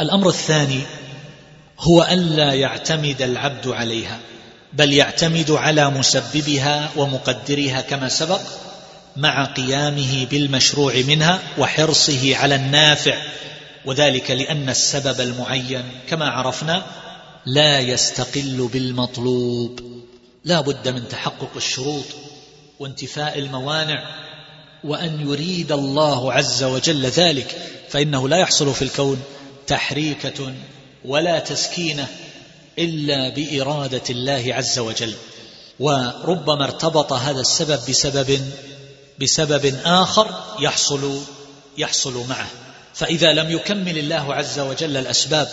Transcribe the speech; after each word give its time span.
الأمر 0.00 0.28
الثاني 0.28 0.80
هو 1.80 2.02
ألا 2.02 2.52
يعتمد 2.52 3.22
العبد 3.22 3.68
عليها 3.68 4.18
بل 4.72 4.92
يعتمد 4.92 5.50
على 5.50 5.90
مسببها 5.90 6.90
ومقدرها 6.96 7.80
كما 7.80 8.08
سبق 8.08 8.40
مع 9.16 9.44
قيامه 9.44 10.26
بالمشروع 10.30 10.94
منها 11.08 11.40
وحرصه 11.58 12.36
على 12.36 12.54
النافع 12.54 13.16
وذلك 13.84 14.30
لأن 14.30 14.68
السبب 14.68 15.20
المعين 15.20 15.84
كما 16.08 16.28
عرفنا 16.28 16.82
لا 17.46 17.80
يستقل 17.80 18.68
بالمطلوب. 18.72 19.80
لا 20.44 20.60
بد 20.60 20.88
من 20.88 21.08
تحقق 21.08 21.50
الشروط 21.56 22.04
وانتفاء 22.78 23.38
الموانع 23.38 24.02
وأن 24.84 25.20
يريد 25.20 25.72
الله 25.72 26.32
عز 26.32 26.64
وجل 26.64 27.06
ذلك 27.06 27.56
فإنه 27.88 28.28
لا 28.28 28.36
يحصل 28.36 28.74
في 28.74 28.82
الكون. 28.82 29.22
تحريكة 29.66 30.54
ولا 31.04 31.38
تسكينة 31.38 32.08
إلا 32.78 33.28
بإرادة 33.28 34.02
الله 34.10 34.44
عز 34.48 34.78
وجل. 34.78 35.14
وربما 35.80 36.64
ارتبط 36.64 37.12
هذا 37.12 37.40
السبب 37.40 37.80
بسبب 37.88 38.40
بسبب 39.20 39.80
آخر 39.84 40.34
يحصل 40.60 41.20
يحصل 41.78 42.28
معه. 42.28 42.48
فإذا 42.94 43.32
لم 43.32 43.50
يكمل 43.50 43.98
الله 43.98 44.34
عز 44.34 44.58
وجل 44.58 44.96
الأسباب 44.96 45.48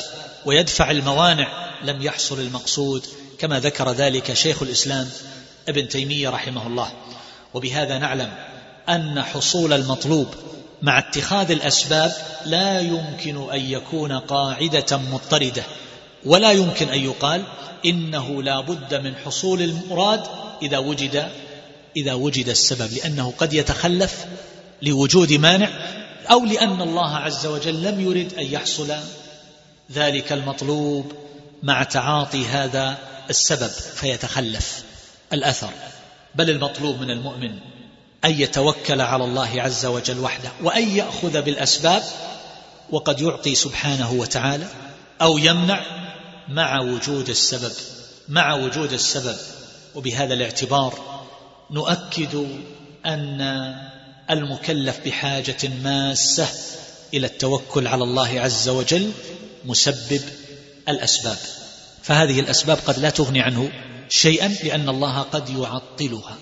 ويدفع 0.46 0.92
الموانع 0.92 1.78
لم 1.84 2.02
يحصل 2.02 2.40
المقصود 2.40 3.06
كما 3.40 3.60
ذكر 3.60 3.92
ذلك 3.92 4.34
شيخ 4.34 4.62
الإسلام 4.64 5.10
ابن 5.70 5.88
تيمية 5.88 6.30
رحمه 6.30 6.68
الله. 6.68 6.92
وبهذا 7.54 7.98
نعلم 7.98 8.34
أن 8.90 9.24
حصول 9.24 9.74
المطلوب 9.74 10.28
مع 10.82 11.00
اتخاذ 11.00 11.52
الأسباب 11.52 12.14
لا 12.46 12.80
يمكن 12.80 13.52
أن 13.52 13.62
يكون 13.62 14.12
قاعدة 14.12 14.98
مضطردة 14.98 15.64
ولا 16.26 16.52
يمكن 16.52 16.90
أن 16.90 17.00
يقال 17.00 17.44
إنه 17.86 18.44
لا 18.44 18.62
بد 18.62 18.96
من 18.96 19.16
حصول 19.16 19.62
المراد 19.62 20.24
إذا 20.62 20.78
وجد 20.78 21.32
إذا 21.98 22.14
وجد 22.14 22.50
السبب 22.50 22.94
لأنه 22.94 23.34
قد 23.38 23.54
يتخلف 23.54 24.26
لوجود 24.82 25.34
مانع 25.34 25.70
أو 26.32 26.46
لأن 26.46 26.82
الله 26.82 27.16
عز 27.16 27.46
وجل 27.46 27.84
لم 27.84 28.02
يرد 28.02 28.34
أن 28.34 28.46
يحصل 28.46 28.94
ذلك 29.92 30.32
المطلوب 30.32 31.14
مع 31.64 31.84
تعاطي 31.84 32.46
هذا 32.46 32.98
السبب 33.30 33.72
فيتخلف 33.96 34.84
الأثر. 35.34 35.70
بل 36.36 36.50
المطلوب 36.50 37.02
من 37.02 37.12
المؤمن 37.12 37.60
أن 38.26 38.42
يتوكل 38.42 39.02
على 39.02 39.24
الله 39.24 39.62
عز 39.62 39.86
وجل 39.86 40.20
وحده 40.20 40.52
وأن 40.64 40.98
يأخذ 40.98 41.42
بالأسباب 41.42 42.04
وقد 42.90 43.22
يعطي 43.22 43.56
سبحانه 43.56 44.12
وتعالى 44.12 44.68
أو 45.22 45.38
يمنع 45.38 45.82
مع 46.50 46.82
وجود 46.82 47.30
السبب 47.30 47.72
مع 48.30 48.54
وجود 48.54 48.94
السبب. 48.94 49.36
وبهذا 49.96 50.34
الاعتبار 50.34 51.24
نؤكد 51.72 52.48
أن 53.06 53.42
المكلف 54.30 55.00
بحاجة 55.06 55.70
ماسة 55.84 56.48
إلى 57.14 57.28
التوكل 57.28 57.88
على 57.88 58.04
الله 58.04 58.42
عز 58.42 58.70
وجل 58.70 59.12
مسبب 59.66 60.22
الأسباب. 60.90 61.38
فهذه 62.04 62.40
الأسباب 62.40 62.78
قد 62.88 63.00
لا 63.00 63.10
تغني 63.10 63.42
عنه 63.42 63.72
شيئا 64.10 64.48
لأن 64.48 64.90
الله 64.90 65.20
قد 65.20 65.50
يعطلها. 65.50 66.38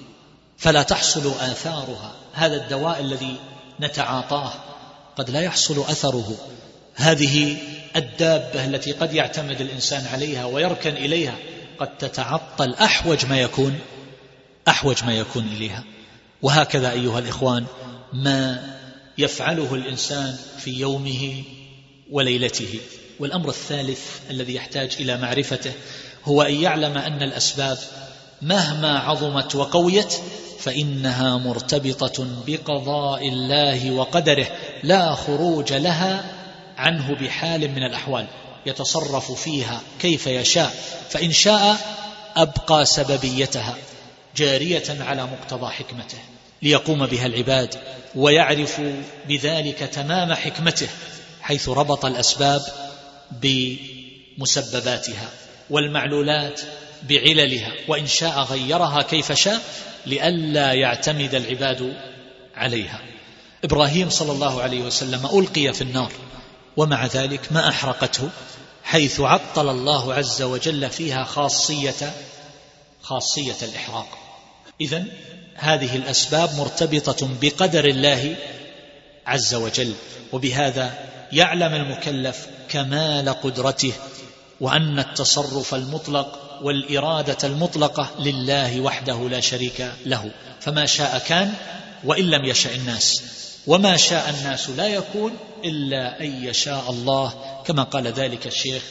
فلا 0.60 0.84
تحصل 0.84 1.28
آثارها. 1.40 2.16
هذا 2.34 2.56
الدواء 2.56 3.00
الذي 3.00 3.36
نتعاطاه 3.82 4.54
قد 5.18 5.30
لا 5.30 5.42
يحصل 5.42 5.80
أثره. 5.80 6.38
هذه 6.96 7.58
الدابة 7.96 8.66
التي 8.66 8.92
قد 8.92 9.14
يعتمد 9.14 9.62
الإنسان 9.62 10.08
عليها 10.08 10.46
ويركن 10.46 10.98
إليها 10.98 11.36
قد 11.80 11.98
تتعطل 11.98 12.74
أحوج 12.74 13.26
ما 13.26 13.40
يكون 13.40 13.80
أحوج 14.68 15.04
ما 15.04 15.14
يكون 15.14 15.44
إليها. 15.44 15.84
وهكذا 16.42 16.92
أيها 16.92 17.20
الإخوان 17.20 17.66
ما 18.14 18.76
يفعله 19.18 19.76
الإنسان 19.76 20.38
في 20.58 20.72
يومه 20.80 21.44
وليلته. 22.12 22.80
والأمر 23.20 23.50
الثالث 23.50 24.02
الذي 24.30 24.56
يحتاج 24.56 24.96
إلى 25.00 25.18
معرفته 25.18 25.72
هو 26.26 26.42
أن 26.42 26.54
يعلم 26.54 26.98
أن 26.98 27.24
الأسباب 27.24 27.78
مهما 28.42 29.00
عظمت 29.00 29.56
وقويت 29.56 30.14
فإنها 30.60 31.38
مرتبطة 31.38 32.28
بقضاء 32.48 33.28
الله 33.28 33.92
وقدره 33.92 34.48
لا 34.84 35.16
خروج 35.16 35.74
لها 35.74 36.26
عنه 36.78 37.16
بحال 37.16 37.72
من 37.72 37.84
الأحوال 37.84 38.28
يتصرف 38.66 39.32
فيها 39.32 39.82
كيف 40.00 40.28
يشاء 40.28 40.76
فإن 41.10 41.32
شاء 41.32 41.78
أبقى 42.36 42.86
سببيتها 42.86 43.76
جارية 44.36 44.84
على 45.00 45.24
مقتضى 45.24 45.72
حكمته 45.72 46.18
ليقوم 46.62 47.06
بها 47.06 47.26
العباد 47.26 47.76
ويعرف 48.16 48.82
بذلك 49.28 49.80
تمام 49.80 50.34
حكمته 50.34 50.88
حيث 51.42 51.70
ربط 51.70 52.06
الأسباب 52.06 52.62
بمسبباتها 54.38 55.30
والمعلولات 55.70 56.62
بعللها 57.04 57.74
وإن 57.88 58.08
شاء 58.08 58.40
غيرها 58.40 59.02
كيف 59.02 59.32
شاء 59.32 59.62
لئلا 60.06 60.74
يعتمد 60.74 61.36
العباد 61.36 61.94
عليها. 62.56 63.02
إبراهيم 63.64 64.10
صلى 64.10 64.32
الله 64.32 64.62
عليه 64.62 64.82
وسلم 64.82 65.26
ألقي 65.26 65.74
في 65.74 65.82
النار 65.82 66.12
ومع 66.78 67.06
ذلك 67.06 67.52
ما 67.52 67.70
أحرقته 67.70 68.30
حيث 68.84 69.20
عطل 69.20 69.70
الله 69.70 70.14
عز 70.14 70.42
وجل 70.42 70.90
فيها 70.90 71.24
خاصية 71.24 72.14
خاصية 73.02 73.58
الإحراق. 73.62 74.18
إذا 74.82 75.06
هذه 75.56 75.96
الأسباب 75.96 76.56
مرتبطة 76.56 77.30
بقدر 77.42 77.86
الله 77.86 78.36
عز 79.26 79.56
وجل 79.56 79.94
وبهذا 80.32 80.94
يعلم 81.32 81.74
المكلف 81.74 82.48
كمال 82.70 83.30
قدرته 83.30 83.94
وأن 84.62 85.00
التصرف 85.00 85.76
المطلق 85.76 86.49
والإرادة 86.64 87.38
المطلقة 87.44 88.10
لله 88.20 88.82
وحده 88.82 89.30
لا 89.30 89.40
شريك 89.40 89.92
له. 90.06 90.32
فما 90.60 90.86
شاء 90.86 91.20
كان 91.28 91.54
وإن 92.04 92.30
لم 92.30 92.46
يشأ 92.46 92.76
الناس. 92.76 93.24
وما 93.68 93.98
شاء 93.98 94.30
الناس 94.30 94.70
لا 94.70 94.88
يكون 94.88 95.34
إلا 95.66 96.22
أن 96.22 96.44
يشاء 96.44 96.90
الله. 96.90 97.34
كما 97.66 97.84
قال 97.84 98.08
ذلك 98.08 98.48
الشيخ 98.48 98.84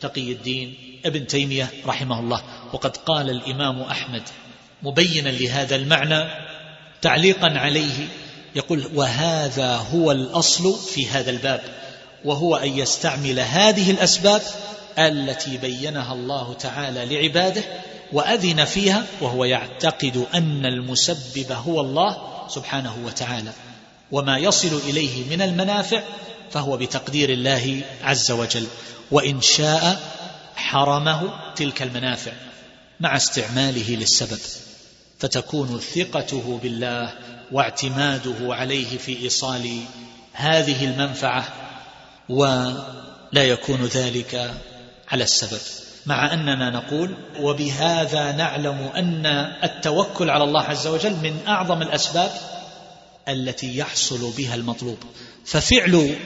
تقي 0.00 0.32
الدين 0.32 0.74
ابن 1.04 1.26
تيمية 1.26 1.70
رحمه 1.86 2.20
الله. 2.20 2.42
وقد 2.72 2.96
قال 2.96 3.30
الإمام 3.30 3.82
أحمد 3.82 4.22
مبينا 4.82 5.28
لهذا 5.28 5.76
المعنى 5.76 6.24
تعليقا 7.02 7.48
عليه. 7.58 8.08
يقول 8.56 8.90
وهذا 8.94 9.76
هو 9.76 10.12
الأصل 10.12 10.78
في 10.94 11.08
هذا 11.08 11.30
الباب. 11.30 11.60
وهو 12.24 12.56
أن 12.56 12.78
يستعمل 12.78 13.40
هذه 13.40 13.90
الأسباب 13.90 14.42
التي 14.98 15.58
بينها 15.58 16.12
الله 16.12 16.54
تعالى 16.54 17.16
لعباده 17.16 17.62
وأذن 18.12 18.64
فيها 18.64 19.06
وهو 19.20 19.44
يعتقد 19.44 20.26
أن 20.34 20.66
المسبب 20.66 21.52
هو 21.52 21.80
الله 21.80 22.16
سبحانه 22.48 22.96
وتعالى. 23.04 23.52
وما 24.12 24.38
يصل 24.38 24.80
إليه 24.88 25.24
من 25.30 25.42
المنافع 25.42 26.02
فهو 26.50 26.76
بتقدير 26.76 27.30
الله 27.30 27.80
عز 28.02 28.30
وجل. 28.30 28.66
وإن 29.10 29.40
شاء 29.40 30.00
حرمه 30.56 31.30
تلك 31.56 31.82
المنافع 31.82 32.32
مع 33.00 33.16
استعماله 33.16 33.96
للسبب. 33.96 34.40
فتكون 35.18 35.80
ثقته 35.94 36.60
بالله 36.62 37.12
واعتماده 37.52 38.54
عليه 38.54 38.98
في 38.98 39.22
إيصال 39.22 39.80
هذه 40.32 40.84
المنفعة 40.84 41.48
ولا 42.28 43.44
يكون 43.44 43.84
ذلك 43.84 44.54
على 45.14 45.24
السبب 45.24 45.60
مع 46.06 46.32
أننا 46.32 46.70
نقول 46.70 47.16
وبهذا 47.40 48.32
نعلم 48.32 48.90
أن 48.96 49.26
التوكل 49.64 50.30
على 50.30 50.44
الله 50.44 50.62
عز 50.62 50.86
وجل 50.86 51.12
من 51.12 51.38
أعظم 51.48 51.82
الأسباب 51.82 52.30
التي 53.28 53.76
يحصل 53.76 54.30
بها 54.30 54.54
المطلوب. 54.54 54.98
ففعل 55.44 56.16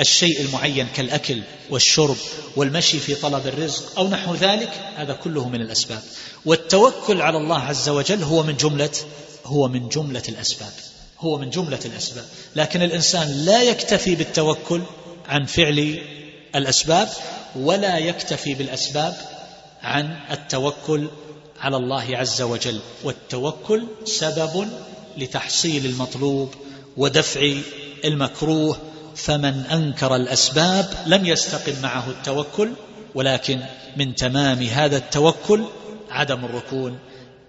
الشيء 0.00 0.40
المعين 0.40 0.86
كالأكل 0.96 1.42
والشرب 1.70 2.16
والمشي 2.56 2.98
في 2.98 3.14
طلب 3.14 3.46
الرزق 3.46 3.98
أو 3.98 4.08
نحو 4.08 4.34
ذلك 4.34 4.70
هذا 4.96 5.12
كله 5.12 5.48
من 5.48 5.60
الأسباب. 5.60 6.02
والتوكل 6.44 7.22
على 7.22 7.36
الله 7.36 7.60
عز 7.60 7.88
وجل 7.88 8.22
هو 8.22 8.42
من 8.42 8.56
جملة 8.56 8.92
هو 9.44 9.68
من 9.68 9.88
جملة 9.88 10.22
الأسباب 10.28 10.72
هو 11.18 11.38
من 11.38 11.50
جملة 11.50 11.80
الأسباب. 11.84 12.24
لكن 12.56 12.82
الإنسان 12.82 13.44
لا 13.44 13.62
يكتفي 13.62 14.14
بالتوكل 14.14 14.82
عن 15.28 15.44
فعل 15.44 15.98
الأسباب 16.54 17.08
ولا 17.56 17.98
يكتفي 17.98 18.54
بالأسباب 18.54 19.14
عن 19.82 20.16
التوكل 20.30 21.08
على 21.60 21.76
الله 21.76 22.16
عز 22.16 22.42
وجل 22.42 22.80
والتوكل 23.04 23.86
سبب 24.04 24.68
لتحصيل 25.18 25.86
المطلوب 25.86 26.54
ودفع 26.96 27.52
المكروه 28.04 28.76
فمن 29.16 29.66
أنكر 29.72 30.16
الأسباب 30.16 30.88
لم 31.06 31.26
يستقم 31.26 31.82
معه 31.82 32.10
التوكل 32.10 32.72
ولكن 33.14 33.60
من 33.96 34.14
تمام 34.14 34.62
هذا 34.62 34.96
التوكل 34.96 35.64
عدم 36.10 36.44
الركون 36.44 36.98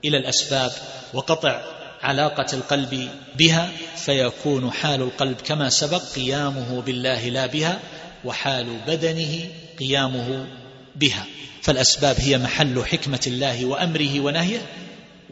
إلى 0.05 0.17
الأسباب 0.17 0.71
وقطع 1.13 1.61
علاقة 2.01 2.45
القلب 2.53 3.09
بها 3.37 3.69
فيكون 3.95 4.71
حال 4.71 5.01
القلب 5.01 5.37
كما 5.45 5.69
سبق 5.69 6.01
قيامه 6.15 6.81
بالله 6.81 7.29
لا 7.29 7.45
بها 7.45 7.79
وحال 8.25 8.77
بدنه 8.87 9.49
قيامه 9.79 10.47
بها. 10.95 11.25
فالأسباب 11.61 12.15
هي 12.19 12.37
محل 12.37 12.85
حكمة 12.85 13.21
الله 13.27 13.65
وأمره 13.65 14.19
ونهيه 14.19 14.61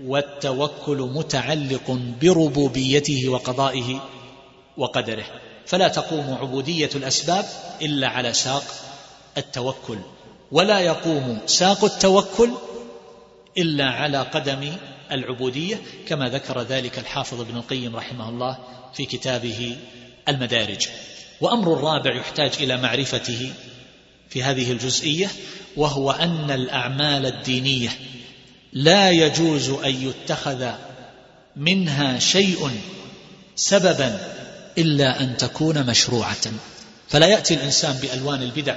والتوكل 0.04 0.98
متعلق 0.98 2.00
بربوبيته 2.22 3.30
وقضائه 3.30 4.02
وقدره. 4.78 5.26
فلا 5.66 5.88
تقوم 5.88 6.38
عبودية 6.42 6.90
الأسباب 6.96 7.46
إلا 7.82 8.08
على 8.08 8.34
ساق 8.34 8.64
التوكل 9.38 9.98
ولا 10.52 10.80
يقوم 10.80 11.40
ساق 11.46 11.84
التوكل 11.86 12.50
إلا 13.58 13.86
على 13.86 14.22
قدم 14.22 14.74
العبودية 15.12 15.82
كما 16.08 16.30
ذكر 16.30 16.62
ذلك 16.62 17.00
الحافظ 17.00 17.42
ابن 17.42 17.58
القيم 17.58 17.96
رحمه 17.96 18.30
الله 18.30 18.58
في 18.94 19.06
كتابه 19.06 19.78
المدارج. 20.30 20.88
وأمر 21.42 21.74
الرابع 21.74 22.16
يحتاج 22.16 22.52
إلى 22.60 22.78
معرفته 22.78 23.54
في 24.36 24.44
هذه 24.44 24.72
الجزئية 24.72 25.32
وهو 25.78 26.12
أن 26.12 26.52
الأعمال 26.52 27.26
الدينية 27.26 27.90
لا 28.74 29.12
يجوز 29.12 29.70
أن 29.70 30.10
يتخذ 30.10 30.72
منها 31.56 32.20
شيء 32.20 32.70
سببا 33.56 34.20
إلا 34.78 35.22
أن 35.22 35.38
تكون 35.38 35.86
مشروعة. 35.86 36.52
فلا 37.10 37.28
يأتي 37.28 37.54
الإنسان 37.54 37.94
بألوان 37.94 38.42
البدع 38.42 38.76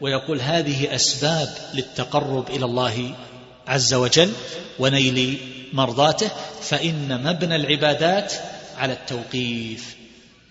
ويقول 0.00 0.40
هذه 0.40 0.94
أسباب 0.94 1.48
للتقرب 1.74 2.50
إلى 2.50 2.64
الله 2.64 3.14
عز 3.66 3.94
وجل 3.94 4.32
ونيل 4.78 5.38
مرضاته 5.72 6.30
فإن 6.62 7.22
مبنى 7.24 7.56
العبادات 7.56 8.32
على 8.78 8.92
التوقيف. 8.92 9.96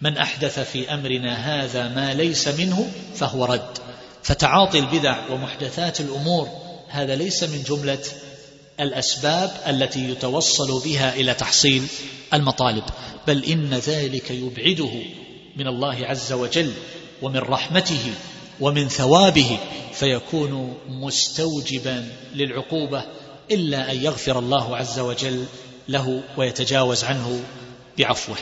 من 0.02 0.18
أحدث 0.18 0.60
في 0.60 0.94
أمرنا 0.94 1.34
هذا 1.34 1.88
ما 1.88 2.14
ليس 2.14 2.48
منه 2.48 2.92
فهو 3.16 3.46
رد. 3.46 3.91
فتعاطي 4.24 4.80
البدع 4.80 5.30
ومحدثات 5.30 6.02
الأمور. 6.02 6.48
هذا 6.88 7.16
ليس 7.16 7.44
من 7.44 7.64
جملة 7.64 8.00
الأسباب 8.80 9.52
التي 9.68 10.10
يتوصل 10.10 10.84
بها 10.84 11.14
إلى 11.14 11.34
تحصيل 11.34 11.88
المطالب 12.34 12.84
بل 13.28 13.44
إن 13.44 13.74
ذلك 13.74 14.32
يبعده 14.32 14.92
من 15.58 15.68
الله 15.68 16.06
عز 16.06 16.34
وجل 16.34 16.74
ومن 17.22 17.38
رحمته 17.38 18.14
ومن 18.60 18.88
ثوابه 18.88 19.60
فيكون 19.94 20.78
مستوجبا 20.90 22.10
للعقوبة 22.34 23.06
إلا 23.52 23.92
أن 23.92 24.04
يغفر 24.04 24.40
الله 24.40 24.78
عز 24.78 25.00
وجل 25.00 25.46
له 25.90 26.24
ويتجاوز 26.38 27.04
عنه 27.04 27.44
بعفوه. 27.98 28.38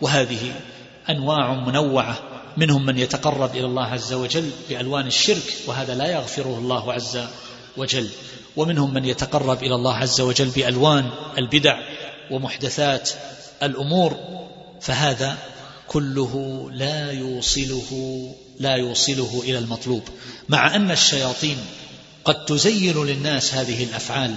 وهذه 0.00 0.52
أنواع 1.10 1.54
منوعة 1.54 2.29
منهم 2.56 2.86
من 2.86 2.98
يتقرب 2.98 3.56
إلى 3.56 3.66
الله 3.66 3.84
عز 3.84 4.12
وجل 4.12 4.50
بألوان 4.68 5.06
الشرك 5.06 5.54
وهذا 5.66 5.94
لا 5.94 6.06
يغفره 6.06 6.58
الله 6.58 6.92
عز 6.92 7.20
وجل. 7.76 8.08
ومنهم 8.56 8.94
من 8.94 9.04
يتقرب 9.04 9.62
إلى 9.62 9.74
الله 9.74 9.96
عز 9.96 10.20
وجل 10.20 10.48
بألوان 10.48 11.10
البدع 11.38 11.78
ومحدثات 12.30 13.10
الأمور 13.62 14.16
فهذا 14.80 15.38
كله 15.88 16.66
لا 16.72 17.12
يوصله 17.12 17.90
لا 18.58 18.74
يوصله 18.74 19.42
إلى 19.44 19.58
المطلوب. 19.58 20.02
مع 20.48 20.76
أن 20.76 20.90
الشياطين 20.90 21.56
قد 22.24 22.44
تزين 22.44 23.04
للناس 23.04 23.54
هذه 23.54 23.84
الأفعال 23.84 24.34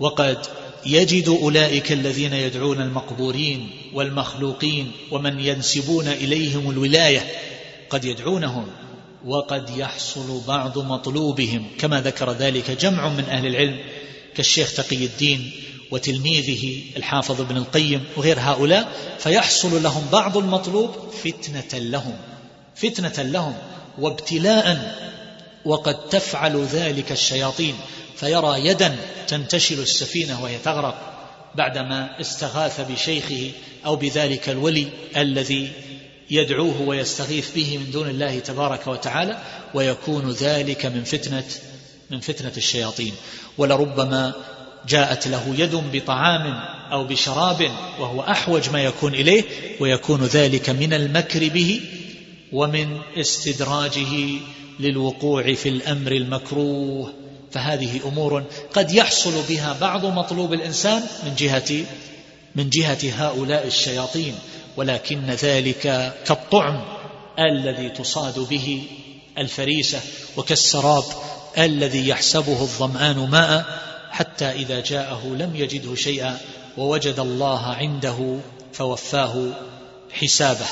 وقد 0.00 0.46
يجد 0.86 1.28
أولئك 1.28 1.92
الذين 1.92 2.32
يدعون 2.32 2.80
المقبورين 2.80 3.70
والمخلوقين 3.92 4.92
ومن 5.10 5.40
ينسبون 5.40 6.08
إليهم 6.08 6.70
الولاية 6.70 7.26
قد 7.90 8.04
يدعونهم 8.04 8.66
وقد 9.24 9.76
يحصل 9.76 10.40
بعض 10.48 10.78
مطلوبهم 10.78 11.66
كما 11.78 12.00
ذكر 12.00 12.32
ذلك 12.32 12.70
جمع 12.70 13.08
من 13.08 13.24
أهل 13.24 13.46
العلم 13.46 13.78
كالشيخ 14.34 14.74
تقي 14.74 15.04
الدين 15.04 15.50
وتلميذه 15.90 16.82
الحافظ 16.96 17.40
ابن 17.40 17.56
القيم 17.56 18.04
وغير 18.16 18.40
هؤلاء 18.40 18.92
فيحصل 19.18 19.82
لهم 19.82 20.06
بعض 20.12 20.36
المطلوب 20.36 20.90
فتنة 21.24 21.78
لهم 21.78 22.16
فتنة 22.74 23.22
لهم 23.22 23.54
وابتلاء 23.98 24.96
وقد 25.64 26.08
تفعل 26.08 26.64
ذلك 26.64 27.12
الشياطين 27.12 27.74
فيرى 28.16 28.66
يدا 28.66 28.96
تنتشل 29.28 29.80
السفينة 29.80 30.42
وهي 30.42 30.58
تغرق 30.58 31.10
بعدما 31.54 32.20
استغاث 32.20 32.80
بشيخه 32.80 33.50
أو 33.86 33.96
بذلك 33.96 34.48
الولي 34.48 34.86
الذي 35.16 35.72
يدعوه 36.30 36.82
ويستغيث 36.82 37.54
به 37.54 37.78
من 37.78 37.90
دون 37.90 38.10
الله 38.10 38.38
تبارك 38.38 38.86
وتعالى 38.86 39.38
ويكون 39.74 40.30
ذلك 40.30 40.86
من 40.86 41.04
فتنة 41.04 41.44
من 42.10 42.20
فتنة 42.20 42.52
الشياطين. 42.56 43.12
ولربما 43.58 44.34
جاءت 44.88 45.28
له 45.28 45.54
يد 45.58 45.74
بطعام 45.92 46.60
أو 46.92 47.04
بشراب 47.04 47.70
وهو 48.00 48.20
أحوج 48.20 48.70
ما 48.70 48.84
يكون 48.84 49.14
إليه 49.14 49.44
ويكون 49.80 50.24
ذلك 50.24 50.70
من 50.70 50.92
المكر 50.92 51.48
به 51.48 51.80
ومن 52.52 53.00
استدراجه 53.16 54.40
للوقوع 54.80 55.54
في 55.54 55.68
الأمر 55.68 56.12
المكروه. 56.12 57.12
فهذه 57.50 58.00
أمور 58.06 58.44
قد 58.74 58.92
يحصل 58.92 59.42
بها 59.48 59.76
بعض 59.80 60.06
مطلوب 60.06 60.52
الإنسان 60.52 61.02
من 61.24 61.34
جهة 61.34 61.84
من 62.54 62.70
جهة 62.70 62.98
هؤلاء 63.02 63.66
الشياطين. 63.66 64.34
ولكن 64.76 65.26
ذلك 65.30 66.12
كالطعم 66.26 66.84
الذي 67.38 67.88
تصاد 67.88 68.38
به 68.38 68.82
الفريسة 69.38 70.00
وكالسراب 70.36 71.04
الذي 71.58 72.08
يحسبه 72.08 72.62
الظمآن 72.62 73.16
ماء 73.16 73.80
حتى 74.10 74.44
إذا 74.44 74.80
جاءه 74.80 75.26
لم 75.26 75.56
يجده 75.56 75.94
شيئا 75.94 76.38
ووجد 76.78 77.20
الله 77.20 77.66
عنده 77.66 78.38
فوفاه 78.72 79.52
حسابه. 80.12 80.66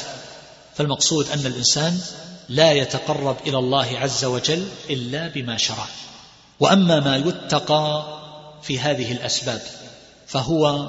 فالمقصود 0.75 1.31
أن 1.31 1.47
الإنسان 1.47 2.01
لا 2.49 2.73
يتقرب 2.73 3.37
إلى 3.47 3.59
الله 3.59 3.99
عز 3.99 4.25
وجل 4.25 4.69
إلا 4.91 5.29
بما 5.29 5.57
شرع. 5.57 5.87
وأما 6.61 7.01
ما 7.01 7.17
يتقى 7.17 8.19
في 8.63 8.81
هذه 8.81 9.13
الأسباب 9.13 9.61
فهو 10.27 10.89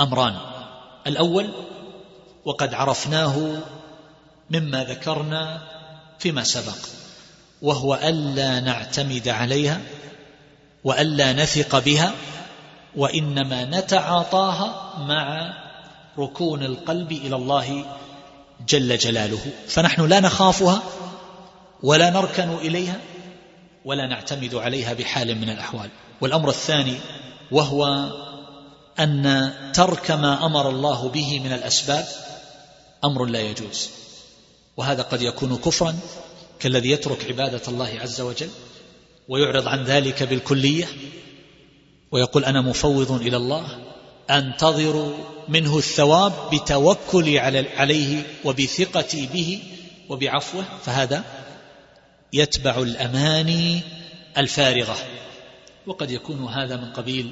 أمران. 0.00 0.36
الأول 1.06 1.50
وقد 2.44 2.74
عرفناه 2.74 3.62
مما 4.50 4.84
ذكرنا 4.84 5.62
فيما 6.18 6.44
سبق 6.44 6.78
وهو 7.62 7.94
ألا 7.94 8.60
نعتمد 8.60 9.28
عليها 9.28 9.80
وألا 10.84 11.32
نثق 11.32 11.78
بها 11.78 12.12
وإنما 12.96 13.64
نتعاطاها 13.64 14.98
مع 14.98 15.52
ركون 16.18 16.62
القلب 16.62 17.12
إلى 17.12 17.36
الله 17.36 17.84
جل 18.68 18.98
جلاله. 18.98 19.46
فنحن 19.68 20.08
لا 20.08 20.20
نخافها 20.20 20.82
ولا 21.82 22.10
نركن 22.10 22.48
إليها 22.48 23.00
ولا 23.84 24.06
نعتمد 24.06 24.54
عليها 24.54 24.92
بحال 24.92 25.34
من 25.34 25.50
الأحوال. 25.50 25.90
والأمر 26.20 26.48
الثاني 26.48 26.96
وهو 27.50 28.10
أن 29.00 29.52
ترك 29.74 30.10
ما 30.10 30.46
أمر 30.46 30.68
الله 30.68 31.08
به 31.08 31.40
من 31.40 31.52
الأسباب 31.52 32.06
أمر 33.04 33.24
لا 33.24 33.40
يجوز. 33.40 33.90
وهذا 34.76 35.02
قد 35.02 35.22
يكون 35.22 35.56
كفرا 35.56 35.98
كالذي 36.60 36.90
يترك 36.90 37.24
عبادة 37.24 37.62
الله 37.68 37.98
عز 38.00 38.20
وجل 38.20 38.48
ويعرض 39.28 39.68
عن 39.68 39.84
ذلك 39.84 40.22
بالكلية 40.22 40.88
ويقول 42.10 42.44
أنا 42.44 42.60
مفوض 42.60 43.12
إلى 43.12 43.36
الله 43.36 43.91
أنتظر 44.30 45.14
منه 45.48 45.78
الثواب 45.78 46.32
بتوكلي 46.52 47.38
عليه 47.76 48.22
وبثقتي 48.44 49.26
به 49.26 49.62
وبعفوه 50.08 50.64
فهذا 50.84 51.24
يتبع 52.32 52.78
الأماني 52.78 53.80
الفارغة. 54.38 54.96
وقد 55.86 56.10
يكون 56.10 56.44
هذا 56.44 56.76
من 56.76 56.92
قبيل 56.92 57.30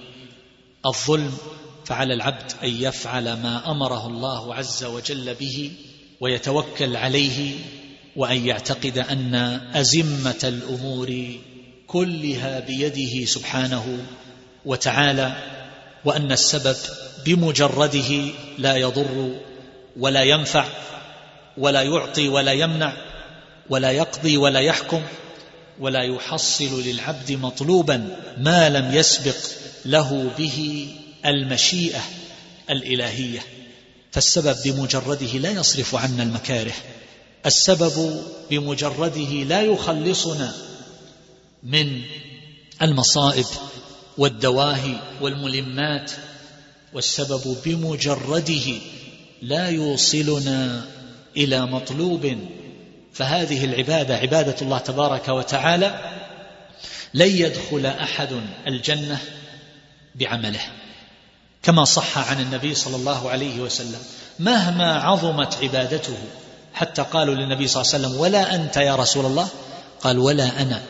الظلم 0.87 1.33
فعلى 1.85 2.15
العبد 2.15 2.53
أن 2.65 2.83
يفعل 2.83 3.25
ما 3.25 3.71
أمره 3.71 4.07
الله 4.07 4.55
عز 4.55 4.85
وجل 4.85 5.35
به 5.35 5.73
ويتوكل 6.21 6.97
عليه 6.97 7.55
وأن 8.17 8.47
يعتقد 8.47 8.99
أن 8.99 9.35
أزمة 9.75 10.41
الأمور 10.45 11.35
كلها 11.87 12.61
بيده 12.61 13.25
سبحانه 13.25 13.99
وتعالى 14.65 15.60
وأن 16.05 16.33
السبب 16.33 16.77
بمجرده 17.25 18.33
لا 18.59 18.77
يضر 18.77 19.41
ولا 19.97 20.23
ينفع 20.23 20.65
ولا 21.57 21.83
يعطي 21.83 22.29
ولا 22.29 22.53
يمنع 22.53 22.93
ولا 23.71 23.91
يقضي 23.91 24.37
ولا 24.37 24.61
يحكم 24.61 25.03
ولا 25.81 26.03
يحصل 26.03 26.83
للعبد 26.83 27.33
مطلوبا 27.33 28.17
ما 28.39 28.69
لم 28.69 28.95
يسبق 28.95 29.37
له 29.85 30.31
به 30.39 30.89
المشيئة 31.27 32.01
الإلهية. 32.71 33.41
فالسبب 34.13 34.57
بمجرده 34.65 35.27
لا 35.39 35.51
يصرف 35.51 35.95
عنا 35.95 36.23
المكاره. 36.23 36.75
السبب 37.47 38.25
بمجرده 38.51 39.31
لا 39.45 39.63
يخلصنا 39.63 40.55
من 41.63 42.03
المصائب 42.83 43.47
والدواهي 44.21 44.97
والملمات 45.21 46.13
والسبب 46.93 47.57
بمجرده 47.65 48.73
لا 49.43 49.69
يوصلنا 49.69 50.85
إلى 51.37 51.67
مطلوب. 51.67 52.39
فهذه 53.13 53.65
العبادة 53.65 54.17
عبادة 54.17 54.57
الله 54.63 54.79
تبارك 54.79 55.29
وتعالى 55.29 56.13
لن 57.15 57.29
يدخل 57.29 57.87
أحد 57.87 58.29
الجنة 58.67 59.19
بعمله 60.15 60.61
كما 61.63 61.85
صح 61.85 62.31
عن 62.31 62.41
النبي 62.41 62.75
صلى 62.75 62.97
الله 62.97 63.31
عليه 63.31 63.61
وسلم 63.61 64.01
مهما 64.39 65.03
عظمت 65.03 65.59
عبادته. 65.63 66.19
حتى 66.75 67.03
قالوا 67.03 67.35
للنبي 67.35 67.69
صلى 67.69 67.83
الله 67.83 67.95
عليه 67.95 68.07
وسلم 68.07 68.21
ولا 68.21 68.55
أنت 68.55 68.77
يا 68.77 68.97
رسول 68.97 69.27
الله؟ 69.27 69.49
قال 70.01 70.19
ولا 70.19 70.63
أنا 70.63 70.83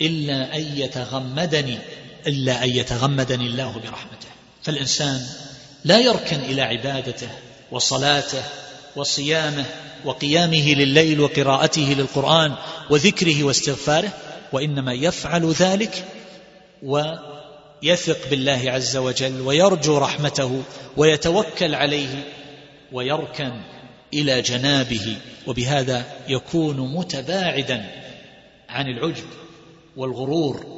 إلا 0.00 0.56
أن 0.56 0.76
يتغمدني 0.76 1.78
إلا 2.26 2.64
أن 2.64 2.68
يتغمدني 2.68 3.46
الله 3.46 3.72
برحمته. 3.72 4.28
فالإنسان 4.62 5.26
لا 5.84 5.98
يركن 5.98 6.40
إلى 6.40 6.62
عبادته 6.62 7.28
وصلاته 7.70 8.42
وصيامه 8.96 9.64
وقيامه 10.04 10.74
لليل 10.74 11.20
وقراءته 11.20 11.94
للقرآن 11.98 12.54
وذكره 12.90 13.44
واستغفاره 13.44 14.12
وإنما 14.52 14.92
يفعل 14.92 15.50
ذلك 15.50 16.04
ويثق 16.82 18.30
بالله 18.30 18.62
عز 18.66 18.96
وجل 18.96 19.40
ويرجو 19.40 19.98
رحمته 19.98 20.62
ويتوكل 20.96 21.74
عليه 21.74 22.24
ويركن 22.92 23.52
إلى 24.14 24.42
جنابه. 24.42 25.16
وبهذا 25.46 26.04
يكون 26.28 26.94
متباعدا 26.94 27.90
عن 28.68 28.86
العجب 28.86 29.26
والغرور 29.96 30.73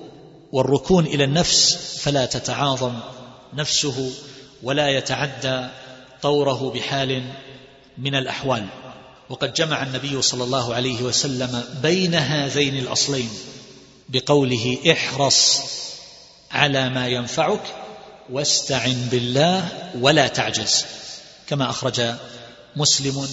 والركون 0.57 1.07
إلى 1.07 1.25
النفس 1.25 1.77
فلا 2.03 2.27
تتعاظم. 2.27 2.95
نفسه 3.55 4.13
ولا 4.63 4.89
يتعدى 4.89 5.69
طوره 6.23 6.71
بحال 6.71 7.23
من 7.99 8.15
الأحوال. 8.15 8.67
وقد 9.31 9.55
جمع 9.55 9.83
النبي 9.83 10.23
صلى 10.23 10.45
الله 10.45 10.75
عليه 10.75 11.03
وسلم 11.03 11.65
بين 11.83 12.15
هذين 12.15 12.79
الأصلين 12.79 13.31
بقوله 14.09 14.79
احرص 14.93 15.61
على 16.51 16.89
ما 16.89 17.09
ينفعك 17.09 17.63
واستعن 18.31 19.09
بالله 19.11 19.69
ولا 20.01 20.29
تعجز 20.29 20.85
كما 21.47 21.71
أخرج 21.71 22.15
مسلم 22.77 23.29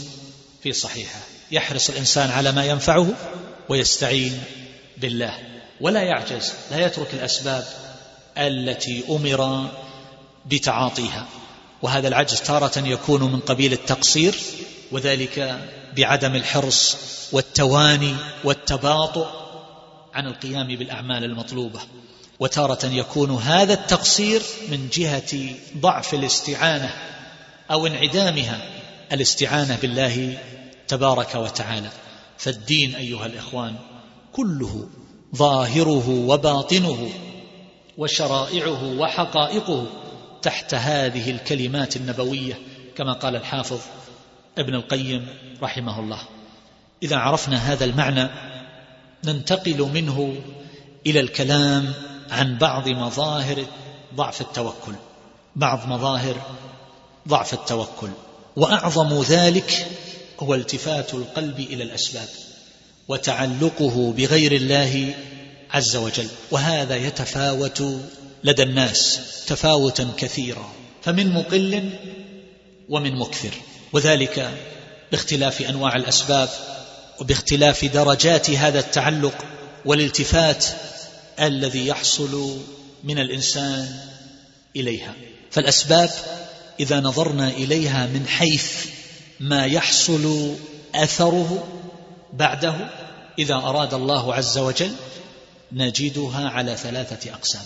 في 0.64 0.74
صحيحه. 0.74 1.20
يحرص 1.52 1.90
الإنسان 1.90 2.30
على 2.32 2.52
ما 2.52 2.66
ينفعه 2.66 3.08
ويستعين 3.70 4.44
بالله. 4.98 5.53
ولا 5.84 6.02
يعجز 6.02 6.54
لا 6.72 6.86
يترك 6.86 7.14
الأسباب 7.14 7.66
التي 8.38 9.04
أمر 9.10 9.70
بتعاطيها. 10.46 11.28
وهذا 11.82 12.08
العجز 12.08 12.42
تارة 12.42 12.80
يكون 12.80 13.24
من 13.24 13.40
قبيل 13.40 13.74
التقصير 13.74 14.36
وذلك 14.92 15.60
بعدم 15.98 16.36
الحرص 16.36 16.98
والتواني 17.32 18.16
والتباطؤ 18.44 19.28
عن 20.14 20.28
القيام 20.28 20.68
بالأعمال 20.68 21.24
المطلوبة. 21.24 21.80
وتارة 22.40 22.86
يكون 22.86 23.32
هذا 23.32 23.74
التقصير 23.74 24.42
من 24.70 24.90
جهة 24.94 25.56
ضعف 25.78 26.14
الاستعانة 26.14 26.94
أو 27.72 27.88
انعدامها 27.88 28.62
الاستعانة 29.12 29.78
بالله 29.82 30.38
تبارك 30.88 31.36
وتعالى. 31.36 31.90
فالدين 32.38 32.96
أيها 32.96 33.26
الإخوان 33.26 33.76
كله 34.34 34.90
ظاهره 35.36 36.10
وباطنه 36.10 37.10
وشرائعه 37.98 39.00
وحقائقه 39.00 39.86
تحت 40.42 40.74
هذه 40.74 41.32
الكلمات 41.32 41.96
النبوية 41.96 42.60
كما 42.96 43.14
قال 43.14 43.36
الحافظ 43.36 43.80
ابن 44.58 44.76
القيم 44.76 45.28
رحمه 45.62 46.00
الله. 46.00 46.20
إذا 47.04 47.16
عرفنا 47.18 47.58
هذا 47.58 47.86
المعنى 47.86 48.30
ننتقل 49.26 49.90
منه 49.94 50.36
إلى 51.06 51.20
الكلام 51.20 51.94
عن 52.32 52.58
بعض 52.58 52.88
مظاهر 52.90 53.66
ضعف 54.16 54.42
التوكل. 54.42 54.94
بعض 55.56 55.88
مظاهر 55.88 56.36
ضعف 57.28 57.54
التوكل. 57.54 58.10
وأعظم 58.56 59.22
ذلك 59.22 59.88
هو 60.40 60.56
التفات 60.56 61.14
القلب 61.14 61.60
إلى 61.60 61.84
الأسباب. 61.84 62.28
وتعلقه 63.08 64.14
بغير 64.18 64.52
الله 64.52 65.14
عز 65.72 65.96
وجل 65.96 66.28
وهذا 66.52 66.96
يتفاوت 66.96 67.84
لدى 68.44 68.64
الناس 68.64 69.20
تفاوتا 69.48 70.08
كثيرا 70.18 70.74
فمن 71.04 71.34
مقل 71.34 71.90
ومن 72.90 73.16
مكثر 73.16 73.52
وذلك 73.94 74.52
باختلاف 75.12 75.62
أنواع 75.62 75.96
الأسباب 75.96 76.50
وباختلاف 77.22 77.86
درجات 77.86 78.50
هذا 78.50 78.80
التعلق 78.80 79.46
والالتفات 79.86 80.66
الذي 81.40 81.88
يحصل 81.88 82.58
من 83.04 83.20
الإنسان 83.20 84.00
إليها. 84.76 85.14
فالأسباب 85.52 86.10
إذا 86.80 87.00
نظرنا 87.00 87.50
إليها 87.50 88.06
من 88.06 88.28
حيث 88.28 88.86
ما 89.40 89.66
يحصل 89.66 90.56
أثره 90.96 91.68
بعده 92.34 92.90
إذا 93.40 93.56
أراد 93.56 93.94
الله 93.94 94.34
عز 94.34 94.58
وجل 94.58 94.92
نجدها 95.72 96.50
على 96.50 96.78
ثلاثة 96.78 97.34
أقسام. 97.34 97.62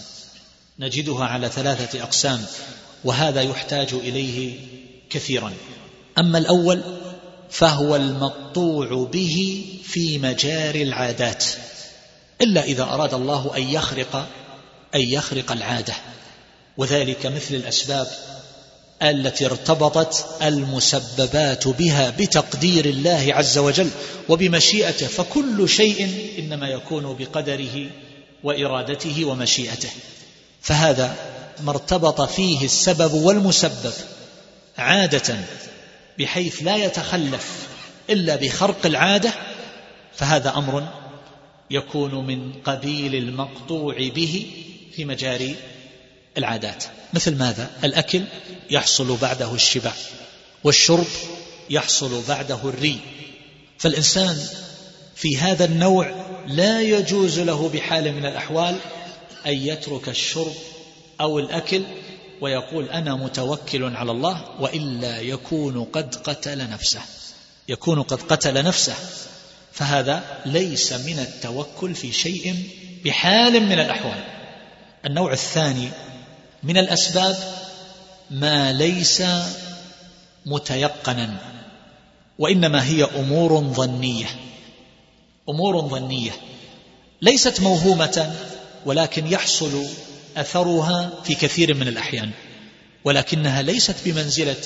نجدها 0.79 1.25
على 1.25 1.49
ثلاثة 1.49 2.03
أقسام 2.03 2.45
وهذا 3.03 3.41
يحتاج 3.41 3.93
إليه 3.93 4.59
كثيرا. 5.09 5.53
أما 6.17 6.37
الأول 6.37 6.81
فهو 7.49 7.95
المقطوع 7.95 9.09
به 9.13 9.65
في 9.83 10.17
مجاري 10.17 10.83
العادات 10.83 11.45
إلا 12.41 12.63
إذا 12.63 12.83
أراد 12.83 13.13
الله 13.13 13.57
أن 13.57 13.61
يخرق 13.61 14.27
أن 14.95 15.01
يخرق 15.01 15.51
العادة. 15.51 15.93
وذلك 16.77 17.25
مثل 17.25 17.55
الأسباب 17.55 18.07
التي 19.03 19.45
ارتبطت 19.45 20.25
المسببات 20.41 21.67
بها 21.67 22.09
بتقدير 22.09 22.85
الله 22.85 23.27
عز 23.29 23.57
وجل 23.57 23.89
وبمشيئته 24.29 25.07
فكل 25.07 25.69
شيء 25.69 26.09
إنما 26.39 26.67
يكون 26.67 27.15
بقدره 27.19 27.89
وإرادته 28.43 29.25
ومشيئته. 29.25 29.89
فهذا 30.61 31.15
ما 31.63 31.71
ارتبط 31.71 32.21
فيه 32.21 32.65
السبب 32.65 33.13
والمسبب 33.13 33.93
عادة 34.77 35.35
بحيث 36.19 36.63
لا 36.63 36.75
يتخلف 36.75 37.67
إلا 38.09 38.35
بخرق 38.35 38.85
العادة 38.85 39.33
فهذا 40.15 40.49
أمر 40.57 40.87
يكون 41.71 42.27
من 42.27 42.53
قبيل 42.65 43.15
المقطوع 43.15 43.95
به 44.15 44.45
في 44.95 45.05
مجاري 45.05 45.55
العادات. 46.37 46.83
مثل 47.13 47.35
ماذا؟ 47.35 47.69
الأكل 47.83 48.23
يحصل 48.69 49.17
بعده 49.17 49.53
الشبع 49.53 49.91
والشرب 50.63 51.07
يحصل 51.69 52.23
بعده 52.27 52.59
الري. 52.63 52.99
فالإنسان 53.77 54.37
في 55.15 55.37
هذا 55.37 55.65
النوع 55.65 56.11
لا 56.47 56.81
يجوز 56.81 57.39
له 57.39 57.69
بحال 57.69 58.13
من 58.13 58.25
الأحوال 58.25 58.75
أن 59.45 59.53
يترك 59.53 60.09
الشرب 60.09 60.53
أو 61.21 61.39
الأكل 61.39 61.83
ويقول 62.41 62.89
أنا 62.89 63.15
متوكل 63.15 63.95
على 63.95 64.11
الله 64.11 64.61
وإلا 64.61 65.19
يكون 65.19 65.83
قد 65.83 66.15
قتل 66.15 66.69
نفسه. 66.69 67.01
يكون 67.67 68.01
قد 68.01 68.21
قتل 68.21 68.63
نفسه. 68.63 68.95
فهذا 69.71 70.41
ليس 70.45 70.93
من 70.93 71.19
التوكل 71.19 71.95
في 71.95 72.11
شيء 72.11 72.55
بحال 73.05 73.63
من 73.63 73.79
الأحوال. 73.79 74.23
النوع 75.05 75.33
الثاني 75.33 75.89
من 76.63 76.77
الأسباب 76.77 77.37
ما 78.31 78.73
ليس 78.73 79.23
متيقنا 80.45 81.57
وإنما 82.39 82.85
هي 82.85 83.03
أمور 83.03 83.61
ظنية. 83.61 84.25
أمور 85.49 85.81
ظنية. 85.81 86.31
ليست 87.21 87.61
موهومة 87.61 88.35
ولكن 88.85 89.27
يحصل 89.27 89.85
أثرها 90.37 91.11
في 91.23 91.35
كثير 91.35 91.73
من 91.73 91.87
الأحيان. 91.87 92.31
ولكنها 93.03 93.61
ليست 93.61 93.95
بمنزلة 94.05 94.63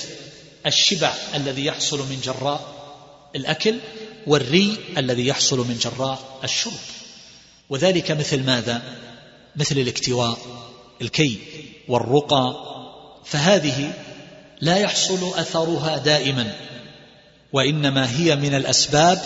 الشبع 0.66 1.14
الذي 1.34 1.64
يحصل 1.64 1.98
من 1.98 2.20
جراء 2.24 2.72
الأكل 3.36 3.78
والري 4.26 4.76
الذي 4.98 5.26
يحصل 5.26 5.58
من 5.58 5.78
جراء 5.78 6.38
الشرب. 6.44 6.72
وذلك 7.70 8.10
مثل 8.10 8.42
ماذا؟ 8.42 8.82
مثل 9.56 9.78
الاكتواء 9.78 10.38
الكي. 11.02 11.38
والرقى 11.88 12.54
فهذه 13.24 13.92
لا 14.60 14.76
يحصل 14.76 15.38
أثرها 15.38 15.98
دائما 15.98 16.54
وإنما 17.52 18.18
هي 18.18 18.36
من 18.36 18.54
الأسباب 18.54 19.22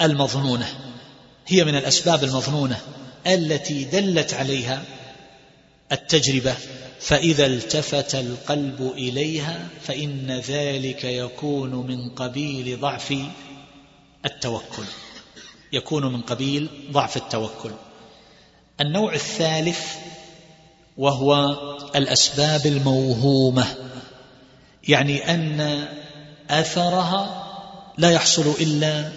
المظنونة. 0.00 0.66
هي 1.46 1.64
من 1.64 1.76
الأسباب 1.76 2.24
المظنونة 2.24 2.80
التي 3.26 3.84
دلت 3.84 4.34
عليها 4.34 4.82
التجربة 5.92 6.54
فإذا 7.00 7.46
التفت 7.46 8.14
القلب 8.14 8.92
إليها 8.96 9.68
فإن 9.82 10.42
ذلك 10.48 11.04
يكون 11.04 11.86
من 11.86 12.10
قبيل 12.10 12.80
ضعف 12.80 13.14
التوكل. 14.26 14.84
يكون 15.72 16.12
من 16.12 16.20
قبيل 16.20 16.68
ضعف 16.92 17.16
التوكل. 17.16 17.70
النوع 18.80 19.14
الثالث 19.14 19.96
وهو 20.96 21.56
الأسباب 21.96 22.66
الموهومة 22.66 23.66
يعني 24.88 25.30
أن 25.30 25.88
اثرها 26.50 27.46
لا 27.98 28.10
يحصل 28.10 28.54
إلا 28.60 29.10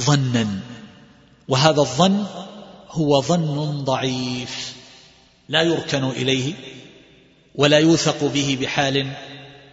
ظنا 0.00 0.46
وهذا 1.48 1.80
الظن 1.80 2.26
هو 2.90 3.22
ظن 3.22 3.84
ضعيف 3.84 4.72
لا 5.48 5.62
يركن 5.62 6.04
إليه 6.04 6.54
ولا 7.54 7.78
يوثق 7.78 8.24
به 8.24 8.58
بحال 8.60 9.12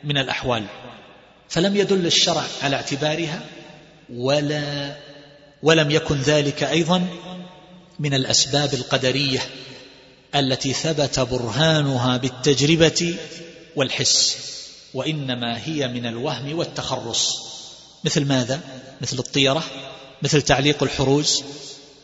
من 0.04 0.18
الأحوال 0.18 0.66
فلم 1.50 1.76
يدل 1.76 2.06
الشرع 2.06 2.44
على 2.62 2.76
اعتبارها 2.76 3.42
ولا 4.14 4.96
ولم 5.64 5.92
يكن 5.92 6.16
ذلك 6.16 6.64
أيضا 6.64 7.08
من 8.00 8.14
الأسباب 8.14 8.74
القدرية. 8.74 9.40
التي 10.36 10.74
ثبت 10.74 11.20
برهانها 11.20 12.18
بالتجربة 12.18 13.16
والحس 13.76 14.38
وإنما 14.94 15.66
هي 15.66 15.88
من 15.88 16.06
الوهم 16.06 16.58
والتخرص. 16.58 17.50
مثل 18.04 18.26
ماذا؟ 18.26 18.60
مثل 19.02 19.20
الطيرة 19.20 19.64
مثل 20.22 20.42
تعليق 20.42 20.84
الحروز 20.84 21.44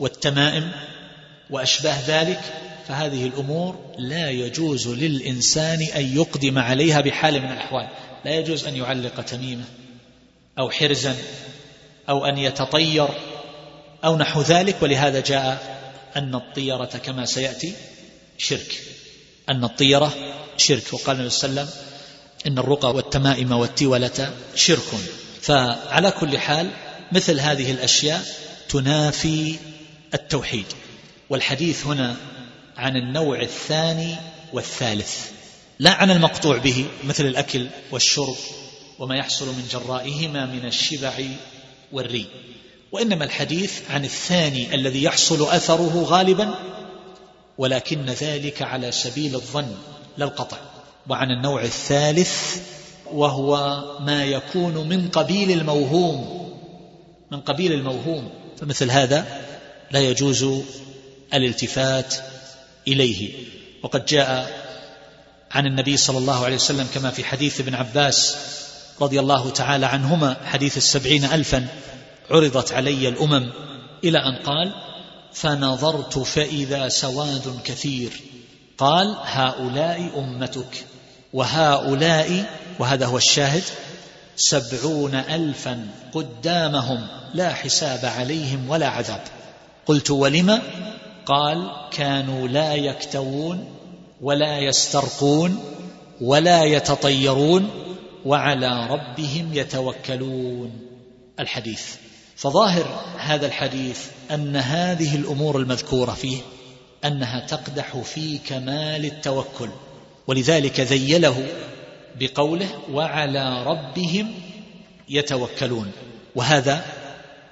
والتمائم 0.00 0.72
وأشباه 1.50 1.98
ذلك. 2.06 2.40
فهذه 2.88 3.26
الأمور 3.26 3.94
لا 3.98 4.30
يجوز 4.30 4.88
للإنسان 4.88 5.82
أن 5.82 6.16
يقدم 6.16 6.58
عليها 6.58 7.00
بحال 7.00 7.42
من 7.42 7.52
الأحوال. 7.52 7.88
لا 8.24 8.30
يجوز 8.30 8.64
أن 8.64 8.76
يعلق 8.76 9.20
تميمة 9.20 9.64
أو 10.58 10.70
حرزا 10.70 11.16
أو 12.08 12.24
أن 12.26 12.38
يتطير 12.38 13.08
أو 14.04 14.16
نحو 14.16 14.42
ذلك. 14.42 14.76
ولهذا 14.82 15.20
جاء 15.20 15.76
أن 16.16 16.34
الطيرة 16.34 17.00
كما 17.04 17.26
سيأتي 17.26 17.74
شرك. 18.38 18.82
أن 19.48 19.64
الطيرة 19.64 20.14
شرك. 20.56 20.92
وقال 20.92 21.16
النبي 21.16 21.30
صلى 21.30 21.50
الله 21.50 21.60
عليه 21.60 21.70
وسلم 21.70 21.82
إن 22.46 22.58
الرقى 22.58 22.90
والتمائم 22.94 23.52
والتولة 23.52 24.34
شرك. 24.54 24.94
فعلى 25.42 26.10
كل 26.10 26.38
حال 26.38 26.70
مثل 27.12 27.40
هذه 27.40 27.70
الأشياء 27.70 28.24
تنافي 28.68 29.56
التوحيد. 30.14 30.66
والحديث 31.30 31.86
هنا 31.86 32.16
عن 32.76 32.96
النوع 32.96 33.42
الثاني 33.42 34.16
والثالث. 34.52 35.30
لا 35.78 35.90
عن 35.90 36.10
المقطوع 36.10 36.56
به 36.56 36.86
مثل 37.04 37.26
الأكل 37.26 37.66
والشرب 37.90 38.36
وما 38.98 39.16
يحصل 39.16 39.46
من 39.46 39.68
جرائهما 39.72 40.46
من 40.46 40.66
الشبع 40.66 41.12
والري. 41.92 42.26
وإنما 42.92 43.24
الحديث 43.24 43.90
عن 43.90 44.04
الثاني 44.04 44.74
الذي 44.74 45.02
يحصل 45.02 45.48
أثره 45.48 46.04
غالبا 46.08 46.54
ولكن 47.58 48.06
ذلك 48.06 48.62
على 48.62 48.92
سبيل 48.92 49.34
الظن 49.34 49.74
لا 50.16 50.24
القطع. 50.24 50.56
وعن 51.08 51.30
النوع 51.30 51.62
الثالث 51.62 52.56
وهو 53.12 53.82
ما 54.00 54.24
يكون 54.24 54.88
من 54.88 55.08
قبيل 55.08 55.50
الموهوم 55.50 56.46
من 57.32 57.40
قبيل 57.40 57.72
الموهوم. 57.72 58.30
فمثل 58.56 58.90
هذا 58.90 59.26
لا 59.90 60.00
يجوز 60.00 60.46
الالتفات 61.34 62.14
إليه. 62.88 63.32
وقد 63.82 64.04
جاء 64.04 64.50
عن 65.50 65.66
النبي 65.66 65.96
صلى 65.96 66.18
الله 66.18 66.44
عليه 66.44 66.54
وسلم 66.54 66.86
كما 66.94 67.10
في 67.10 67.24
حديث 67.24 67.60
ابن 67.60 67.74
عباس 67.74 68.36
رضي 69.00 69.20
الله 69.20 69.50
تعالى 69.50 69.86
عنهما 69.86 70.36
حديث 70.44 70.76
السبعين 70.76 71.24
الفا 71.24 71.66
عرضت 72.30 72.72
علي 72.72 73.08
الأمم 73.08 73.50
إلى 74.04 74.18
أن 74.18 74.36
قال 74.36 74.74
فنظرت 75.32 76.18
فإذا 76.18 76.88
سواد 76.88 77.60
كثير. 77.64 78.20
قال 78.78 79.16
هؤلاء 79.22 80.18
أمتك. 80.18 80.84
وهؤلاء 81.32 82.44
وهذا 82.78 83.06
هو 83.06 83.16
الشاهد 83.16 83.62
سبعون 84.36 85.14
الفا 85.14 85.86
قدامهم 86.14 87.06
لا 87.34 87.54
حساب 87.54 88.04
عليهم 88.04 88.70
ولا 88.70 88.88
عذاب. 88.88 89.22
قلت 89.86 90.10
ولم؟ 90.10 90.62
قال 91.26 91.70
كانوا 91.90 92.48
لا 92.48 92.74
يكتوون 92.74 93.64
ولا 94.20 94.58
يسترقون 94.58 95.64
ولا 96.20 96.64
يتطيرون 96.64 97.70
وعلى 98.24 98.86
ربهم 98.86 99.54
يتوكلون. 99.54 100.80
الحديث. 101.40 102.05
فظاهر 102.36 103.04
هذا 103.18 103.46
الحديث 103.46 104.06
أن 104.30 104.56
هذه 104.56 105.16
الأمور 105.16 105.56
المذكورة 105.58 106.12
فيه 106.12 106.38
أنها 107.04 107.46
تقدح 107.46 107.96
في 107.96 108.38
كمال 108.38 109.04
التوكل 109.04 109.68
ولذلك 110.26 110.80
ذيله 110.80 111.46
بقوله 112.20 112.68
وعلى 112.92 113.62
ربهم 113.62 114.34
يتوكلون 115.08 115.92
وهذا 116.34 116.84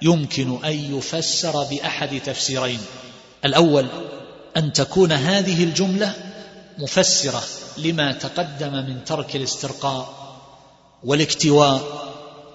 يمكن 0.01 0.65
أن 0.65 0.97
يفسر 0.97 1.63
بأحد 1.63 2.21
تفسيرين 2.25 2.79
الأول 3.45 3.87
أن 4.57 4.73
تكون 4.73 5.11
هذه 5.11 5.63
الجملة 5.63 6.13
مفسرة 6.77 7.43
لما 7.77 8.11
تقدم 8.11 8.73
من 8.73 9.03
ترك 9.03 9.35
الاسترقاء 9.35 10.13
والاكتواء 11.03 11.81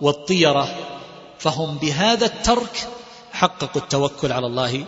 والطيرة 0.01 0.90
فهم 1.41 1.79
بهذا 1.79 2.27
الترك 2.27 2.89
حققوا 3.33 3.83
التوكل 3.83 4.33
على 4.33 4.47
الله 4.47 4.85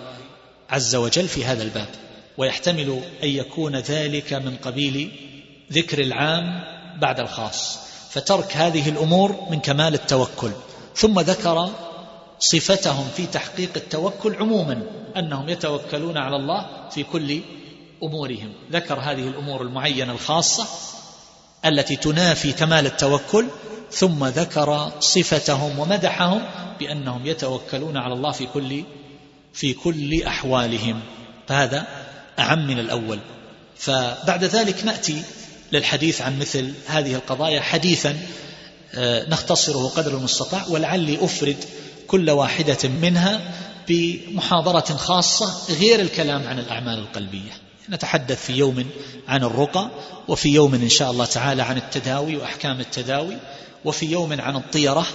عز 0.70 0.96
وجل 0.96 1.28
في 1.28 1.44
هذا 1.44 1.62
الباب. 1.62 1.88
ويحتمل 2.38 3.02
أن 3.22 3.28
يكون 3.28 3.76
ذلك 3.76 4.32
من 4.32 4.56
قبيل 4.56 5.12
ذكر 5.72 5.98
العام 5.98 6.64
بعد 7.00 7.20
الخاص. 7.20 7.78
فترك 8.10 8.56
هذه 8.56 8.88
الأمور 8.88 9.46
من 9.50 9.60
كمال 9.60 9.94
التوكل. 9.94 10.50
ثم 10.96 11.20
ذكر 11.20 11.70
صفتهم 12.38 13.08
في 13.16 13.26
تحقيق 13.26 13.70
التوكل 13.76 14.34
عموما 14.34 14.82
أنهم 15.16 15.48
يتوكلون 15.48 16.16
على 16.16 16.36
الله 16.36 16.88
في 16.90 17.02
كل 17.02 17.40
أمورهم. 18.02 18.52
ذكر 18.72 18.98
هذه 18.98 19.28
الأمور 19.28 19.62
المعينة 19.62 20.12
الخاصة 20.12 20.66
التي 21.64 21.96
تنافي 21.96 22.52
كمال 22.52 22.86
التوكل 22.86 23.46
ثم 23.92 24.24
ذكر 24.24 24.92
صفتهم 25.00 25.78
ومدحهم 25.78 26.42
بأنهم 26.78 27.26
يتوكلون 27.26 27.96
على 27.96 28.14
الله 28.14 28.32
في 28.32 28.46
كل 28.46 28.84
في 29.52 29.74
كل 29.74 30.22
أحوالهم. 30.22 31.00
فهذا 31.48 31.86
أعم 32.38 32.66
من 32.66 32.78
الأول. 32.78 33.18
فبعد 33.76 34.44
ذلك 34.44 34.84
نأتي 34.84 35.22
للحديث 35.72 36.22
عن 36.22 36.38
مثل 36.38 36.72
هذه 36.86 37.14
القضايا 37.14 37.60
حديثا 37.60 38.16
آه، 38.94 39.28
نختصره 39.28 39.88
قدر 39.88 40.16
المستطاع 40.16 40.64
ولعلي 40.68 41.24
أفرد 41.24 41.56
كل 42.06 42.30
واحدة 42.30 42.88
منها 42.88 43.40
بمحاضرة 43.88 44.96
خاصة 44.96 45.74
غير 45.74 46.00
الكلام 46.00 46.46
عن 46.46 46.58
الأعمال 46.58 46.98
القلبية. 46.98 47.52
نتحدث 47.90 48.44
في 48.46 48.52
يوم 48.52 48.86
عن 49.28 49.44
الرقى 49.44 49.90
وفي 50.28 50.48
يوم 50.48 50.74
إن 50.74 50.88
شاء 50.88 51.10
الله 51.10 51.24
تعالى 51.24 51.62
عن 51.62 51.76
التداوي 51.76 52.36
وأحكام 52.36 52.80
التداوي. 52.80 53.36
وفي 53.84 54.06
يوم 54.06 54.40
عن 54.40 54.56
الطيرة 54.56 55.06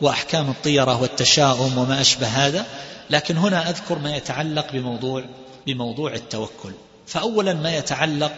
وأحكام 0.00 0.50
الطيرة 0.50 1.02
والتشاؤم 1.02 1.78
وما 1.78 2.00
أشبه 2.00 2.26
هذا 2.26 2.66
لكن 3.10 3.36
هنا 3.36 3.70
أذكر 3.70 3.98
ما 3.98 4.16
يتعلق 4.16 4.72
بموضوع 4.72 5.24
بموضوع 5.66 6.14
التوكل. 6.14 6.72
فاولا 7.06 7.54
ما 7.54 7.76
يتعلق 7.76 8.32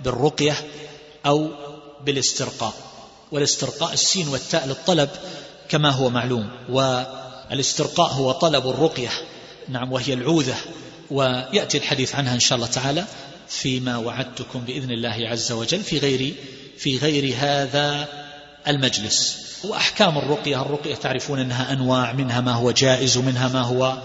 بالرقية 0.00 0.56
أو 1.26 1.50
بالاسترقاء. 2.04 2.74
والاسترقاء 3.32 3.92
السين 3.92 4.28
والتاء 4.28 4.66
للطلب 4.66 5.08
كما 5.68 5.90
هو 5.90 6.10
معلوم 6.10 6.48
والاسترقاء 6.68 8.12
هو 8.12 8.32
طلب 8.32 8.68
الرقية. 8.68 9.10
نعم 9.68 9.92
وهي 9.92 10.12
العوذة. 10.12 10.56
ويأتي 11.10 11.78
الحديث 11.78 12.14
عنها 12.14 12.34
إن 12.34 12.40
شاء 12.40 12.56
الله 12.56 12.68
تعالى 12.68 13.04
فيما 13.48 13.96
وعدتكم 13.96 14.60
بإذن 14.60 14.90
الله 14.90 15.28
عز 15.28 15.52
وجل 15.52 15.82
في 15.82 15.98
غير 15.98 16.34
في 16.78 16.98
غير 16.98 17.34
هذا 17.38 18.08
المجلس. 18.68 19.48
وأحكام 19.64 20.18
الرقية 20.18 20.62
الرقية 20.62 20.94
تعرفون 20.94 21.40
أنها 21.40 21.72
أنواع 21.72 22.12
منها 22.12 22.40
ما 22.40 22.52
هو 22.52 22.70
جائز 22.70 23.16
ومنها 23.16 23.48
ما 23.48 23.62
هو 23.62 23.98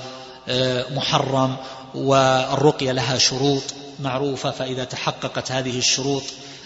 آه، 0.48 0.86
محرم 0.96 1.56
والرقية 1.96 2.92
لها 2.92 3.18
شروط 3.18 3.64
معروفة 4.00 4.52
فإذا 4.52 4.84
تحققت 4.84 5.52
هذه 5.52 5.78
الشروط 5.78 6.24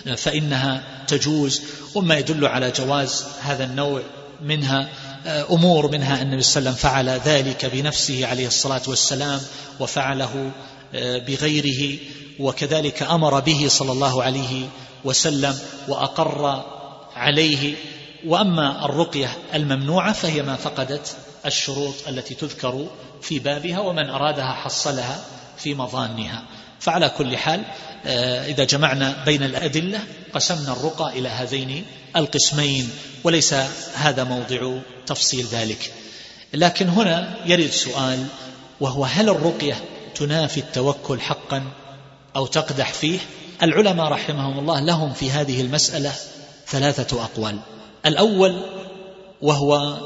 آه، 0.07 0.15
فإنها 0.15 0.83
تجوز. 1.07 1.61
وما 1.95 2.17
يدل 2.17 2.45
على 2.45 2.71
جواز 2.71 3.25
هذا 3.41 3.63
النوع 3.63 4.01
منها 4.41 4.89
آه، 5.25 5.45
أمور 5.51 5.91
منها 5.91 6.21
النبي 6.21 6.41
صلى 6.41 6.59
الله 6.59 6.69
عليه 6.69 6.79
وسلم 6.79 6.91
فعل 6.91 7.09
ذلك 7.09 7.65
بنفسه 7.65 8.27
عليه 8.27 8.47
الصلاة 8.47 8.81
والسلام 8.87 9.39
وفعله 9.79 10.51
بغيره 11.27 11.99
وكذلك 12.39 13.03
أمر 13.03 13.39
به 13.39 13.65
صلى 13.67 13.91
الله 13.91 14.23
عليه 14.23 14.67
وسلم 15.03 15.59
وأقر 15.87 16.76
عليه. 17.17 17.75
وأما 18.25 18.85
الرقية 18.85 19.37
الممنوعة 19.53 20.13
فهي 20.13 20.41
ما 20.41 20.55
فقدت 20.55 21.15
الشروط 21.45 21.95
التي 22.07 22.35
تذكر 22.35 22.87
في 23.21 23.39
بابها 23.39 23.79
ومن 23.79 24.09
أرادها 24.09 24.51
حصلها 24.53 25.25
في 25.57 25.73
مظانها. 25.73 26.43
فعلى 26.79 27.09
كل 27.09 27.37
حال 27.37 27.63
آه، 28.05 28.45
إذا 28.45 28.63
جمعنا 28.63 29.23
بين 29.25 29.43
الأدلة 29.43 29.99
قسمنا 30.33 30.71
الرقى 30.71 31.19
إلى 31.19 31.29
هذين 31.29 31.85
القسمين 32.15 32.89
وليس 33.23 33.53
هذا 33.95 34.23
موضع 34.23 34.79
تفصيل 35.05 35.45
ذلك. 35.45 35.93
لكن 36.53 36.89
هنا 36.89 37.33
يرد 37.45 37.69
سؤال 37.69 38.25
وهو 38.79 39.05
هل 39.05 39.29
الرقية 39.29 39.75
تنافي 40.15 40.59
التوكل 40.59 41.21
حقا 41.21 41.63
أو 42.35 42.45
تقدح 42.45 42.93
فيه؟ 42.93 43.19
العلماء 43.63 44.07
رحمهم 44.07 44.59
الله 44.59 44.79
لهم 44.79 45.13
في 45.13 45.31
هذه 45.31 45.61
المسألة 45.61 46.13
ثلاثة 46.69 47.23
أقوال. 47.23 47.59
الأول 48.05 48.61
وهو 49.41 49.97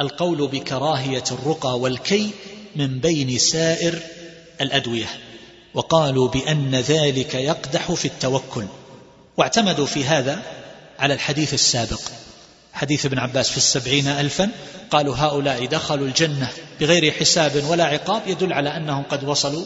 القول 0.00 0.48
بكراهية 0.48 1.24
الرقى 1.32 1.78
والكي 1.78 2.30
من 2.76 2.98
بين 2.98 3.38
سائر 3.38 3.98
الأدوية 4.60 5.06
وقالوا 5.74 6.28
بأن 6.28 6.74
ذلك 6.74 7.34
يقدح 7.34 7.92
في 7.92 8.04
التوكل. 8.04 8.66
واعتمدوا 9.36 9.86
في 9.86 10.04
هذا 10.04 10.42
على 10.98 11.14
الحديث 11.14 11.54
السابق. 11.54 12.00
حديث 12.72 13.06
ابن 13.06 13.18
عباس 13.18 13.50
في 13.50 13.56
السبعين 13.56 14.08
ألفا 14.08 14.50
قالوا 14.90 15.16
هؤلاء 15.16 15.66
دخلوا 15.66 16.06
الجنة 16.06 16.48
بغير 16.80 17.12
حساب 17.12 17.64
ولا 17.68 17.84
عقاب 17.84 18.22
يدل 18.26 18.52
على 18.52 18.76
أنهم 18.76 19.02
قد 19.02 19.24
وصلوا 19.24 19.64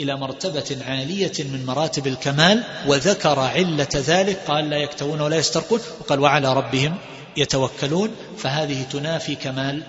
إلى 0.00 0.16
مرتبة 0.16 0.78
عالية 0.86 1.32
من 1.38 1.66
مراتب 1.66 2.06
الكمال 2.06 2.62
وذكر 2.86 3.38
علة 3.38 3.88
ذلك 3.94 4.38
قال 4.48 4.70
لا 4.70 4.76
يكتوون 4.76 5.20
ولا 5.20 5.36
يسترقون 5.36 5.80
وقال 6.00 6.20
وعلى 6.20 6.52
ربهم 6.52 6.98
يتوكلون 7.36 8.10
فهذه 8.38 8.82
تنافي 8.82 9.34
كمال 9.34 9.82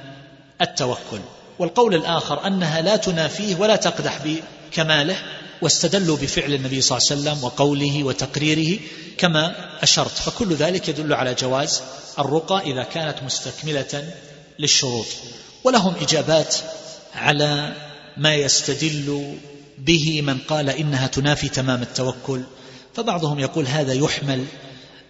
التوكل. 0.61 1.19
والقول 1.59 1.95
الآخر 1.95 2.47
أنها 2.47 2.81
لا 2.81 2.95
تنافيه 2.95 3.55
ولا 3.55 3.75
تقدح 3.75 4.19
بكماله 4.25 5.15
واستدلوا 5.61 6.17
بفعل 6.17 6.53
النبي 6.53 6.81
صلى 6.81 6.97
الله 6.97 7.09
عليه 7.11 7.21
وسلم 7.21 7.43
وقوله 7.43 8.03
وتقريره 8.03 8.79
كما 9.17 9.55
أشرت. 9.83 10.17
فكل 10.17 10.53
ذلك 10.53 10.89
يدل 10.89 11.13
على 11.13 11.33
جواز 11.33 11.81
الرقى 12.19 12.59
إذا 12.59 12.83
كانت 12.83 13.23
مستكملة 13.23 14.13
للشروط. 14.59 15.05
ولهم 15.63 15.95
إجابات 16.01 16.55
على 17.15 17.73
ما 18.17 18.35
يستدل 18.35 19.37
به 19.79 20.21
من 20.21 20.37
قال 20.37 20.69
إنها 20.69 21.07
تنافي 21.07 21.49
تمام 21.49 21.81
التوكل. 21.81 22.41
فبعضهم 22.93 23.39
يقول 23.39 23.67
هذا 23.67 23.93
يحمل 23.93 24.45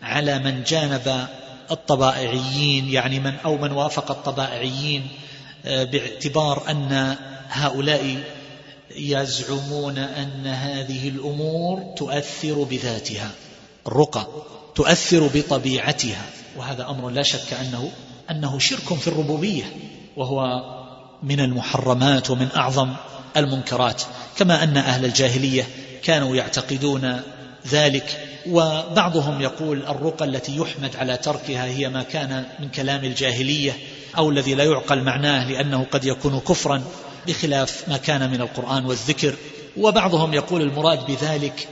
على 0.02 0.40
من 0.40 0.64
جانب 0.64 1.28
الطبائعيين 1.72 2.90
يعني 2.90 3.20
من 3.20 3.36
أو 3.46 3.58
من 3.58 3.72
وافق 3.72 4.12
الطبائعيين 4.12 5.08
آه، 5.66 5.84
باعتبار 5.84 6.70
أن 6.70 7.16
هؤلاء 7.50 8.24
يزعمون 8.96 9.98
أن 9.98 10.48
هذه 10.48 11.10
الأمور 11.10 11.94
تؤثر 11.98 12.64
بذاتها 12.64 13.32
الرقى 13.88 14.28
تؤثر 14.76 15.30
بطبيعتها. 15.34 16.26
وهذا 16.58 16.90
أمر 16.90 17.10
لا 17.10 17.24
شك 17.24 17.54
أنه 17.54 17.92
أنه 18.32 18.60
شرك 18.60 18.94
في 18.94 19.08
الربوبية 19.08 19.64
وهو 20.18 20.46
من 21.24 21.40
المحرمات 21.40 22.30
ومن 22.30 22.48
أعظم 22.56 22.94
المنكرات 23.38 24.02
كما 24.38 24.64
أن 24.64 24.78
أهل 24.78 25.06
الجاهلية 25.06 25.68
كانوا 26.04 26.36
يعتقدون 26.36 27.22
ذلك 27.68 28.30
وبعضهم 28.48 29.42
يقول 29.42 29.86
الرقى 29.86 30.26
التي 30.26 30.58
يحمد 30.58 30.96
على 30.96 31.18
تركها 31.18 31.66
هي 31.66 31.90
ما 31.90 32.04
كان 32.04 32.46
من 32.60 32.70
كلام 32.70 33.04
الجاهلية 33.04 33.78
أو 34.18 34.30
الذي 34.30 34.56
لا 34.56 34.64
يعقل 34.64 35.04
معناه 35.04 35.52
لأنه 35.52 35.86
قد 35.92 36.06
يكون 36.06 36.40
كفرا 36.40 36.84
بخلاف 37.28 37.84
ما 37.88 37.98
كان 37.98 38.32
من 38.32 38.42
القرآن 38.42 38.86
والذكر. 38.86 39.36
وبعضهم 39.78 40.34
يقول 40.34 40.62
المراد 40.62 41.06
بذلك 41.06 41.68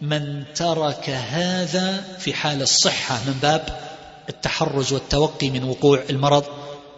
من 0.00 0.44
ترك 0.54 1.10
هذا 1.10 2.04
في 2.18 2.34
حال 2.34 2.62
الصحة 2.62 3.18
من 3.26 3.38
باب 3.42 3.80
التحرز 4.28 4.92
والتوقي 4.92 5.50
من 5.50 5.64
وقوع 5.64 6.02
المرض 6.10 6.44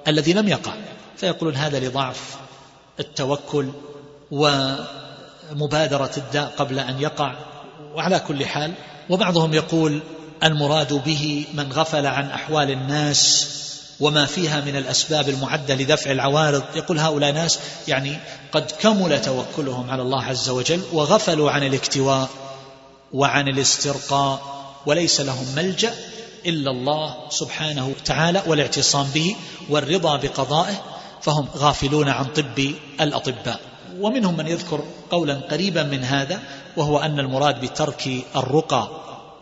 الذي 0.08 0.32
لم 0.32 0.48
يقع. 0.48 0.72
فيقولون 1.16 1.56
هذا 1.56 1.80
لضعف 1.80 2.36
التوكل 3.00 3.68
ومبادرة 4.34 6.10
الداء 6.16 6.52
قبل 6.56 6.78
أن 6.78 7.00
يقع 7.00 7.34
وعلى 7.94 8.18
كل 8.18 8.46
حال 8.46 8.72
وبعضهم 9.10 9.54
يقول 9.54 10.02
المراد 10.44 10.92
به 10.92 11.44
من 11.54 11.72
غفل 11.72 12.06
عن 12.06 12.30
أحوال 12.30 12.70
الناس 12.70 13.50
وما 14.00 14.26
فيها 14.26 14.60
من 14.60 14.76
الأسباب 14.76 15.28
المعدة 15.28 15.74
لدفع 15.74 16.10
العوارض. 16.10 16.62
يقول 16.76 16.98
هؤلاء 16.98 17.32
ناس 17.32 17.58
يعني 17.88 18.18
قد 18.52 18.70
كمل 18.80 19.22
توكلهم 19.22 19.90
على 19.90 20.02
الله 20.02 20.24
عز 20.24 20.48
وجل 20.48 20.82
وغفلوا 20.92 21.50
عن 21.50 21.62
الاكتواء 21.62 22.28
وعن 23.12 23.48
الاسترقاء 23.48 24.42
وليس 24.86 25.20
لهم 25.20 25.46
ملجأ 25.56 25.94
إلا 26.46 26.70
الله 26.70 27.16
سبحانه 27.30 27.88
وتعالى 27.88 28.42
والاعتصام 28.46 29.06
به 29.14 29.36
والرضا 29.70 30.16
بقضائه 30.16 30.82
فهم 31.22 31.48
غافلون 31.56 32.08
عن 32.08 32.24
طب 32.24 32.74
الأطباء. 33.00 33.60
ومنهم 34.00 34.36
من 34.36 34.46
يذكر 34.46 34.84
قولا 35.10 35.34
قريبا 35.34 35.82
من 35.82 36.04
هذا 36.04 36.40
وهو 36.76 36.98
أن 36.98 37.18
المراد 37.18 37.60
بترك 37.60 38.08
الرقى 38.36 38.88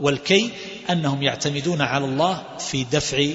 والكي 0.01 0.51
أنهم 0.91 1.23
يعتمدون 1.23 1.83
على 1.83 2.05
الله 2.05 2.43
في 2.59 2.85
دفع 2.85 3.27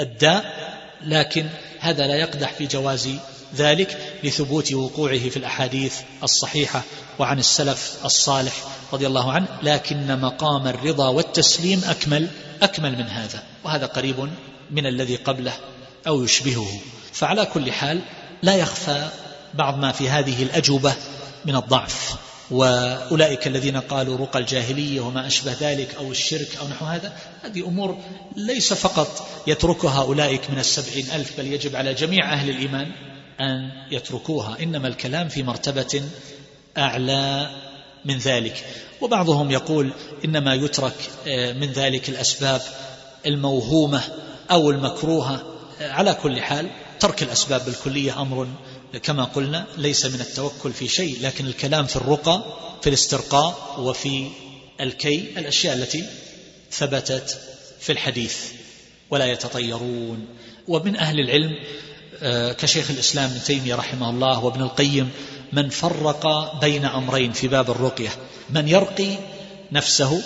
الداء 0.00 0.70
لكن 1.04 1.46
هذا 1.80 2.06
لا 2.06 2.14
يقدح 2.14 2.52
في 2.52 2.66
جواز 2.66 3.08
ذلك 3.56 3.98
لثبوت 4.24 4.72
وقوعه 4.72 5.28
في 5.28 5.36
الأحاديث 5.36 5.94
الصحيحة 6.22 6.82
وعن 7.18 7.38
السلف 7.38 7.96
الصالح 8.04 8.52
رضي 8.92 9.06
الله 9.06 9.32
عنه 9.32 9.46
لكن 9.62 10.20
مقام 10.20 10.66
الرضا 10.66 11.08
والتسليم 11.08 11.82
أكمل 11.88 12.28
أكمل 12.62 12.98
من 12.98 13.06
هذا 13.06 13.42
وهذا 13.64 13.86
قريب 13.86 14.28
من 14.70 14.86
الذي 14.86 15.16
قبله 15.16 15.52
أو 16.06 16.24
يشبهه. 16.24 16.80
فعلى 17.12 17.46
كل 17.46 17.72
حال 17.72 18.00
لا 18.42 18.54
يخفى 18.54 19.08
بعض 19.54 19.78
ما 19.78 19.92
في 19.92 20.08
هذه 20.08 20.42
الأجوبة 20.42 20.94
من 21.44 21.56
الضعف. 21.56 22.16
وأولئك 22.50 23.46
الذين 23.46 23.76
قالوا 23.76 24.18
رقى 24.18 24.38
الجاهلية 24.38 25.00
وما 25.00 25.26
أشبه 25.26 25.56
ذلك 25.60 25.94
أو 25.94 26.10
الشرك 26.10 26.56
أو 26.60 26.68
نحو 26.68 26.84
هذا 26.84 27.12
هذه 27.42 27.60
أمور 27.60 27.98
ليس 28.36 28.72
فقط 28.72 29.28
يتركها 29.46 30.02
أولئك 30.02 30.50
من 30.50 30.58
السبعين 30.58 31.10
ألف 31.10 31.36
بل 31.38 31.46
يجب 31.46 31.76
على 31.76 31.94
جميع 31.94 32.32
أهل 32.32 32.50
الإيمان 32.50 32.92
أن 33.40 33.70
يتركوها. 33.90 34.56
إنما 34.62 34.88
الكلام 34.88 35.28
في 35.28 35.42
مرتبة 35.42 36.02
أعلى 36.78 37.50
من 38.04 38.18
ذلك. 38.18 38.64
وبعضهم 39.00 39.50
يقول 39.50 39.92
إنما 40.24 40.54
يترك 40.54 40.94
آه، 41.26 41.52
من 41.52 41.72
ذلك 41.72 42.08
الأسباب 42.08 42.60
الموهومة 43.26 44.02
أو 44.50 44.70
المكروهة 44.70 45.42
آه، 45.80 45.92
على 45.92 46.14
كل 46.14 46.40
حال 46.40 46.70
ترك 47.00 47.22
الأسباب 47.22 47.64
بالكلية 47.64 48.22
أمر 48.22 48.48
كما 48.98 49.24
قلنا 49.24 49.66
ليس 49.76 50.06
من 50.06 50.20
التوكل 50.20 50.72
في 50.72 50.88
شيء 50.88 51.18
لكن 51.22 51.46
الكلام 51.46 51.86
في 51.86 51.96
الرقى 51.96 52.44
في 52.82 52.88
الاسترقاء 52.88 53.74
وفي 53.78 54.30
الكي 54.80 55.32
الأشياء 55.36 55.74
التي 55.76 56.04
ثبتت 56.72 57.38
في 57.80 57.92
الحديث 57.92 58.36
ولا 59.10 59.24
يتطيرون. 59.24 60.26
ومن 60.68 60.96
أهل 60.96 61.20
العلم 61.20 61.50
آه، 62.22 62.52
كشيخ 62.52 62.90
الإسلام 62.90 63.30
ابن 63.30 63.42
تيمية 63.42 63.74
رحمه 63.74 64.10
الله 64.10 64.44
وابن 64.44 64.62
القيم 64.62 65.10
من 65.52 65.68
فرق 65.68 66.54
بين 66.60 66.84
أمرين 66.84 67.32
في 67.32 67.48
باب 67.48 67.70
الرقية. 67.70 68.10
من 68.50 68.68
يرقي 68.68 69.16
نفسه 69.72 70.22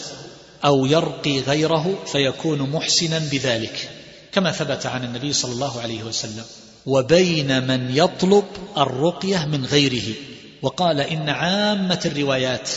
أو 0.64 0.86
يرقي 0.86 1.40
غيره 1.40 2.04
فيكون 2.06 2.70
محسنا 2.70 3.18
بذلك 3.18 3.90
كما 4.32 4.52
ثبت 4.52 4.86
عن 4.86 5.04
النبي 5.04 5.32
صلى 5.32 5.52
الله 5.52 5.80
عليه 5.80 6.02
وسلم. 6.02 6.44
وبين 6.86 7.66
من 7.66 7.96
يطلب 7.96 8.44
الرقية 8.76 9.46
من 9.46 9.64
غيره. 9.64 10.14
وقال 10.62 11.00
إن 11.00 11.28
عامة 11.28 12.00
الروايات 12.04 12.70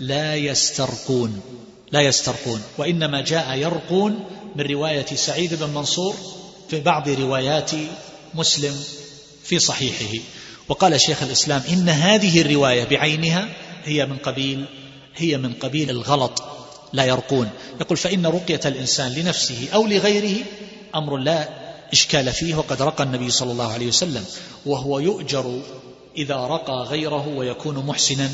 لا 0.00 0.34
يسترقون 0.34 1.40
لا 1.92 2.00
يسترقون 2.00 2.62
وإنما 2.78 3.20
جاء 3.20 3.56
يرقون 3.56 4.24
من 4.56 4.64
رواية 4.64 5.06
سعيد 5.06 5.54
بن 5.54 5.70
منصور 5.70 6.14
في 6.70 6.80
بعض 6.80 7.08
روايات 7.08 7.70
مسلم 8.34 8.74
في 9.44 9.58
صحيحه. 9.58 10.18
وقال 10.68 11.00
شيخ 11.00 11.22
الإسلام 11.22 11.62
إن 11.68 11.88
هذه 11.88 12.40
الرواية 12.40 12.84
بعينها 12.84 13.48
هي 13.84 14.06
من 14.06 14.16
قبيل 14.16 14.64
هي 15.16 15.38
من 15.38 15.52
قبيل 15.52 15.90
الغلط 15.90 16.42
لا 16.92 17.04
يرقون. 17.04 17.50
يقول 17.80 17.98
فإن 17.98 18.26
رقية 18.26 18.60
الإنسان 18.64 19.12
لنفسه 19.12 19.68
أو 19.74 19.86
لغيره 19.86 20.44
أمر 20.94 21.16
لا 21.16 21.65
إشكال 21.92 22.32
فيه 22.32 22.54
وقد 22.54 22.82
رقى 22.82 23.04
النبي 23.04 23.30
صلى 23.30 23.52
الله 23.52 23.72
عليه 23.72 23.86
وسلم 23.86 24.24
وهو 24.66 24.98
يؤجر 24.98 25.60
إذا 26.16 26.36
رقى 26.36 26.86
غيره 26.88 27.28
ويكون 27.28 27.86
محسنا 27.86 28.30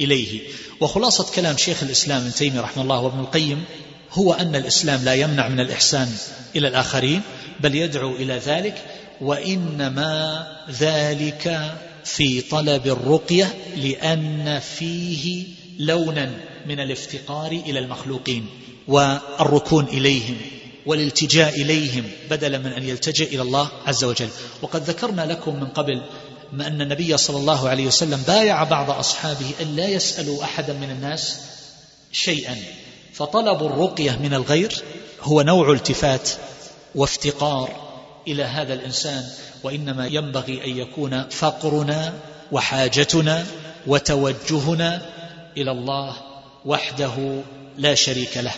إليه. 0.00 0.40
وخلاصة 0.80 1.34
كلام 1.34 1.56
شيخ 1.56 1.82
الإسلام 1.82 2.20
ابن 2.20 2.34
تيمية 2.34 2.60
رحمه 2.60 2.82
الله 2.82 3.00
وابن 3.00 3.20
القيم 3.20 3.64
هو 4.12 4.32
أن 4.32 4.56
الإسلام 4.56 5.04
لا 5.04 5.14
يمنع 5.14 5.48
من 5.48 5.60
الإحسان 5.60 6.08
إلى 6.56 6.68
الآخرين 6.68 7.22
بل 7.60 7.74
يدعو 7.74 8.16
إلى 8.16 8.38
ذلك 8.38 8.82
وإنما 9.20 10.46
ذلك 10.70 11.74
في 12.04 12.40
طلب 12.40 12.86
الرقية 12.86 13.54
لأن 13.76 14.60
فيه 14.60 15.44
لونا 15.78 16.30
من 16.66 16.80
الافتقار 16.80 17.52
إلى 17.52 17.78
المخلوقين 17.78 18.46
والركون 18.88 19.84
إليهم. 19.84 20.36
والالتجاء 20.86 21.62
إليهم 21.62 22.10
بدلا 22.30 22.58
من 22.58 22.72
أن 22.72 22.88
يلتجئ 22.88 23.34
إلى 23.34 23.42
الله 23.42 23.68
عز 23.86 24.04
وجل. 24.04 24.28
وقد 24.62 24.82
ذكرنا 24.82 25.22
لكم 25.22 25.60
من 25.60 25.66
قبل 25.66 26.02
ما 26.52 26.66
أن 26.66 26.80
النبي 26.80 27.16
صلى 27.16 27.36
الله 27.36 27.68
عليه 27.68 27.86
وسلم 27.86 28.22
بايع 28.26 28.64
بعض 28.64 28.90
أصحابه 28.90 29.50
أن 29.62 29.76
لا 29.76 29.88
يسألوا 29.88 30.44
أحدا 30.44 30.72
من 30.72 30.90
الناس 30.90 31.40
شيئا. 32.12 32.56
فطلب 33.12 33.62
الرقية 33.62 34.10
من 34.10 34.34
الغير 34.34 34.82
هو 35.22 35.42
نوع 35.42 35.72
التفات 35.72 36.30
وافتقار 36.94 37.84
إلى 38.28 38.42
هذا 38.42 38.74
الإنسان 38.74 39.24
وإنما 39.62 40.06
ينبغي 40.06 40.64
أن 40.64 40.78
يكون 40.78 41.28
فقرنا 41.28 42.14
وحاجتنا 42.52 43.46
وتوجهنا 43.86 45.02
إلى 45.56 45.70
الله 45.70 46.16
وحده 46.64 47.42
لا 47.78 47.94
شريك 47.94 48.36
له. 48.36 48.52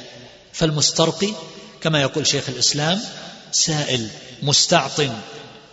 فالمسترقي 0.52 1.32
كما 1.80 2.00
يقول 2.00 2.26
شيخ 2.26 2.48
الإسلام 2.48 3.00
سائل 3.52 4.08
مستعط 4.42 5.00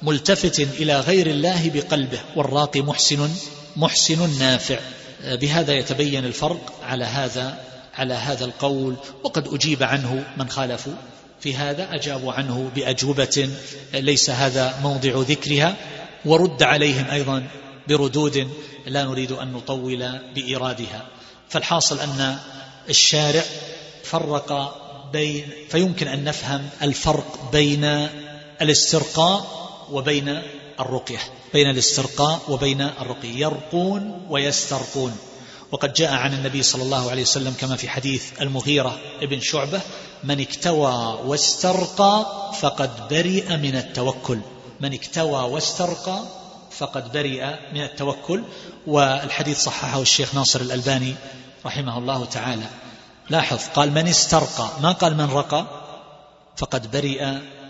ملتفت 0.02 0.60
إلى 0.60 1.00
غير 1.00 1.28
الله 1.28 1.70
بقلبه 1.70 2.20
والراقي 2.36 2.82
محسن 2.82 3.30
محسن 3.76 4.40
نافع. 4.40 4.80
بهذا 5.24 5.74
يتبين 5.74 6.26
الفرق 6.26 6.74
على 6.84 7.06
هذا 7.06 7.58
على 7.94 8.14
هذا 8.14 8.46
القول 8.46 8.96
وقد 9.24 9.48
أجيب 9.54 9.84
عنه 9.84 10.26
من 10.38 10.50
خالفوا 10.50 10.94
في 11.40 11.56
هذا 11.56 11.96
أجابوا 11.96 12.34
عنه 12.34 12.72
بأجوبة 12.76 13.50
ليس 13.94 14.30
هذا 14.30 14.80
موضع 14.84 15.12
ذكرها 15.16 15.76
ورد 16.26 16.64
عليهم 16.64 17.06
أيضا 17.12 17.48
بردود 17.88 18.50
لا 18.86 19.04
نريد 19.04 19.32
أن 19.32 19.52
نطول 19.52 20.20
بإيرادها. 20.36 21.06
فالحاصل 21.50 22.00
أن 22.00 22.38
الشارع 22.90 23.44
فرق 24.04 24.83
بين 25.14 25.48
فيمكن 25.70 26.08
أن 26.08 26.24
نفهم 26.24 26.70
الفرق 26.82 27.52
بين 27.52 27.84
الاسترقاء 28.62 29.46
وبين 29.92 30.42
الرقية. 30.80 31.20
بين 31.54 31.70
الاسترقاء 31.70 32.42
وبين 32.50 32.82
الرقية. 32.82 33.32
يرقون 33.36 34.28
ويسترقون. 34.30 35.18
وقد 35.72 35.94
جاء 35.94 36.14
عن 36.14 36.34
النبي 36.34 36.64
صلى 36.64 36.84
الله 36.84 37.12
عليه 37.12 37.22
وسلم 37.22 37.54
كما 37.60 37.76
في 37.76 37.90
حديث 37.90 38.42
المغيرة 38.42 39.00
ابن 39.22 39.42
شعبة 39.42 39.82
من 40.24 40.40
اكتوى 40.42 41.20
واسترقى 41.26 42.26
فقد 42.60 43.08
برئ 43.08 43.58
من 43.58 43.76
التوكل. 43.76 44.40
من 44.82 44.94
اكتوى 44.94 45.42
واسترقى 45.52 46.20
فقد 46.72 47.12
برئ 47.12 47.46
من 47.74 47.84
التوكل. 47.84 48.44
والحديث 48.88 49.60
صححه 49.60 50.02
الشيخ 50.02 50.36
ناصر 50.36 50.62
الألباني 50.62 51.16
رحمه 51.66 51.98
الله 51.98 52.26
تعالى. 52.26 52.83
لاحظ 53.30 53.60
قال 53.76 53.92
من 53.92 54.08
استرقى 54.08 54.70
ما 54.82 54.92
قال 54.92 55.18
من 55.18 55.32
رقى؟ 55.32 55.66
فقد 56.58 56.92
برئ 56.92 57.26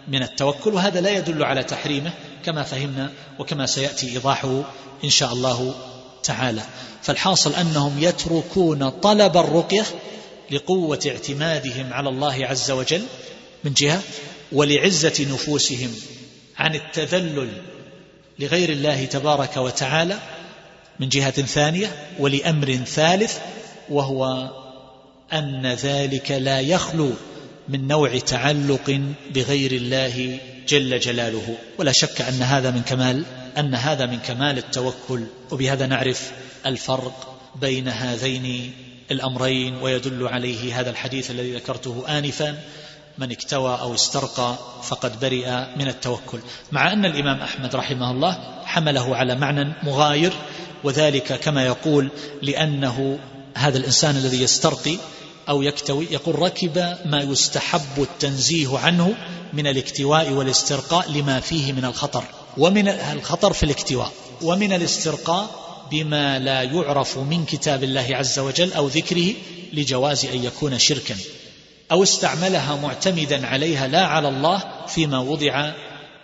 من 0.08 0.24
التوكل 0.24 0.74
وهذا 0.74 1.02
لا 1.02 1.10
يدل 1.10 1.44
على 1.44 1.64
تحريمه 1.64 2.14
كما 2.46 2.64
فهمنا 2.64 3.12
وكما 3.40 3.66
سيأتي 3.66 4.10
إيضاحه 4.10 4.64
إن 5.04 5.10
شاء 5.10 5.34
الله 5.34 5.76
تعالى. 6.24 6.62
فالحاصل 7.04 7.56
أنهم 7.56 8.04
يتركون 8.04 8.90
طلب 8.90 9.38
الرقية 9.38 9.86
لقوة 10.52 11.00
اعتمادهم 11.08 11.94
على 11.94 12.10
الله 12.10 12.46
عز 12.46 12.72
وجل 12.72 13.02
من 13.64 13.74
جهة 13.74 14.02
ولعزة 14.52 15.28
نفوسهم 15.34 15.92
عن 16.58 16.76
التذلل 16.76 17.62
لغير 18.40 18.70
الله 18.70 19.06
تبارك 19.06 19.58
وتعالى 19.58 20.20
من 21.00 21.10
جهة 21.10 21.32
ثانية 21.32 22.08
ولأمر 22.20 22.76
ثالث 22.76 23.38
وهو 23.90 24.50
أن 25.34 25.68
ذلك 25.68 26.32
لا 26.32 26.60
يخلو 26.60 27.12
من 27.70 27.88
نوع 27.88 28.18
تعلق 28.18 29.02
بغير 29.34 29.72
الله 29.72 30.40
جل 30.68 31.00
جلاله. 31.00 31.58
ولا 31.78 31.92
شك 31.92 32.22
أن 32.22 32.42
هذا 32.42 32.72
من 32.72 32.82
كمال 32.82 33.24
أن 33.58 33.76
هذا 33.76 34.06
من 34.06 34.20
كمال 34.20 34.58
التوكل. 34.58 35.24
وبهذا 35.52 35.86
نعرف 35.86 36.32
الفرق 36.66 37.40
بين 37.62 37.88
هذين 37.88 38.74
الأمرين 39.12 39.76
ويدل 39.76 40.28
عليه 40.28 40.80
هذا 40.80 40.90
الحديث 40.90 41.32
الذي 41.32 41.56
ذكرته 41.56 42.04
آنفا 42.18 42.58
من 43.18 43.32
اكتوى 43.32 43.80
أو 43.80 43.94
استرقى 43.94 44.56
فقد 44.84 45.20
برئ 45.20 45.66
من 45.78 45.88
التوكل. 45.88 46.40
مع 46.72 46.94
أن 46.94 47.06
الإمام 47.06 47.42
أحمد 47.42 47.76
رحمه 47.76 48.12
الله 48.12 48.64
حمله 48.66 49.16
على 49.16 49.36
معنى 49.36 49.74
مغاير 49.84 50.34
وذلك 50.84 51.40
كما 51.40 51.66
يقول 51.66 52.10
لأنه 52.42 53.20
هذا 53.56 53.78
الإنسان 53.78 54.16
الذي 54.16 54.42
يسترقي 54.42 54.98
أو 55.50 55.62
يكتوي 55.62 56.08
يقول 56.12 56.40
ركب 56.40 56.98
ما 57.06 57.22
يستحب 57.22 58.02
التنزيه 58.02 58.78
عنه 58.78 59.16
من 59.54 59.68
الاكتواء 59.68 60.32
والاسترقاء 60.32 61.12
لما 61.12 61.40
فيه 61.40 61.74
من 61.74 61.86
الخطر 61.86 62.24
ومن 62.58 62.88
الخطر 62.88 63.54
في 63.54 63.64
الاكتواء 63.64 64.12
ومن 64.42 64.74
الاسترقاء 64.74 65.64
بما 65.92 66.40
لا 66.40 66.64
يعرف 66.64 67.18
من 67.18 67.46
كتاب 67.46 67.84
الله 67.84 68.08
عز 68.12 68.40
وجل 68.40 68.74
أو 68.74 68.88
ذكره 68.88 69.34
لجواز 69.74 70.26
أن 70.26 70.44
يكون 70.44 70.80
شركا 70.80 71.16
أو 71.92 72.04
استعملها 72.04 72.76
معتمدا 72.76 73.48
عليها 73.48 73.88
لا 73.88 74.06
على 74.06 74.28
الله 74.28 74.64
فيما 74.88 75.20
وضع 75.20 75.72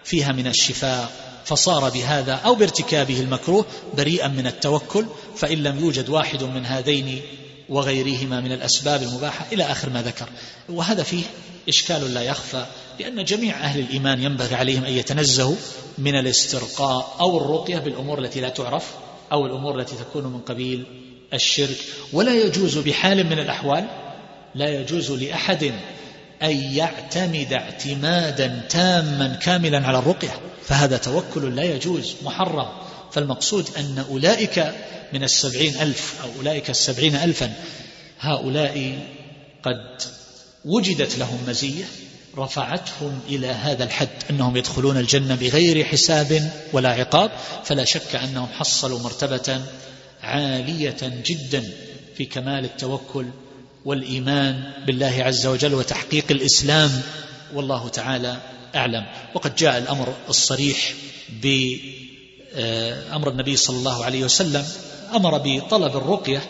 فيها 0.03 0.31
من 0.31 0.47
الشفاء 0.47 1.11
فصار 1.45 1.89
بهذا 1.89 2.33
أو 2.33 2.55
بارتكابه 2.55 3.19
المكروه 3.19 3.65
بريئا 3.97 4.27
من 4.27 4.47
التوكل 4.47 5.05
فإن 5.35 5.63
لم 5.63 5.79
يوجد 5.79 6.09
واحد 6.09 6.43
من 6.43 6.65
هذين 6.65 7.21
وغيرهما 7.69 8.41
من 8.41 8.51
الأسباب 8.51 9.01
المباحة 9.01 9.45
إلى 9.51 9.63
آخر 9.63 9.89
ما 9.89 10.01
ذكر. 10.01 10.29
وهذا 10.69 11.03
فيه 11.03 11.23
إشكال 11.69 12.13
لا 12.13 12.21
يخفى 12.21 12.65
لأن 12.99 13.23
جميع 13.23 13.55
أهل 13.57 13.79
الإيمان 13.79 14.23
ينبغي 14.23 14.55
عليهم 14.55 14.85
أن 14.85 14.93
يتنزهوا 14.93 15.55
من 15.97 16.15
الاسترقاء 16.15 17.15
أو 17.19 17.37
الرقية 17.37 17.77
بالأمور 17.77 18.19
التي 18.19 18.41
لا 18.41 18.49
تعرف 18.49 18.93
أو 19.31 19.45
الأمور 19.45 19.79
التي 19.79 19.95
تكون 19.95 20.23
من 20.23 20.39
قبيل 20.39 20.85
الشرك. 21.33 21.77
ولا 22.13 22.33
يجوز 22.33 22.77
بحال 22.77 23.25
من 23.25 23.39
الأحوال 23.39 23.87
لا 24.55 24.69
يجوز 24.81 25.11
لأحد 25.11 25.63
أن 26.43 26.51
يعتمد 26.51 27.53
اعتمادا 27.53 28.65
تاما 28.69 29.39
كاملا 29.41 29.87
على 29.87 29.99
الرقية 29.99 30.39
فهذا 30.65 30.97
توكل 30.97 31.55
لا 31.55 31.63
يجوز 31.63 32.15
محرم. 32.23 32.67
فالمقصود 33.11 33.69
أن 33.77 34.05
أولئك 34.09 34.73
من 35.13 35.23
السبعين 35.23 35.81
ألف 35.81 36.15
أو 36.23 36.29
أولئك 36.39 36.69
السبعين 36.69 37.15
ألفا 37.15 37.53
هؤلاء 38.19 38.99
قد 39.63 40.01
وجدت 40.65 41.17
لهم 41.17 41.39
مزية 41.47 41.85
رفعتهم 42.37 43.19
إلى 43.29 43.47
هذا 43.47 43.83
الحد 43.83 44.09
أنهم 44.29 44.57
يدخلون 44.57 44.97
الجنة 44.97 45.35
بغير 45.35 45.85
حساب 45.85 46.51
ولا 46.73 46.89
عقاب 46.89 47.31
فلا 47.63 47.85
شك 47.85 48.15
أنهم 48.15 48.47
حصلوا 48.47 48.99
مرتبة 48.99 49.61
عالية 50.23 51.21
جدا 51.25 51.69
في 52.17 52.25
كمال 52.25 52.65
التوكل 52.65 53.25
والإيمان 53.85 54.71
بالله 54.87 55.23
عز 55.23 55.45
وجل 55.45 55.73
وتحقيق 55.73 56.25
الإسلام 56.31 57.01
والله 57.53 57.89
تعالى 57.89 58.37
أعلم. 58.75 59.05
وقد 59.33 59.55
جاء 59.55 59.77
الأمر 59.77 60.13
الصريح 60.29 60.93
بأمر 62.55 63.29
النبي 63.29 63.55
صلى 63.55 63.77
الله 63.77 64.05
عليه 64.05 64.23
وسلم 64.23 64.65
أمر 65.15 65.41
بطلب 65.43 65.97
الرقية 65.97 66.41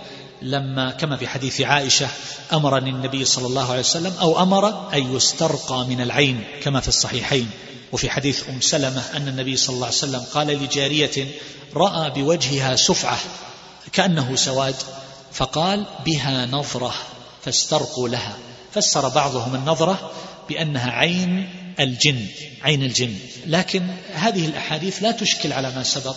لما 0.41 0.91
كما 0.91 1.17
في 1.17 1.27
حديث 1.27 1.61
عائشة 1.61 2.07
أمرني 2.53 2.89
النبي 2.89 3.25
صلى 3.25 3.47
الله 3.47 3.69
عليه 3.69 3.79
وسلم 3.79 4.13
أو 4.21 4.43
أمر 4.43 4.93
أن 4.93 5.15
يسترقى 5.15 5.85
من 5.85 6.01
العين 6.01 6.43
كما 6.63 6.79
في 6.79 6.87
الصحيحين. 6.87 7.49
وفي 7.91 8.09
حديث 8.09 8.49
أم 8.49 8.61
سلمة 8.61 9.03
أن 9.15 9.27
النبي 9.27 9.55
صلى 9.55 9.73
الله 9.73 9.85
عليه 9.85 9.95
وسلم 9.95 10.21
قال 10.33 10.47
لجارية 10.47 11.27
رأى 11.75 12.09
بوجهها 12.09 12.75
سفعة 12.75 13.17
كأنه 13.91 14.35
سواد 14.35 14.75
فقال 15.33 15.85
بها 16.05 16.45
نظرة 16.45 16.93
فاسترقوا 17.45 18.09
لها. 18.09 18.37
فسر 18.73 19.09
بعضهم 19.09 19.55
النظرة 19.55 20.11
بأنها 20.49 20.91
عين 20.91 21.49
الجن 21.79 22.25
عين 22.61 22.83
الجن. 22.83 23.15
لكن 23.47 23.83
هذه 24.13 24.45
الأحاديث 24.45 25.03
لا 25.03 25.11
تشكل 25.11 25.53
على 25.53 25.71
ما 25.75 25.83
سبق 25.83 26.15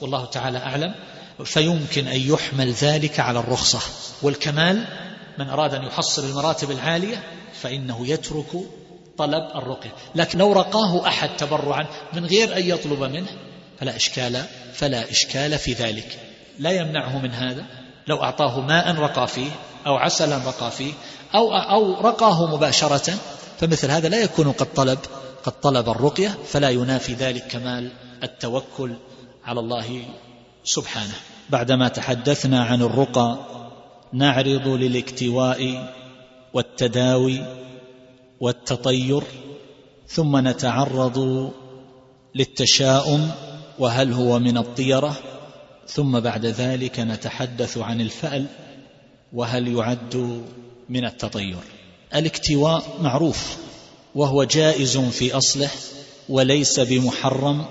والله 0.00 0.24
تعالى 0.24 0.58
أعلم. 0.58 0.94
فيمكن 1.44 2.08
أن 2.08 2.20
يحمل 2.20 2.72
ذلك 2.72 3.20
على 3.20 3.38
الرخصة. 3.38 3.80
والكمال 4.22 4.84
من 5.38 5.48
أراد 5.48 5.74
أن 5.74 5.82
يحصل 5.82 6.24
المراتب 6.24 6.70
العالية 6.70 7.22
فإنه 7.62 8.08
يترك 8.08 8.52
طلب 9.18 9.42
الرقية 9.54 9.92
لكن 10.14 10.38
لو 10.38 10.52
رقاه 10.52 11.08
أحد 11.08 11.36
تبرعا 11.36 11.86
من 12.12 12.26
غير 12.26 12.56
أن 12.56 12.68
يطلب 12.68 13.02
منه 13.02 13.26
فلا 13.80 13.96
إشكال 13.96 14.44
فلا 14.74 15.10
إشكال 15.10 15.58
في 15.58 15.72
ذلك. 15.72 16.18
لا 16.58 16.70
يمنعه 16.70 17.18
من 17.18 17.30
هذا. 17.30 17.64
لو 18.06 18.22
أعطاه 18.22 18.60
ماء 18.60 18.94
رقى 18.94 19.28
فيه 19.28 19.50
أو 19.86 19.96
عسلا 19.96 20.36
رقى 20.36 20.70
فيه 20.70 20.92
أو 21.34 21.54
أو 21.54 22.00
رقاه 22.00 22.46
مباشرة 22.46 23.14
فمثل 23.58 23.90
هذا 23.90 24.08
لا 24.08 24.22
يكون 24.22 24.52
قد 24.52 24.74
طلب 24.74 24.98
قد 25.44 25.60
طلب 25.60 25.88
الرقية 25.88 26.38
فلا 26.46 26.70
ينافي 26.70 27.14
ذلك 27.14 27.46
كمال 27.46 27.92
التوكل 28.22 28.94
على 29.44 29.60
الله 29.60 30.02
سبحانه. 30.64 31.14
بعدما 31.50 31.88
تحدثنا 31.88 32.64
عن 32.64 32.82
الرقى 32.82 33.38
نعرض 34.12 34.68
للاكتواء 34.68 35.92
والتداوي 36.54 37.40
والتطير 38.40 39.22
ثم 40.08 40.48
نتعرض 40.48 41.50
للتشاؤم 42.34 43.30
وهل 43.78 44.12
هو 44.12 44.38
من 44.38 44.58
الطيرة 44.58 45.16
ثم 45.88 46.20
بعد 46.20 46.46
ذلك 46.46 47.00
نتحدث 47.00 47.78
عن 47.78 48.00
الفأل 48.00 48.46
وهل 49.32 49.68
يعد 49.68 50.42
من 50.88 51.04
التطير. 51.04 51.73
الاكتواء 52.14 52.82
معروف 53.00 53.56
وهو 54.14 54.44
جائز 54.44 54.98
في 54.98 55.36
أصله 55.36 55.70
وليس 56.28 56.80
بمحرم 56.80 57.64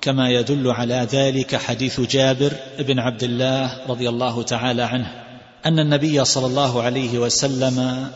كما 0.00 0.30
يدل 0.30 0.70
على 0.70 1.06
ذلك 1.12 1.56
حديث 1.56 2.00
جابر 2.00 2.52
بن 2.78 2.98
عبد 2.98 3.22
الله 3.22 3.86
رضي 3.88 4.08
الله 4.08 4.42
تعالى 4.42 4.82
عنه 4.82 5.24
أن 5.66 5.78
النبي 5.78 6.24
صلى 6.24 6.46
الله 6.46 6.82
عليه 6.82 7.18
وسلم 7.18 8.08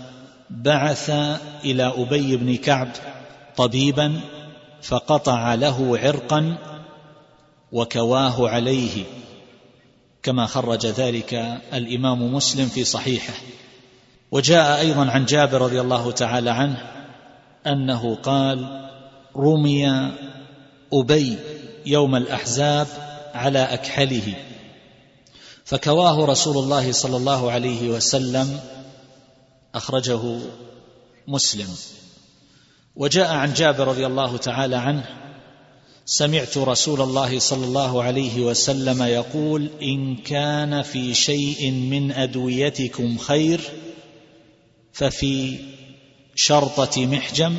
بعث 0.51 1.11
إلى 1.65 1.93
أبي 1.97 2.37
بن 2.37 2.57
كعب 2.57 2.89
طبيبا 3.57 4.21
فقطع 4.83 5.55
له 5.55 5.99
عرقا 5.99 6.59
وكواه 7.73 8.49
عليه 8.49 9.05
كما 10.23 10.47
خرج 10.47 10.87
ذلك 10.87 11.61
الإمام 11.75 12.35
مسلم 12.35 12.67
في 12.67 12.85
صحيحه. 12.85 13.33
وجاء 14.33 14.81
أيضا 14.81 15.11
عن 15.11 15.25
جابر 15.25 15.61
رضي 15.61 15.81
الله 15.81 16.13
تعالى 16.13 16.51
عنه 16.51 16.77
أنه 17.67 18.15
قال 18.15 18.89
رمي 19.37 20.11
أبي 20.93 21.39
يوم 21.87 22.17
الأحزاب 22.17 22.87
على 23.35 23.59
أكحله. 23.59 24.35
فكواه 25.65 26.25
رسول 26.25 26.59
الله 26.59 26.93
صلى 26.93 27.17
الله 27.17 27.51
عليه 27.51 27.91
وسلم 27.91 28.61
أخرجه 29.75 30.39
مسلم. 31.29 31.69
وجاء 32.97 33.33
عن 33.35 33.53
جابر 33.53 33.89
رضي 33.89 34.07
الله 34.07 34.37
تعالى 34.37 34.77
عنه 34.77 35.05
سمعت 36.05 36.59
رسول 36.59 37.01
الله 37.01 37.39
صلى 37.39 37.65
الله 37.65 38.03
عليه 38.03 38.41
وسلم 38.41 39.03
يقول 39.03 39.71
إن 39.83 40.17
كان 40.17 40.83
في 40.83 41.15
شيء 41.15 41.71
من 41.71 42.13
أدويتكم 42.13 43.19
خير 43.19 43.61
ففي 44.93 45.59
شرطة 46.35 47.07
محجم 47.07 47.57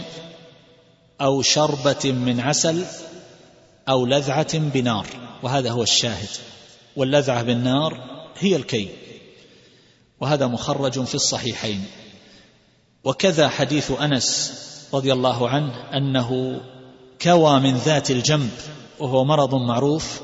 أو 1.22 1.42
شربة 1.42 2.12
من 2.12 2.40
عسل 2.40 2.86
أو 3.90 4.06
لذعة 4.06 4.58
بنار 4.58 5.08
وهذا 5.44 5.72
هو 5.72 5.84
الشاهد. 5.84 6.30
واللذعة 6.96 7.44
بالنار 7.44 8.04
هي 8.40 8.56
الكي 8.56 8.90
وهذا 10.22 10.48
مخرج 10.48 11.04
في 11.04 11.16
الصحيحين. 11.16 11.86
وكذا 13.04 13.50
حديث 13.50 13.92
أنس 13.92 14.54
رضي 14.94 15.14
الله 15.14 15.50
عنه 15.50 15.98
أنه 15.98 16.62
كوى 17.22 17.60
من 17.60 17.78
ذات 17.78 18.12
الجنب 18.12 18.52
وهو 19.00 19.26
مرض 19.26 19.56
معروف 19.56 20.22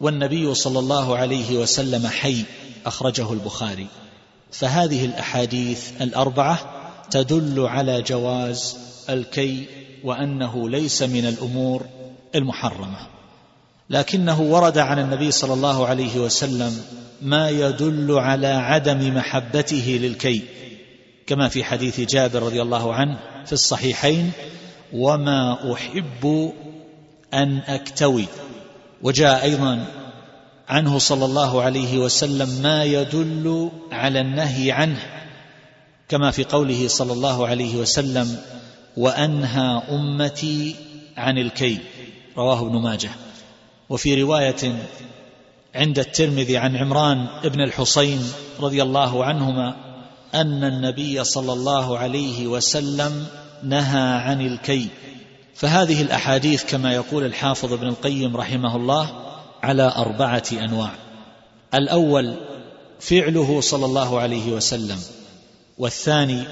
والنبي 0.00 0.54
صلى 0.54 0.78
الله 0.78 1.16
عليه 1.16 1.58
وسلم 1.58 2.06
حي 2.06 2.44
أخرجه 2.86 3.32
البخاري. 3.32 3.86
فهذه 4.50 5.04
الأحاديث 5.04 6.02
الأربعة 6.02 6.58
تدل 7.10 7.60
على 7.60 8.02
جواز 8.02 8.76
الكي 9.10 9.66
وأنه 10.04 10.68
ليس 10.68 11.02
من 11.02 11.26
الأمور 11.26 11.86
المحرمة. 12.34 12.98
لكنه 13.90 14.40
ورد 14.40 14.78
عن 14.78 14.98
النبي 14.98 15.30
صلى 15.30 15.54
الله 15.54 15.86
عليه 15.86 16.18
وسلم 16.18 16.82
ما 17.22 17.50
يدل 17.50 18.18
على 18.18 18.46
عدم 18.46 19.14
محبته 19.16 19.98
للكي 20.02 20.42
كما 21.26 21.48
في 21.48 21.64
حديث 21.64 22.00
جابر 22.00 22.42
رضي 22.42 22.62
الله 22.62 22.94
عنه 22.94 23.18
في 23.46 23.52
الصحيحين 23.52 24.32
وما 24.92 25.72
أحب 25.72 26.52
أن 27.34 27.58
أكتوي. 27.66 28.24
وجاء 29.02 29.42
أيضا 29.42 29.86
عنه 30.68 30.98
صلى 30.98 31.24
الله 31.24 31.62
عليه 31.62 31.98
وسلم 31.98 32.62
ما 32.62 32.84
يدل 32.84 33.70
على 33.92 34.20
النهي 34.20 34.72
عنه 34.72 35.02
كما 36.08 36.30
في 36.30 36.44
قوله 36.44 36.88
صلى 36.88 37.12
الله 37.12 37.46
عليه 37.46 37.76
وسلم 37.76 38.38
وأنهى 38.96 39.82
أمتي 39.90 40.74
عن 41.16 41.38
الكي 41.38 41.78
رواه 42.36 42.60
ابن 42.66 42.82
ماجه. 42.82 43.10
وفي 43.88 44.22
رواية 44.22 44.88
عند 45.74 45.98
الترمذي 45.98 46.56
عن 46.56 46.76
عمران 46.76 47.26
بن 47.44 47.60
الحصين 47.60 48.22
رضي 48.60 48.82
الله 48.82 49.24
عنهما 49.24 49.76
أن 50.34 50.64
النبي 50.64 51.24
صلى 51.24 51.52
الله 51.52 51.98
عليه 51.98 52.46
وسلم 52.46 53.26
نهى 53.62 54.18
عن 54.18 54.46
الكي 54.46 54.88
فهذه 55.54 56.02
الأحاديث 56.02 56.64
كما 56.64 56.92
يقول 56.92 57.24
الحافظ 57.24 57.72
ابن 57.72 57.86
القيم 57.88 58.36
رحمه 58.36 58.76
الله 58.76 59.26
على 59.66 59.92
أربعة 59.96 60.44
أنواع. 60.52 60.90
الأول 61.74 62.34
فعله 63.00 63.60
صلى 63.60 63.86
الله 63.86 64.20
عليه 64.20 64.52
وسلم 64.52 64.98
والثاني 65.78 66.42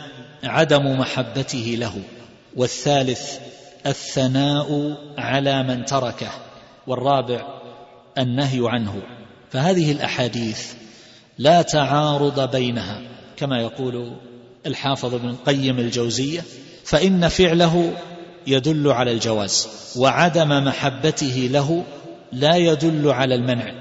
عدم 0.44 0.98
محبته 0.98 1.76
له 1.78 1.94
والثالث 2.56 3.38
الثناء 3.86 4.96
على 5.18 5.62
من 5.62 5.84
تركه 5.84 6.30
والرابع 6.86 7.46
النهي 8.18 8.60
عنه. 8.68 9.02
فهذه 9.50 9.92
الأحاديث 9.92 10.72
لا 11.38 11.62
تعارض 11.62 12.50
بينها 12.50 13.00
كما 13.36 13.60
يقول 13.60 14.16
الحافظ 14.66 15.14
ابن 15.14 15.28
القيم 15.28 15.78
الجوزية 15.78 16.44
فإن 16.84 17.28
فعله 17.28 17.92
يدل 18.46 18.88
على 18.92 19.12
الجواز 19.12 19.68
وعدم 19.96 20.64
محبته 20.64 21.48
له 21.52 21.84
لا 22.34 22.56
يدل 22.56 23.10
على 23.10 23.34
المنع. 23.34 23.72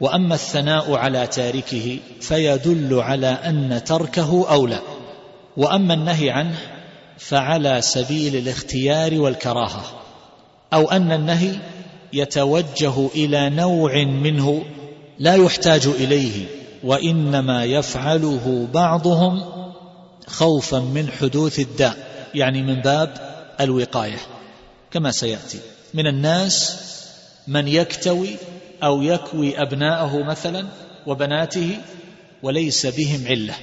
وأما 0.00 0.34
الثناء 0.34 0.94
على 0.94 1.26
تاركه 1.26 1.98
فيدل 2.20 3.00
على 3.00 3.26
أن 3.26 3.80
تركه 3.84 4.50
أولى. 4.50 4.78
وأما 5.56 5.94
النهي 5.94 6.30
عنه 6.30 6.58
فعلى 7.18 7.80
سبيل 7.82 8.36
الاختيار 8.36 9.20
والكراهة. 9.20 9.84
أو 10.72 10.90
أن 10.90 11.12
النهي 11.12 11.54
يتوجه 12.12 13.06
إلى 13.14 13.50
نوع 13.50 14.04
منه 14.04 14.62
لا 15.18 15.34
يحتاج 15.34 15.86
إليه 15.86 16.46
وإنما 16.84 17.64
يفعله 17.64 18.68
بعضهم 18.74 19.44
خوفا 20.26 20.78
من 20.78 21.08
حدوث 21.20 21.58
الداء 21.58 21.96
يعني 22.34 22.62
من 22.62 22.80
باب 22.80 23.14
الوقاية. 23.60 24.18
كما 24.90 25.10
سيأتي. 25.10 25.58
من 25.94 26.06
الناس 26.06 26.87
من 27.48 27.68
يكتوي 27.68 28.36
أو 28.82 29.02
يكوي 29.02 29.62
أبناءه 29.62 30.22
مثلا 30.22 30.66
وبناته 31.06 31.78
وليس 32.42 32.86
بهم 32.86 33.26
علة 33.26 33.54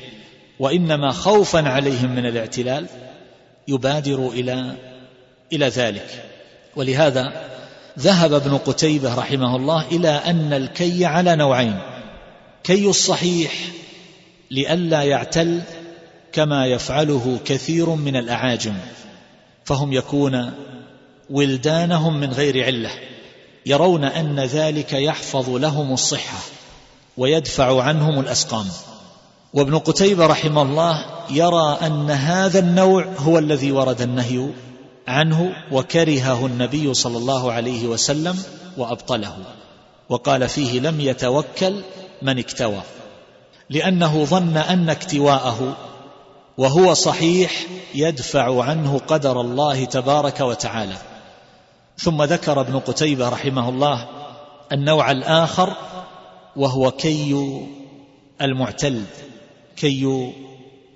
وإنما 0.60 1.12
خوفا 1.12 1.70
عليهم 1.70 2.16
من 2.16 2.26
الاعتلال 2.26 2.86
يبادر 3.68 4.28
إلى 4.28 4.76
إلى 5.54 5.68
ذلك. 5.68 6.24
ولهذا 6.76 7.50
ذهب 8.00 8.34
ابن 8.34 8.58
قتيبة 8.58 9.16
رحمه 9.16 9.56
الله 9.56 9.86
إلى 9.92 10.10
أن 10.10 10.54
الكي 10.54 11.06
على 11.06 11.36
نوعين 11.36 11.80
كي 12.64 12.88
الصحيح 12.88 13.54
لئلا 14.52 15.04
يعتل 15.04 15.62
كما 16.32 16.68
يفعله 16.68 17.40
كثير 17.46 17.90
من 17.90 18.16
الأعاجم 18.16 18.74
فهم 19.64 19.94
يكون 19.94 20.52
ولدانهم 21.30 22.20
من 22.20 22.32
غير 22.32 22.66
علة. 22.66 22.92
يرون 23.66 24.04
أن 24.04 24.40
ذلك 24.40 24.94
يحفظ 24.94 25.50
لهم 25.50 25.94
الصحة 25.94 26.38
ويدفع 27.18 27.84
عنهم 27.84 28.20
الأسقام. 28.20 28.66
وابن 29.54 29.78
قتيبة 29.78 30.26
رحمه 30.26 30.62
الله 30.62 31.06
يرى 31.30 31.78
أن 31.82 32.12
هذا 32.12 32.60
النوع 32.60 33.06
هو 33.18 33.38
الذي 33.38 33.72
ورد 33.72 34.02
النهي 34.02 34.50
عنه 35.08 35.54
وكرهه 35.72 36.46
النبي 36.46 36.94
صلى 36.94 37.18
الله 37.18 37.52
عليه 37.52 37.88
وسلم 37.88 38.44
وأبطله 38.78 39.38
وقال 40.10 40.50
فيه 40.50 40.80
لم 40.80 41.02
يتوكل 41.02 41.82
من 42.22 42.40
اكتوى 42.40 42.82
لأنه 43.70 44.26
ظن 44.26 44.58
أن 44.58 44.90
اكتواءه 44.90 45.78
وهو 46.58 46.94
صحيح 46.94 47.66
يدفع 47.96 48.64
عنه 48.64 49.02
قدر 49.08 49.42
الله 49.42 49.86
تبارك 49.86 50.40
وتعالى. 50.40 50.98
ثم 51.98 52.24
ذكر 52.24 52.62
ابن 52.62 52.80
قتيبة 52.80 53.30
رحمه 53.30 53.70
الله 53.70 54.08
النوع 54.72 55.12
الآخر 55.12 55.74
وهو 56.56 56.92
كي 56.92 57.36
المعتل 58.42 59.04
كي 59.76 60.34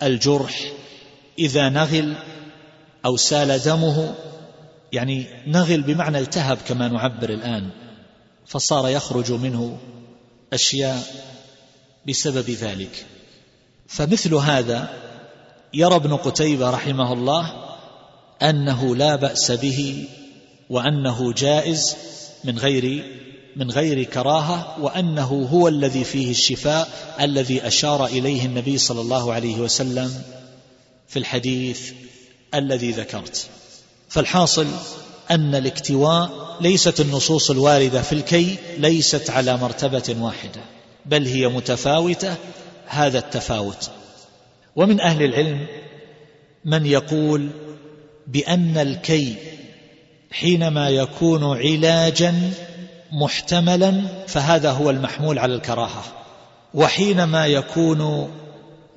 الجرح 0.04 0.72
إذا 1.40 1.70
نغل 1.70 2.16
أو 3.06 3.18
سال 3.18 3.60
دمه 3.60 4.16
يعني 4.92 5.28
نغل 5.48 5.82
بمعنى 5.82 6.20
التهب 6.20 6.58
كما 6.68 6.88
نعبر 6.88 7.30
الآن 7.30 7.70
فصار 8.46 8.88
يخرج 8.88 9.32
منه 9.32 9.78
أشياء 10.54 11.04
بسبب 12.08 12.50
ذلك. 12.50 13.06
فمثل 13.88 14.34
هذا 14.34 14.90
يرى 15.74 15.96
ابن 15.96 16.16
قتيبة 16.16 16.70
رحمه 16.70 17.14
الله 17.14 17.54
أنه 18.42 18.96
لا 18.96 19.16
بأس 19.16 19.52
به 19.52 20.08
وأنه 20.70 21.34
جائز 21.34 21.96
من 22.44 22.60
غير 22.60 23.04
من 23.56 23.72
غير 23.72 24.04
كراهة 24.04 24.82
وأنه 24.82 25.48
هو 25.52 25.68
الذي 25.68 26.04
فيه 26.04 26.32
الشفاء 26.32 27.16
الذي 27.22 27.68
أشار 27.68 28.06
إليه 28.06 28.46
النبي 28.46 28.78
صلى 28.78 29.02
الله 29.02 29.34
عليه 29.34 29.56
وسلم 29.56 30.22
في 31.08 31.20
الحديث 31.20 31.92
الذي 32.54 32.92
ذكرت. 32.92 33.48
فالحاصل 34.10 34.68
أن 35.32 35.56
الاكتواء 35.56 36.58
ليست 36.62 37.00
النصوص 37.00 37.52
الواردة 37.52 38.02
في 38.02 38.14
الكي 38.14 38.56
ليست 38.78 39.30
على 39.30 39.58
مرتبة 39.58 40.16
واحدة 40.20 40.62
بل 41.06 41.26
هي 41.26 41.48
متفاوتة 41.48 42.36
هذا 42.86 43.20
التفاوت. 43.20 43.90
ومن 44.76 45.02
أهل 45.02 45.24
العلم 45.24 45.68
من 46.66 46.86
يقول 46.86 47.50
بأن 48.28 48.78
الكي 48.78 49.36
حينما 50.32 50.90
يكون 50.90 51.58
علاجا 51.58 52.52
محتملا 53.12 54.02
فهذا 54.28 54.72
هو 54.72 54.90
المحمول 54.90 55.40
على 55.40 55.56
الكراهة. 55.56 56.04
وحينما 56.74 57.48
يكون 57.48 58.32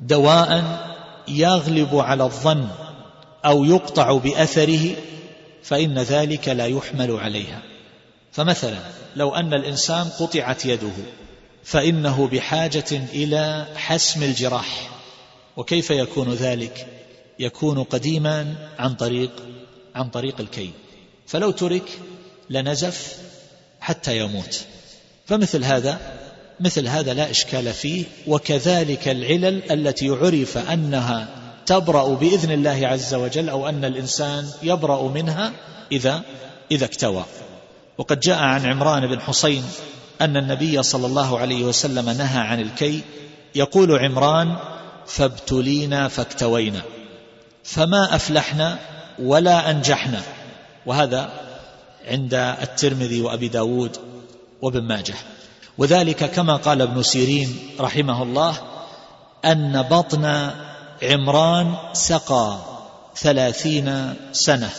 دواء 0.01 0.65
يغلب 1.29 1.97
على 1.97 2.25
الظن 2.25 2.69
أو 3.45 3.65
يقطع 3.65 4.17
بأثره 4.17 4.91
فإن 5.63 5.99
ذلك 5.99 6.49
لا 6.49 6.67
يحمل 6.67 7.11
عليها. 7.11 7.63
فمثلا 8.33 8.79
لو 9.17 9.35
أن 9.35 9.55
الإنسان 9.55 10.09
قطعت 10.09 10.67
يده 10.67 10.93
فإنه 11.65 12.27
بحاجة 12.27 13.03
إلى 13.13 13.67
حسم 13.77 14.23
الجراح. 14.23 14.91
وكيف 15.57 15.91
يكون 15.91 16.33
ذلك؟ 16.33 16.87
يكون 17.39 17.83
قديما 17.83 18.55
عن 18.79 18.95
طريق 18.95 19.31
عن 19.95 20.09
طريق 20.09 20.41
الكي 20.41 20.71
فلو 21.33 21.51
ترك 21.51 21.99
لنزف 22.51 23.17
حتى 23.81 24.19
يموت. 24.19 24.61
فمثل 25.27 25.65
هذا 25.65 25.99
مثل 26.61 26.89
هذا 26.89 27.15
لا 27.15 27.31
إشكال 27.31 27.73
فيه 27.73 28.05
وكذلك 28.27 29.09
العلل 29.09 29.73
التي 29.73 30.09
عرف 30.09 30.59
أنها 30.59 31.29
تبرأ 31.67 32.15
بإذن 32.15 32.51
الله 32.51 32.87
عز 32.87 33.15
وجل 33.15 33.49
أو 33.49 33.69
أن 33.69 33.85
الإنسان 33.85 34.51
يبرأ 34.63 35.09
منها 35.09 35.53
إذا 35.93 36.23
إذا 36.71 36.85
اكتوى. 36.85 37.25
وقد 37.99 38.21
جاء 38.21 38.39
عن 38.39 38.67
عمران 38.67 39.07
بن 39.07 39.21
حسين 39.21 39.65
أن 40.21 40.37
النبي 40.37 40.83
صلى 40.83 41.07
الله 41.07 41.39
عليه 41.39 41.65
وسلم 41.65 42.11
نهى 42.11 42.41
عن 42.41 42.61
الكي. 42.61 43.01
يقول 43.55 43.99
عمران 43.99 44.57
فابتلينا 45.07 46.09
فاكتوينا 46.09 46.83
فما 47.65 48.17
أفلحنا 48.17 48.79
ولا 49.19 49.71
أنجحنا 49.71 50.23
وهذا 50.87 51.31
عند 52.09 52.35
الترمذي 52.35 53.21
وأبي 53.21 53.49
داود 53.49 53.97
وابن 54.63 54.83
ماجه. 54.83 55.15
وذلك 55.79 56.31
كما 56.31 56.57
قال 56.57 56.83
ابن 56.83 57.03
سيرين 57.03 57.57
رحمه 57.81 58.23
الله 58.23 58.59
أن 59.45 59.83
بطن 59.83 60.51
عمران 61.03 61.75
سقى 61.93 62.59
ثلاثين 63.17 64.15
سنة. 64.33 64.71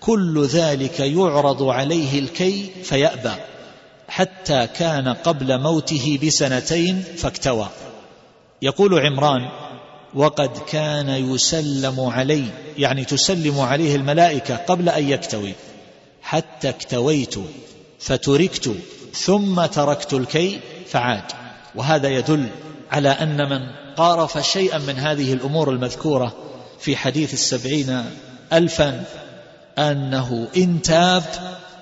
كل 0.00 0.46
ذلك 0.46 1.00
يعرض 1.00 1.62
عليه 1.62 2.18
الكي 2.18 2.70
فيأبى 2.84 3.32
حتى 4.08 4.66
كان 4.66 5.08
قبل 5.08 5.60
موته 5.60 6.18
بسنتين 6.22 7.04
فاكتوى. 7.16 7.68
يقول 8.62 8.98
عمران 8.98 9.50
وقد 10.16 10.58
كان 10.58 11.08
يسلم 11.08 12.00
علي 12.00 12.44
يعني 12.78 13.04
تسلم 13.04 13.60
عليه 13.60 13.96
الملائكة 13.96 14.56
قبل 14.56 14.88
أن 14.88 15.08
يكتوي. 15.08 15.52
حتى 16.22 16.68
اكتويت 16.68 17.34
فتركت 17.98 18.74
ثم 19.14 19.66
تركت 19.66 20.12
الكي 20.12 20.60
فعاد. 20.86 21.22
وهذا 21.74 22.08
يدل 22.08 22.46
على 22.90 23.08
أن 23.08 23.48
من 23.50 23.60
قارف 23.96 24.38
شيئا 24.38 24.78
من 24.78 24.98
هذه 24.98 25.32
الأمور 25.32 25.70
المذكورة 25.70 26.34
في 26.80 26.96
حديث 26.96 27.32
السبعين 27.32 28.04
الفا 28.52 29.04
أنه 29.78 30.48
إن 30.56 30.82
تاب 30.82 31.24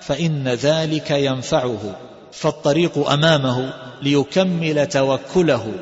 فإن 0.00 0.48
ذلك 0.48 1.10
ينفعه. 1.10 1.96
فالطريق 2.32 3.08
أمامه 3.08 3.74
ليكمل 4.02 4.86
توكله 4.86 5.72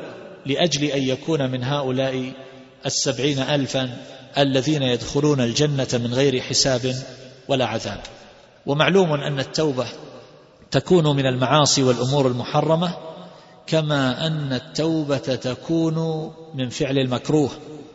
لأجل 0.45 0.83
أن 0.83 1.03
يكون 1.03 1.51
من 1.51 1.63
هؤلاء 1.63 2.31
السبعين 2.85 3.39
الفا 3.39 3.97
الذين 4.37 4.83
يدخلون 4.83 5.41
الجنة 5.41 5.87
من 5.93 6.13
غير 6.13 6.41
حساب 6.41 6.95
ولا 7.47 7.65
عذاب. 7.65 7.99
ومعلوم 8.65 9.13
أن 9.13 9.39
التوبة 9.39 9.87
تكون 10.71 11.15
من 11.15 11.25
المعاصي 11.25 11.83
والأمور 11.83 12.27
المحرمة 12.27 12.97
كما 13.67 14.27
أن 14.27 14.53
التوبة 14.53 15.17
تكون 15.17 16.31
من 16.53 16.69
فعل 16.69 16.97
المكروه 16.97 17.49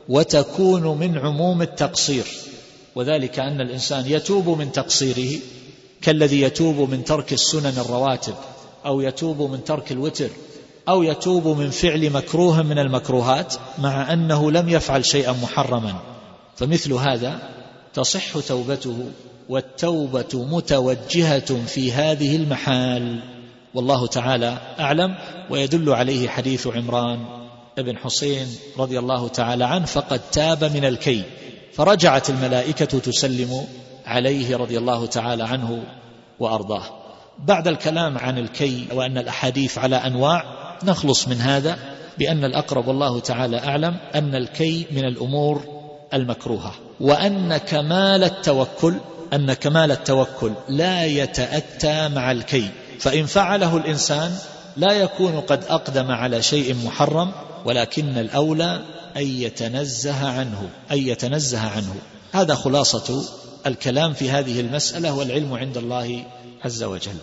وتكون 0.09 0.99
من 0.99 1.19
عموم 1.19 1.63
التقصير. 1.63 2.25
وذلك 2.95 3.39
أن 3.39 3.61
الإنسان 3.61 4.07
يتوب 4.07 4.49
من 4.49 4.73
تقصيره 4.73 5.41
كالذي 6.03 6.41
يتوب 6.41 6.91
من 6.91 7.05
ترك 7.05 7.33
السنن 7.33 7.79
الرواتب 7.79 8.35
أو 8.87 9.01
يتوب 9.01 9.51
من 9.51 9.65
ترك 9.65 9.93
الوتر 9.93 10.29
أو 10.89 11.03
يتوب 11.03 11.47
من 11.47 11.71
فعل 11.71 12.11
مكروه 12.11 12.63
من 12.63 12.79
المكروهات 12.79 13.55
مع 13.79 14.13
أنه 14.13 14.51
لم 14.51 14.69
يفعل 14.69 15.05
شيئا 15.05 15.33
محرما. 15.33 15.95
فمثل 16.57 16.93
هذا 16.93 17.39
تصح 17.95 18.39
توبته 18.39 19.11
والتوبة 19.49 20.29
متوجهة 20.35 21.67
في 21.67 21.93
هذه 21.93 22.37
المحال. 22.37 23.21
والله 23.75 24.07
تعالى 24.07 24.59
أعلم 24.81 25.15
ويدل 25.51 25.93
عليه 25.93 26.29
حديث 26.29 26.67
عمران 26.67 27.19
بن 27.79 27.97
حسين 27.99 28.47
رضي 28.79 28.99
الله 28.99 29.29
تعالى 29.29 29.65
عنه 29.65 29.87
فقد 29.87 30.21
تاب 30.33 30.65
من 30.65 30.85
الكي 30.85 31.23
فرجعت 31.73 32.31
الملائكة 32.31 32.99
تسلم 32.99 33.65
عليه 34.07 34.57
رضي 34.57 34.79
الله 34.79 35.07
تعالى 35.07 35.45
عنه 35.45 35.83
وأرضاه. 36.39 36.83
بعد 37.39 37.69
الكلام 37.69 38.19
عن 38.19 38.39
الكي 38.39 38.87
وأن 38.93 39.19
الأحاديث 39.19 39.79
على 39.79 39.97
أنواع 39.97 40.68
نخلص 40.85 41.29
من 41.29 41.41
هذا 41.41 41.79
بأن 42.19 42.45
الأقرب 42.45 42.89
والله 42.89 43.21
تعالى 43.21 43.59
أعلم 43.59 43.97
أن 44.15 44.35
الكي 44.35 44.87
من 44.91 45.05
الأمور 45.05 45.63
المكروهة 46.15 46.75
وأن 47.01 47.57
كمال 47.57 48.25
التوكل 48.25 48.95
أن 49.33 49.53
كمال 49.53 49.93
التوكل 49.93 50.53
لا 50.69 51.07
يتأتى 51.07 52.09
مع 52.09 52.33
الكي 52.33 52.69
فإن 52.99 53.27
فعله 53.27 53.77
الإنسان 53.77 54.33
لا 54.77 54.93
يكون 54.93 55.41
قد 55.41 55.65
أقدم 55.69 56.11
على 56.11 56.43
شيء 56.43 56.77
محرم 56.85 57.33
ولكن 57.65 58.19
الأولى 58.19 58.81
أن 59.17 59.27
يتنزه 59.27 60.29
عنه 60.29 60.71
أن 60.93 60.99
يتنزه 60.99 61.61
عنه. 61.61 61.95
هذا 62.33 62.55
خلاصة 62.55 63.25
الكلام 63.67 64.13
في 64.13 64.31
هذه 64.31 64.61
المسألة 64.61 65.15
والعلم 65.15 65.55
عند 65.55 65.77
الله 65.77 66.25
عز 66.65 66.83
وجل. 66.83 67.17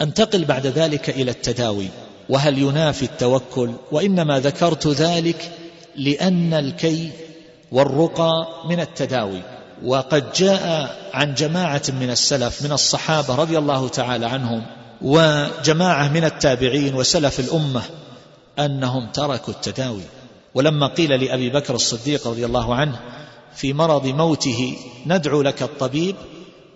أنتقل 0.00 0.44
بعد 0.44 0.66
ذلك 0.66 1.10
إلى 1.10 1.30
التداوي. 1.30 1.88
وهل 2.28 2.58
ينافي 2.58 3.02
التوكل؟ 3.02 3.70
وإنما 3.92 4.40
ذكرت 4.40 4.86
ذلك 4.86 5.52
لأن 5.96 6.54
الكي 6.54 7.10
والرقى 7.72 8.46
من 8.68 8.80
التداوي. 8.80 9.42
وقد 9.84 10.32
جاء 10.32 10.96
عن 11.14 11.34
جماعة 11.34 11.82
من 12.00 12.10
السلف 12.10 12.62
من 12.62 12.72
الصحابة 12.72 13.34
رضي 13.34 13.58
الله 13.58 13.88
تعالى 13.88 14.26
عنهم 14.26 14.66
وجماعة 15.02 16.08
من 16.08 16.24
التابعين 16.24 16.94
وسلف 16.94 17.40
الأمة 17.40 17.82
أنهم 18.58 19.06
تركوا 19.06 19.54
التداوي. 19.54 20.02
ولما 20.54 20.86
قيل 20.86 21.24
لأبي 21.24 21.50
بكر 21.50 21.74
الصديق 21.74 22.28
رضي 22.28 22.46
الله 22.46 22.74
عنه 22.74 23.00
في 23.54 23.72
مرض 23.72 24.06
موته 24.06 24.76
ندعو 25.06 25.42
لك 25.42 25.62
الطبيب؟ 25.62 26.16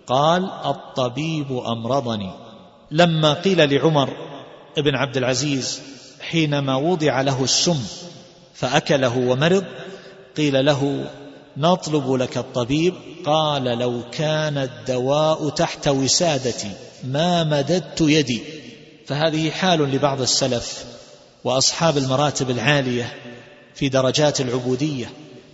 قال 0.07 0.49
الطبيب 0.65 1.51
أمرضني. 1.51 2.31
لما 2.91 3.33
قيل 3.33 3.73
لعمر 3.75 4.09
بن 4.77 4.95
عبد 4.95 5.17
العزيز 5.17 5.81
حينما 6.21 6.75
وضع 6.75 7.21
له 7.21 7.43
السم 7.43 7.79
فأكله 8.53 9.17
ومرض 9.17 9.65
قيل 10.37 10.65
له 10.65 11.09
نطلب 11.57 12.11
لك 12.11 12.37
الطبيب. 12.37 12.93
قال 13.25 13.63
لو 13.63 14.01
كان 14.11 14.57
الدواء 14.57 15.49
تحت 15.49 15.87
وسادتي 15.87 16.71
ما 17.03 17.43
مددت 17.43 18.01
يدي. 18.01 18.41
فهذه 19.05 19.49
حال 19.51 19.79
لبعض 19.79 20.21
السلف 20.21 20.85
وأصحاب 21.43 21.97
المراتب 21.97 22.49
العالية 22.49 23.13
في 23.75 23.89
درجات 23.89 24.41
العبودية. 24.41 25.09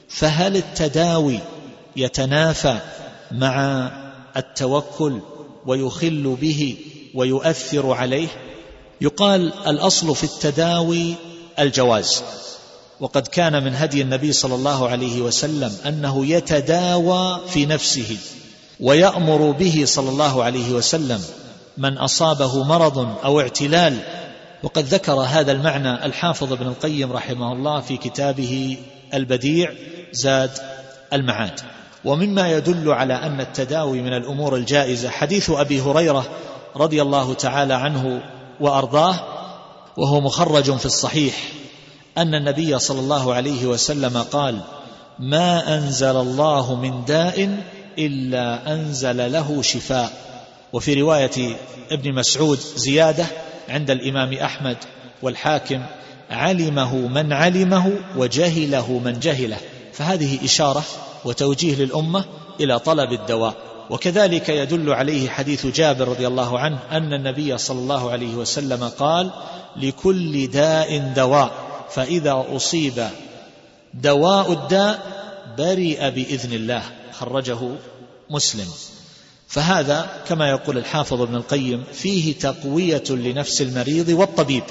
فهل 0.10 0.56
التداوي 0.56 1.40
يتنافى 1.96 2.78
مع 3.32 3.90
التوكل 4.38 5.20
ويخل 5.66 6.38
به 6.42 6.78
ويؤثر 7.14 7.92
عليه؟ 7.92 8.28
يقال 9.02 9.54
الأصل 9.68 10.16
في 10.16 10.24
التداوي 10.24 11.16
الجواز. 11.60 12.24
وقد 13.00 13.28
كان 13.28 13.64
من 13.64 13.76
هدي 13.76 14.02
النبي 14.02 14.32
صلى 14.32 14.56
الله 14.56 14.90
عليه 14.90 15.22
وسلم 15.22 15.78
أنه 15.86 16.26
يتداوى 16.26 17.40
في 17.50 17.66
نفسه 17.66 18.18
ويأمر 18.80 19.52
به 19.52 19.84
صلى 19.86 20.10
الله 20.10 20.44
عليه 20.44 20.72
وسلم 20.72 21.22
من 21.78 21.98
أصابه 21.98 22.64
مرض 22.64 22.98
أو 23.24 23.40
اعتلال. 23.40 23.98
وقد 24.64 24.84
ذكر 24.84 25.14
هذا 25.14 25.52
المعنى 25.52 26.06
الحافظ 26.06 26.54
ابن 26.54 26.68
القيم 26.68 27.12
رحمه 27.12 27.54
الله 27.54 27.82
في 27.82 27.98
كتابه 27.98 28.78
البديع 29.14 29.72
زاد 30.12 30.52
المعاد. 31.14 31.60
ومما 32.06 32.52
يدل 32.52 32.92
على 32.92 33.14
أن 33.14 33.42
التداوي 33.42 34.02
من 34.02 34.14
الأمور 34.14 34.56
الجائزة 34.56 35.10
حديث 35.10 35.50
أبي 35.50 35.82
هريرة 35.82 36.26
رضي 36.76 37.02
الله 37.02 37.34
تعالى 37.34 37.74
عنه 37.74 38.22
وأرضاه 38.60 39.20
وهو 39.98 40.22
مخرج 40.22 40.78
في 40.78 40.86
الصحيح 40.86 41.36
أن 42.18 42.36
النبي 42.36 42.80
صلى 42.80 43.00
الله 43.00 43.34
عليه 43.34 43.66
وسلم 43.66 44.18
قال 44.18 44.62
ما 45.20 45.78
أنزل 45.78 46.16
الله 46.18 46.76
من 46.76 47.06
داء 47.06 47.64
إلا 47.98 48.74
أنزل 48.74 49.32
له 49.32 49.62
شفاء 49.62 50.12
وفي 50.74 51.02
رواية 51.02 51.58
ابن 51.92 52.14
مسعود 52.14 52.60
زيادة 52.76 53.26
عند 53.70 53.92
الإمام 53.92 54.34
أحمد 54.34 54.78
والحاكم 55.22 55.84
علمه 56.30 56.96
من 56.96 57.34
علمه 57.34 57.92
وجهله 58.18 59.00
من 59.06 59.20
جهله 59.20 59.58
فهذه 59.94 60.46
إشارة 60.46 60.84
وتوجيه 61.26 61.76
للأمة 61.76 62.26
إلى 62.60 62.80
طلب 62.80 63.14
الدواء. 63.14 63.56
وكذلك 63.90 64.50
يدل 64.50 64.94
عليه 64.94 65.30
حديث 65.30 65.66
جابر 65.66 66.08
رضي 66.08 66.28
الله 66.28 66.60
عنه 66.60 66.80
أن 66.92 67.14
النبي 67.14 67.58
صلى 67.58 67.80
الله 67.80 68.12
عليه 68.12 68.36
وسلم 68.36 68.84
قال 68.84 69.32
لكل 69.78 70.48
داء 70.48 71.14
دواء 71.16 71.52
فإذا 71.90 72.46
أصيب 72.50 73.08
دواء 73.94 74.54
الداء 74.54 75.00
برئ 75.58 76.12
بإذن 76.12 76.54
الله 76.54 76.84
خرجه 77.12 77.60
مسلم. 78.30 78.68
فهذا 79.48 80.10
كما 80.28 80.50
يقول 80.50 80.78
الحافظ 80.78 81.22
ابن 81.22 81.36
القيم 81.36 81.84
فيه 81.94 82.34
تقوية 82.34 83.04
لنفس 83.10 83.62
المريض 83.62 84.10
والطبيب 84.10 84.64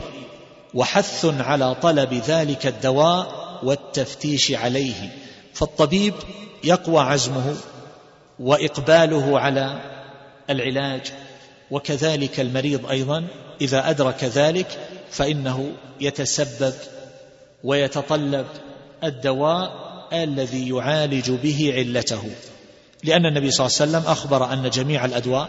وحث 0.75 1.27
على 1.41 1.75
طلب 1.75 2.15
ذلك 2.15 2.67
الدواء 2.67 3.45
والتفتيش 3.63 4.53
عليه 4.53 5.17
فالطبيب 5.55 6.15
يقوى 6.65 7.01
عزمه 7.01 7.57
وإقباله 8.39 9.41
على 9.41 9.81
العلاج 10.51 11.13
وكذلك 11.71 12.41
المريض 12.41 12.87
أيضا 12.87 13.25
إذا 13.61 13.91
أدرك 13.91 14.25
ذلك 14.25 14.79
فإنه 15.11 15.73
يتسبب 16.01 16.75
ويتطلب 17.65 18.47
الدواء 19.05 19.71
الذي 20.13 20.69
يعالج 20.69 21.31
به 21.31 21.73
علته. 21.77 22.31
لأن 23.05 23.27
النبي 23.27 23.51
صلى 23.51 23.67
الله 23.67 23.77
عليه 23.81 23.91
وسلم 23.91 24.13
أخبر 24.13 24.53
أن 24.53 24.71
جميع 24.71 25.05
الأدواء 25.05 25.49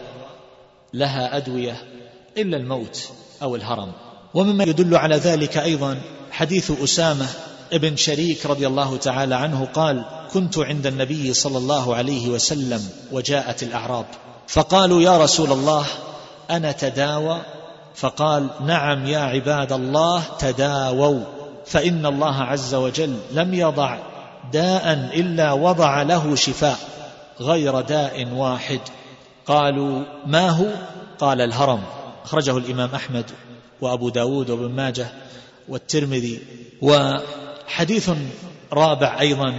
لها 0.94 1.36
أدوية 1.36 1.82
إلا 2.38 2.56
الموت 2.56 3.10
أو 3.42 3.56
الهرم. 3.56 3.92
ومما 4.34 4.64
يدل 4.64 4.96
على 4.96 5.16
ذلك 5.16 5.58
أيضا 5.58 5.98
حديث 6.30 6.82
أسامة 6.82 7.26
ابن 7.72 7.96
شريك 7.96 8.46
رضي 8.46 8.66
الله 8.66 8.96
تعالى 8.96 9.34
عنه 9.34 9.64
قال 9.64 10.04
كنت 10.36 10.58
عند 10.58 10.86
النبي 10.86 11.32
صلى 11.32 11.58
الله 11.58 11.94
عليه 11.94 12.28
وسلم 12.28 12.88
وجاءت 13.12 13.62
الأعراب 13.62 14.06
فقالوا 14.48 15.02
يا 15.02 15.18
رسول 15.18 15.52
الله 15.52 15.86
أنا 16.50 16.72
تداوى؟ 16.72 17.40
فقال 17.94 18.48
نعم 18.66 19.06
يا 19.06 19.18
عباد 19.18 19.72
الله 19.72 20.22
تداووا 20.38 21.20
فإن 21.66 22.06
الله 22.06 22.42
عز 22.42 22.74
وجل 22.74 23.16
لم 23.32 23.54
يضع 23.54 23.98
داء 24.52 24.92
إلا 25.14 25.52
وضع 25.52 26.02
له 26.02 26.34
شفاء 26.34 26.78
غير 27.40 27.80
داء 27.80 28.28
واحد. 28.28 28.80
قالوا 29.46 30.02
ما 30.26 30.50
هو؟ 30.50 30.68
قال 31.18 31.40
الهرم. 31.40 31.82
أخرجه 32.24 32.58
الإمام 32.58 32.90
أحمد 32.94 33.30
وأبو 33.80 34.08
داود 34.08 34.50
وابن 34.50 34.74
ماجه 34.74 35.06
والترمذي. 35.68 36.40
وحديث 36.82 38.10
رابع 38.72 39.20
أيضا 39.20 39.54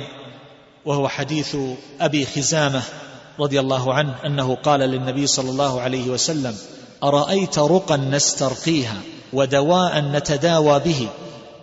وهو 0.88 1.08
حديث 1.08 1.58
أبي 2.02 2.26
خزامة 2.26 2.84
رضي 3.40 3.60
الله 3.60 3.94
عنه 3.94 4.16
أنه 4.26 4.56
قال 4.56 4.80
للنبي 4.80 5.28
صلى 5.28 5.50
الله 5.50 5.82
عليه 5.82 6.10
وسلم 6.10 6.56
أرأيت 7.04 7.60
رقا 7.60 7.98
نسترقيها 7.98 9.02
ودواء 9.34 10.00
نتداوى 10.00 10.80
به 10.80 11.08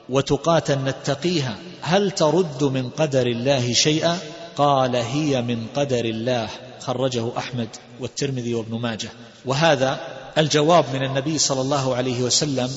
وتقاة 0.08 0.64
نتقيها 0.70 1.56
هل 1.80 2.10
ترد 2.10 2.64
من 2.64 2.90
قدر 2.90 3.26
الله 3.26 3.72
شيئا؟ 3.72 4.18
قال 4.56 4.96
هي 4.96 5.42
من 5.42 5.66
قدر 5.76 6.04
الله 6.04 6.48
خرجه 6.80 7.38
أحمد 7.38 7.68
والترمذي 8.00 8.54
وابن 8.54 8.78
ماجه. 8.78 9.08
وهذا 9.44 10.00
الجواب 10.38 10.84
من 10.94 11.04
النبي 11.04 11.38
صلى 11.38 11.60
الله 11.60 11.94
عليه 11.96 12.22
وسلم 12.22 12.70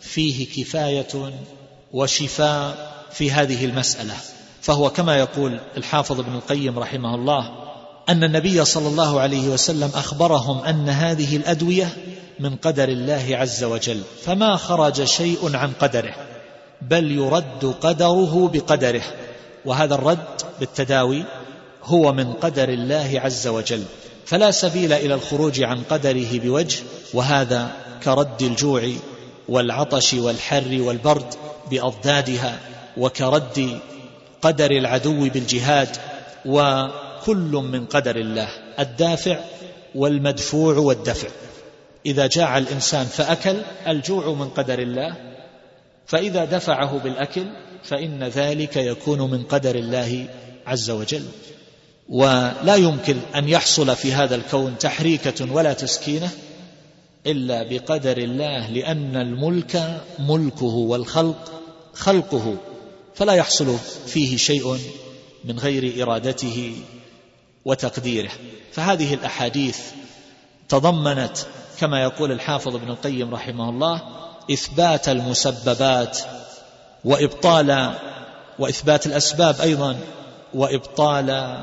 فيه 0.00 0.46
كفاية 0.46 1.32
وشفاء 1.92 2.92
في 3.12 3.30
هذه 3.30 3.64
المسألة. 3.64 4.14
فهو 4.60 4.90
كما 4.90 5.18
يقول 5.18 5.60
الحافظ 5.76 6.20
ابن 6.20 6.34
القيم 6.34 6.78
رحمه 6.78 7.14
الله 7.14 7.50
أن 8.08 8.24
النبي 8.24 8.64
صلى 8.64 8.88
الله 8.88 9.20
عليه 9.20 9.48
وسلم 9.48 9.90
أخبرهم 9.94 10.64
أن 10.64 10.88
هذه 10.88 11.36
الأدوية 11.36 11.96
من 12.40 12.56
قدر 12.56 12.88
الله 12.88 13.26
عز 13.30 13.64
وجل 13.64 14.02
فما 14.24 14.56
خرج 14.56 15.04
شيء 15.04 15.56
عن 15.56 15.72
قدره 15.72 16.14
بل 16.82 17.10
يرد 17.12 17.74
قدره 17.80 18.48
بقدره 18.48 19.02
وهذا 19.64 19.94
الرد 19.94 20.42
بالتداوي 20.60 21.24
هو 21.84 22.12
من 22.12 22.32
قدر 22.32 22.68
الله 22.68 23.20
عز 23.24 23.46
وجل 23.46 23.84
فلا 24.26 24.50
سبيل 24.50 24.92
إلى 24.92 25.14
الخروج 25.14 25.62
عن 25.62 25.82
قدره 25.90 26.38
بوجه 26.38 26.78
وهذا 27.14 27.70
كرد 28.04 28.42
الجوع 28.42 28.90
والعطش 29.48 30.14
والحر 30.14 30.78
والبرد 30.80 31.34
بأضدادها 31.70 32.58
وكرد 32.96 33.80
قدر 34.42 34.70
العدو 34.70 35.28
بالجهاد 35.28 35.88
وكل 36.46 37.52
من 37.72 37.86
قدر 37.86 38.16
الله 38.16 38.48
الدافع 38.78 39.38
والمدفوع 39.94 40.74
والدفع. 40.78 41.28
إذا 42.06 42.26
جاع 42.26 42.58
الإنسان 42.58 43.06
فأكل 43.06 43.56
الجوع 43.86 44.32
من 44.32 44.48
قدر 44.48 44.78
الله. 44.78 45.16
فإذا 46.06 46.44
دفعه 46.44 46.98
بالأكل 46.98 47.44
فإن 47.84 48.24
ذلك 48.24 48.76
يكون 48.76 49.30
من 49.30 49.42
قدر 49.42 49.74
الله 49.74 50.26
عز 50.66 50.90
وجل. 50.90 51.24
ولا 52.08 52.74
يمكن 52.74 53.16
أن 53.34 53.48
يحصل 53.48 53.96
في 53.96 54.12
هذا 54.12 54.34
الكون 54.34 54.78
تحريكة 54.78 55.52
ولا 55.52 55.72
تسكينة 55.72 56.30
إلا 57.26 57.62
بقدر 57.62 58.18
الله 58.18 58.70
لأن 58.70 59.16
الملك 59.16 60.00
ملكه 60.18 60.74
والخلق 60.74 61.52
خلقه. 61.94 62.54
فلا 63.18 63.32
يحصل 63.32 63.76
فيه 64.06 64.36
شيء 64.36 64.78
من 65.44 65.58
غير 65.58 66.02
إرادته 66.02 66.76
وتقديره. 67.64 68.30
فهذه 68.72 69.14
الأحاديث 69.14 69.78
تضمنت 70.68 71.38
كما 71.80 72.02
يقول 72.02 72.32
الحافظ 72.32 72.74
ابن 72.74 72.90
القيم 72.90 73.34
رحمه 73.34 73.70
الله 73.70 74.02
إثبات 74.52 75.08
المسببات 75.08 76.18
وإبطال 77.04 77.94
وإثبات 78.58 79.06
الأسباب 79.06 79.60
أيضا 79.60 79.96
وإبطال 80.54 81.58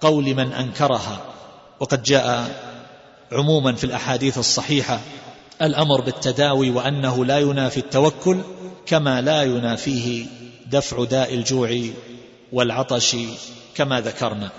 قول 0.00 0.34
من 0.34 0.52
أنكرها. 0.52 1.20
وقد 1.80 2.02
جاء 2.02 2.50
عموما 3.32 3.72
في 3.74 3.84
الأحاديث 3.84 4.38
الصحيحة 4.38 5.00
الأمر 5.62 6.00
بالتداوي 6.00 6.70
وأنه 6.70 7.24
لا 7.24 7.38
ينافي 7.38 7.80
التوكل 7.80 8.40
كما 8.86 9.20
لا 9.20 9.42
ينافيه 9.42 10.26
دفع 10.70 11.04
داء 11.04 11.34
الجوع 11.34 11.80
والعطش 12.52 13.16
كما 13.74 14.00
ذكرنا. 14.00 14.50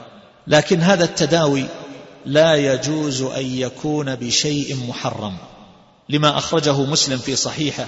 لكن 0.48 0.82
هذا 0.82 1.04
التداوي 1.04 1.66
لا 2.26 2.56
يجوز 2.56 3.22
أن 3.22 3.46
يكون 3.46 4.16
بشيء 4.16 4.88
محرم. 4.88 5.38
لما 6.10 6.38
أخرجه 6.38 6.82
مسلم 6.82 7.18
في 7.18 7.36
صحيحه 7.36 7.86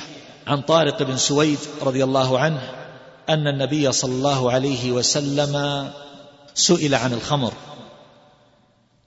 عن 0.47 0.61
طارق 0.61 1.03
بن 1.03 1.17
سويد 1.17 1.59
رضي 1.81 2.03
الله 2.03 2.39
عنه 2.39 2.61
أن 3.29 3.47
النبي 3.47 3.91
صلى 3.91 4.11
الله 4.11 4.51
عليه 4.51 4.91
وسلم 4.91 5.85
سئل 6.53 6.95
عن 6.95 7.13
الخمر. 7.13 7.53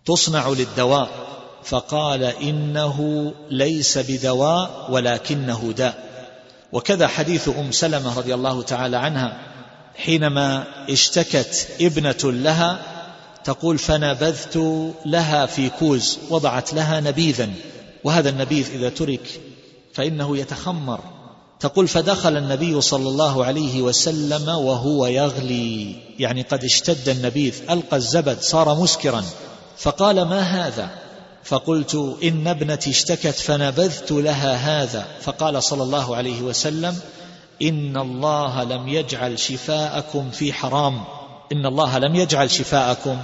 تصنع 0.05 0.49
للدواء 0.49 1.09
فقال 1.65 2.25
إنه 2.25 3.33
ليس 3.51 3.99
بدواء 3.99 4.87
ولكنه 4.91 5.75
داء. 5.77 6.12
وكذا 6.73 7.07
حديث 7.07 7.49
أم 7.49 7.73
سلمة 7.73 8.19
رضي 8.19 8.35
الله 8.35 8.63
تعالى 8.63 8.97
عنها 8.97 9.39
حينما 9.97 10.65
اشتكت 10.89 11.69
ابنة 11.81 12.33
لها 12.33 12.83
تقول 13.45 13.79
فنبذت 13.79 14.57
لها 15.07 15.47
في 15.47 15.69
كوز 15.69 16.19
وضعت 16.31 16.75
لها 16.75 17.01
نبيذا 17.01 17.51
وهذا 18.05 18.31
النبيذ 18.31 18.71
إذا 18.75 18.89
ترك 18.89 19.41
فإنه 19.95 20.37
يتخمر. 20.39 21.01
تقول 21.61 21.89
فدخل 21.89 22.37
النبي 22.37 22.81
صلى 22.81 23.09
الله 23.09 23.45
عليه 23.45 23.83
وسلم 23.83 24.49
وهو 24.49 25.07
يغلي. 25.07 25.97
يعني 26.19 26.43
قد 26.43 26.65
اشتد 26.65 27.09
النبيذ 27.09 27.55
ألقى 27.71 27.97
الزبد 27.97 28.41
صار 28.41 28.75
مسكرا 28.75 29.25
فقال 29.79 30.23
ما 30.23 30.41
هذا؟ 30.41 30.91
فقلت 31.45 32.17
إن 32.23 32.49
ابنتي 32.49 32.91
اشتكت 32.91 33.35
فنبذت 33.35 34.13
لها 34.13 34.55
هذا. 34.55 35.07
فقال 35.21 35.63
صلى 35.63 35.83
الله 35.83 36.17
عليه 36.17 36.43
وسلم 36.43 37.01
إن 37.63 37.97
الله 37.97 38.65
لم 38.65 38.89
يجعل 38.89 39.39
شفاءكم 39.39 40.31
في 40.31 40.53
حرام. 40.53 41.05
إن 41.53 41.67
الله 41.67 41.99
لم 41.99 42.15
يجعل 42.15 42.51
شفاءكم 42.51 43.19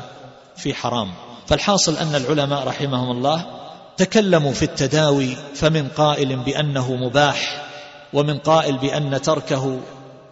في 0.57 0.75
حرام. 0.75 1.13
فالحاصل 1.47 1.97
أن 1.97 2.15
العلماء 2.15 2.67
رحمهم 2.67 3.11
الله 3.11 3.47
تكلموا 3.97 4.53
في 4.53 4.63
التداوي 4.63 5.37
فمن 5.55 5.89
قائل 5.89 6.37
بأنه 6.37 6.95
مباح 6.95 7.69
ومن 8.13 8.39
قائل 8.39 8.79
بأن 8.79 9.23
تركه 9.23 9.81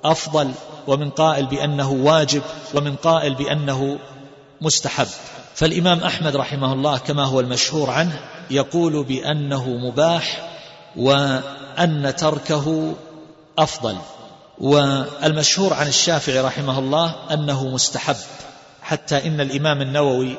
أفضل 0.04 0.50
ومن 0.86 1.10
قائل 1.10 1.46
بأنه 1.46 1.90
واجب 1.90 2.42
ومن 2.74 2.96
قائل 2.96 3.34
بأنه 3.34 3.98
مستحب. 4.60 5.06
فالإمام 5.56 5.98
أحمد 5.98 6.36
رحمه 6.36 6.72
الله 6.72 6.98
كما 6.98 7.24
هو 7.24 7.40
المشهور 7.40 7.90
عنه 7.90 8.20
يقول 8.50 9.04
بأنه 9.04 9.68
مباح 9.68 10.50
وأن 10.96 12.14
تركه 12.16 12.94
أفضل. 13.58 13.98
والمشهور 14.58 15.74
عن 15.74 15.86
الشافعي 15.86 16.40
رحمه 16.40 16.78
الله 16.78 17.14
أنه 17.34 17.68
مستحب 17.68 18.16
حتى 18.82 19.26
إن 19.26 19.40
الإمام 19.40 19.82
النووي 19.82 20.38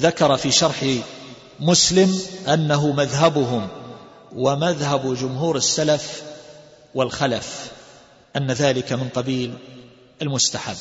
ذكر 0.00 0.36
في 0.36 0.50
شرح 0.50 0.84
مسلم 1.60 2.20
أنه 2.48 2.92
مذهبهم 2.92 3.68
ومذهب 4.36 5.14
جمهور 5.14 5.56
السلف 5.56 6.22
والخلف 6.94 7.70
أن 8.36 8.50
ذلك 8.50 8.92
من 8.92 9.08
قبيل 9.08 9.54
المستحب. 10.22 10.76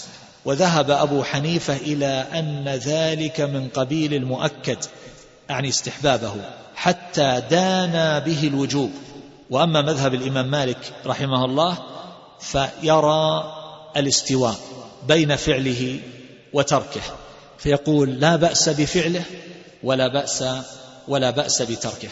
وذهب 0.48 0.92
أبو 0.92 1.24
حنيفة 1.24 1.78
إلى 1.78 2.26
أن 2.34 2.68
ذلك 2.68 3.42
من 3.42 3.68
قبيل 3.68 4.14
المؤكد 4.14 4.78
يعني 5.50 5.70
استحبابه 5.70 6.34
حتى 6.76 7.42
دانا 7.50 8.20
به 8.20 8.48
الوجوب. 8.48 8.92
وأما 9.50 9.82
مذهب 9.82 10.14
الإمام 10.14 10.52
مالك 10.52 10.94
رحمه 11.06 11.46
الله 11.46 11.78
فيرى 12.40 13.54
الاستواء 13.98 14.56
بين 15.08 15.36
فعله 15.36 16.00
وتركه 16.54 17.02
فيقول 17.58 18.10
لا 18.10 18.36
بأس 18.36 18.70
بفعله 18.70 19.24
ولا 19.84 20.08
بأس 20.08 20.44
ولا 21.08 21.30
بأس 21.30 21.62
بتركه. 21.62 22.10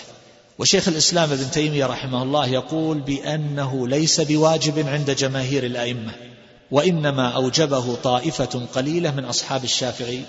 وشيخ 0.59 0.88
الإسلام 0.88 1.31
ابن 1.31 1.51
تيمية 1.51 1.86
رحمه 1.86 2.23
الله 2.23 2.47
يقول 2.47 2.99
بأنه 2.99 3.88
ليس 3.88 4.21
بواجب 4.21 4.88
عند 4.88 5.11
جماهير 5.11 5.65
الأئمة. 5.65 6.34
وإنما 6.72 7.30
أوجبه 7.30 7.95
طائفة 7.95 8.66
قليلة 8.74 9.11
من 9.11 9.26
أصحاب 9.26 9.63
الشافعي 9.63 10.22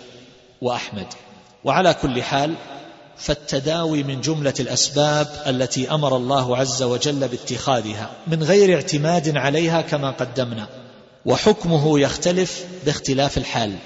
وأحمد. 0.61 1.07
وعلى 1.65 1.95
كل 1.95 2.23
حال 2.23 2.55
فالتداوي 3.17 4.03
من 4.03 4.21
جملة 4.21 4.55
الأسباب 4.61 5.29
التي 5.47 5.91
أمر 5.91 6.17
الله 6.17 6.57
عز 6.57 6.83
وجل 6.83 7.29
باتخاذها 7.29 8.11
من 8.27 8.43
غير 8.43 8.75
اعتماد 8.75 9.37
عليها 9.37 9.81
كما 9.81 10.11
قدمنا 10.11 10.69
وحكمه 11.27 12.01
يختلف 12.01 12.67
باختلاف 12.87 13.39
الحال. 13.39 13.77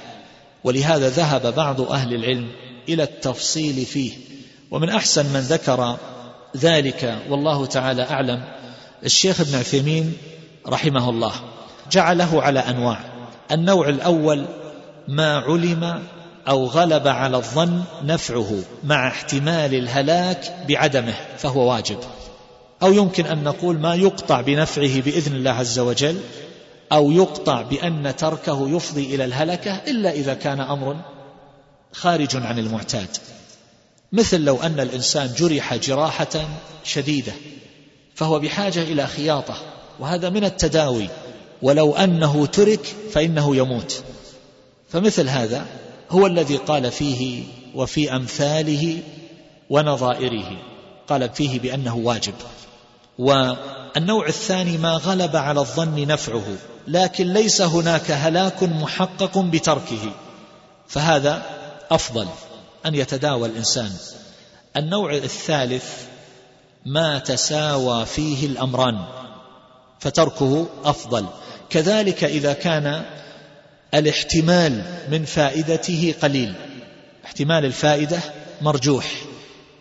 ولهذا 0.64 1.09
ذهب 1.09 1.55
بعض 1.55 1.80
أهل 1.80 2.14
العلم 2.14 2.48
إلى 2.88 3.03
التفصيل 3.03 3.86
فيه. 3.86 4.12
ومن 4.70 4.88
أحسن 4.88 5.26
من 5.26 5.40
ذكر 5.40 5.96
ذلك 6.57 7.18
والله 7.30 7.66
تعالى 7.66 8.03
أعلم 8.03 8.44
الشيخ 9.05 9.40
ابن 9.40 9.55
عثيمين 9.55 10.16
رحمه 10.68 11.11
الله. 11.11 11.32
جعله 11.91 12.43
على 12.43 12.61
أنواع. 12.61 12.99
النوع 13.53 13.88
الأول 13.88 14.47
ما 15.09 15.38
علم 15.38 16.03
أو 16.49 16.66
غلب 16.66 17.09
على 17.09 17.36
الظن 17.36 17.82
نفعه 18.05 18.62
مع 18.84 19.09
احتمال 19.09 19.74
الهلاك 19.74 20.64
بعدمه 20.68 21.14
فهو 21.38 21.70
واجب. 21.72 21.99
أو 22.82 22.93
يمكن 22.93 23.26
أن 23.26 23.45
نقول 23.45 23.78
ما 23.78 23.95
يقطع 23.95 24.41
بنفعه 24.41 25.01
بإذن 25.01 25.36
الله 25.36 25.51
عز 25.51 25.78
وجل 25.78 26.20
أو 26.93 27.11
يقطع 27.11 27.62
بأن 27.62 28.16
تركه 28.16 28.76
يفضي 28.76 29.14
إلى 29.14 29.24
الهلكة 29.24 29.76
إلا 29.86 30.11
إذا 30.11 30.34
كان 30.34 30.61
أمر 30.61 30.97
خارج 31.93 32.36
عن 32.36 32.59
المعتاد. 32.59 33.09
مثل 34.12 34.41
لو 34.41 34.57
أن 34.57 34.80
الإنسان 34.80 35.30
جرح 35.36 35.74
جراحة 35.74 36.49
شديدة 36.84 37.32
فهو 38.14 38.38
بحاجة 38.38 38.82
إلى 38.82 39.07
خياطة 39.07 39.55
وهذا 40.01 40.30
من 40.30 40.45
التداوي. 40.45 41.09
ولو 41.62 41.94
أنه 41.94 42.46
ترك 42.46 42.96
فإنه 43.12 43.56
يموت. 43.56 44.02
فمثل 44.88 45.28
هذا 45.28 45.66
هو 46.11 46.26
الذي 46.26 46.56
قال 46.56 46.92
فيه 46.92 47.44
وفي 47.74 48.16
أمثاله 48.16 48.98
ونظائره. 49.70 50.56
قال 51.08 51.30
فيه 51.30 51.61
بأنه 51.61 51.96
واجب. 51.96 52.34
والنوع 53.18 54.26
الثاني 54.28 54.78
ما 54.78 54.92
غلب 54.92 55.36
على 55.36 55.61
الظن 55.61 56.06
نفعه 56.06 56.56
لكن 56.88 57.32
ليس 57.32 57.62
هناك 57.62 58.11
هلاك 58.11 58.62
محقق 58.62 59.38
بتركه. 59.38 60.12
فهذا 60.88 61.42
أفضل 61.90 62.26
أن 62.86 62.94
يتداوى 62.94 63.48
الإنسان. 63.48 63.90
النوع 64.76 65.14
الثالث 65.14 66.02
ما 66.86 67.18
تساوى 67.18 68.06
فيه 68.06 68.46
الأمران 68.46 69.04
فتركه 70.00 70.66
أفضل. 70.84 71.26
كذلك 71.70 72.24
إذا 72.24 72.52
كان 72.52 73.02
الاحتمال 73.94 74.82
من 75.10 75.24
فائدته 75.24 76.14
قليل. 76.22 76.54
احتمال 77.24 77.64
الفائدة 77.64 78.18
مرجوح. 78.60 79.10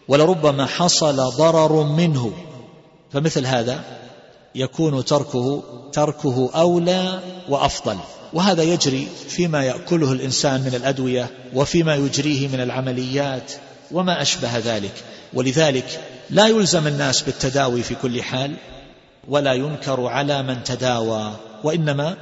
ولربما 0.07 0.65
حصل 0.65 1.15
ضرر 1.15 1.83
منه. 1.83 2.33
فمثل 3.13 3.45
هذا 3.45 3.83
يكون 4.55 5.05
تركه 5.05 5.63
تركه 5.93 6.49
أولى 6.55 7.19
وأفضل. 7.49 7.97
وهذا 8.33 8.63
يجري 8.63 9.07
فيما 9.29 9.63
يأكله 9.63 10.11
الإنسان 10.11 10.61
من 10.61 10.75
الأدوية 10.75 11.29
وفيما 11.53 11.95
يجريه 11.95 12.47
من 12.47 12.59
العمليات 12.61 13.51
وما 13.91 14.21
أشبه 14.21 14.57
ذلك. 14.57 14.93
ولذلك 15.33 15.99
لا 16.29 16.47
يلزم 16.47 16.87
الناس 16.87 17.21
بالتداوي 17.21 17.83
في 17.83 17.95
كل 17.95 18.23
حال 18.23 18.55
ولا 19.27 19.53
ينكر 19.53 20.07
على 20.07 20.43
من 20.43 20.63
تداوى. 20.63 21.48
وإنما 21.63 22.17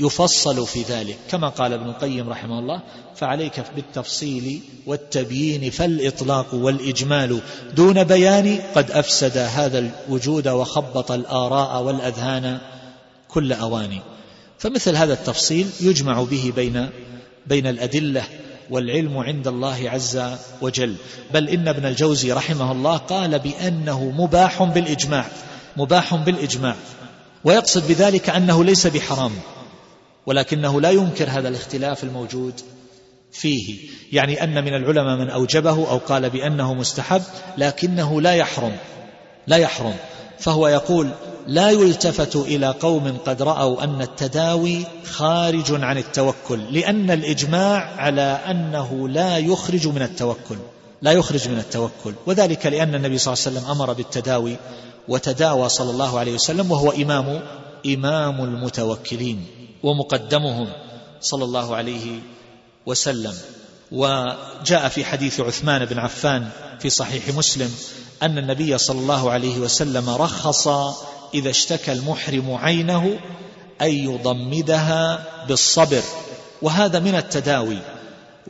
يفصل 0.00 0.66
في 0.66 0.82
ذلك. 0.82 1.18
كما 1.30 1.48
قال 1.48 1.72
ابن 1.72 1.88
القيم 1.88 2.28
رحمه 2.30 2.58
الله 2.58 2.82
فعليك 3.16 3.64
بالتفصيل 3.76 4.60
والتبيين 4.86 5.70
فالإطلاق 5.70 6.54
والإجمال 6.54 7.40
دون 7.76 8.04
بيان 8.04 8.58
قد 8.74 8.90
أفسد 8.90 9.38
هذا 9.38 9.78
الوجود 9.78 10.48
وخبط 10.48 11.12
الآراء 11.12 11.82
والأذهان 11.82 12.58
كل 13.28 13.52
اواني 13.52 14.00
فمثل 14.58 14.96
هذا 14.96 15.12
التفصيل 15.12 15.66
يجمع 15.80 16.22
به 16.22 16.52
بين 16.56 16.88
بين 17.46 17.66
الأدلة 17.66 18.24
والعلم 18.70 19.18
عند 19.18 19.48
الله 19.48 19.90
عز 19.90 20.22
وجل. 20.60 20.94
بل 21.34 21.48
إن 21.48 21.68
ابن 21.68 21.86
الجوزي 21.86 22.32
رحمه 22.32 22.72
الله 22.72 22.96
قال 22.96 23.38
بأنه 23.38 24.10
مباح 24.10 24.62
بالإجماع 24.62 25.26
مباح 25.76 26.14
بالإجماع. 26.14 26.76
ويقصد 27.44 27.88
بذلك 27.88 28.30
أنه 28.30 28.64
ليس 28.64 28.86
بحرام 28.86 29.32
ولكنه 30.26 30.80
لا 30.80 30.90
ينكر 30.90 31.30
هذا 31.30 31.48
الاختلاف 31.48 32.04
الموجود 32.04 32.60
فيه. 33.32 33.88
يعني 34.12 34.44
أن 34.44 34.64
من 34.64 34.74
العلماء 34.74 35.16
من 35.16 35.30
أوجبه 35.30 35.90
أو 35.90 35.98
قال 35.98 36.30
بأنه 36.30 36.74
مستحب 36.74 37.22
لكنه 37.58 38.20
لا 38.20 38.34
يحرم 38.34 38.76
لا 39.46 39.56
يحرم. 39.56 39.94
فهو 40.38 40.68
يقول 40.68 41.10
لا 41.46 41.70
يلتفت 41.70 42.36
إلى 42.36 42.66
قوم 42.66 43.18
قد 43.26 43.42
رأوا 43.42 43.84
أن 43.84 44.02
التداوي 44.02 44.84
خارج 45.04 45.84
عن 45.84 45.98
التوكل 45.98 46.60
لأن 46.70 47.10
الإجماع 47.10 47.94
على 47.96 48.40
أنه 48.46 49.08
لا 49.08 49.38
يخرج 49.38 49.88
من 49.88 50.02
التوكل 50.02 50.56
لا 51.02 51.12
يخرج 51.12 51.48
من 51.48 51.58
التوكل. 51.58 52.14
وذلك 52.26 52.66
لأن 52.66 52.94
النبي 52.94 53.18
صلى 53.18 53.34
الله 53.34 53.44
عليه 53.46 53.56
وسلم 53.58 53.70
أمر 53.70 53.92
بالتداوي 53.92 54.56
وتداوى 55.08 55.68
صلى 55.68 55.90
الله 55.90 56.18
عليه 56.18 56.34
وسلم 56.34 56.70
وهو 56.70 56.90
إمام 56.90 57.42
إمام 57.86 58.44
المتوكلين 58.44 59.46
ومقدمهم 59.82 60.68
صلى 61.20 61.44
الله 61.44 61.76
عليه 61.76 62.20
وسلم. 62.86 63.34
وجاء 63.92 64.88
في 64.88 65.04
حديث 65.04 65.40
عثمان 65.40 65.84
بن 65.84 65.98
عفان 65.98 66.48
في 66.80 66.90
صحيح 66.90 67.28
مسلم 67.28 67.74
أن 68.22 68.38
النبي 68.38 68.78
صلى 68.78 69.00
الله 69.00 69.30
عليه 69.30 69.58
وسلم 69.58 70.10
رخص 70.10 70.68
إذا 71.34 71.50
اشتكى 71.50 71.92
المحرم 71.92 72.54
عينه 72.54 73.18
أن 73.82 73.90
يضمدها 73.90 75.26
بالصبر. 75.48 76.02
وهذا 76.62 76.98
من 76.98 77.14
التداوي 77.14 77.78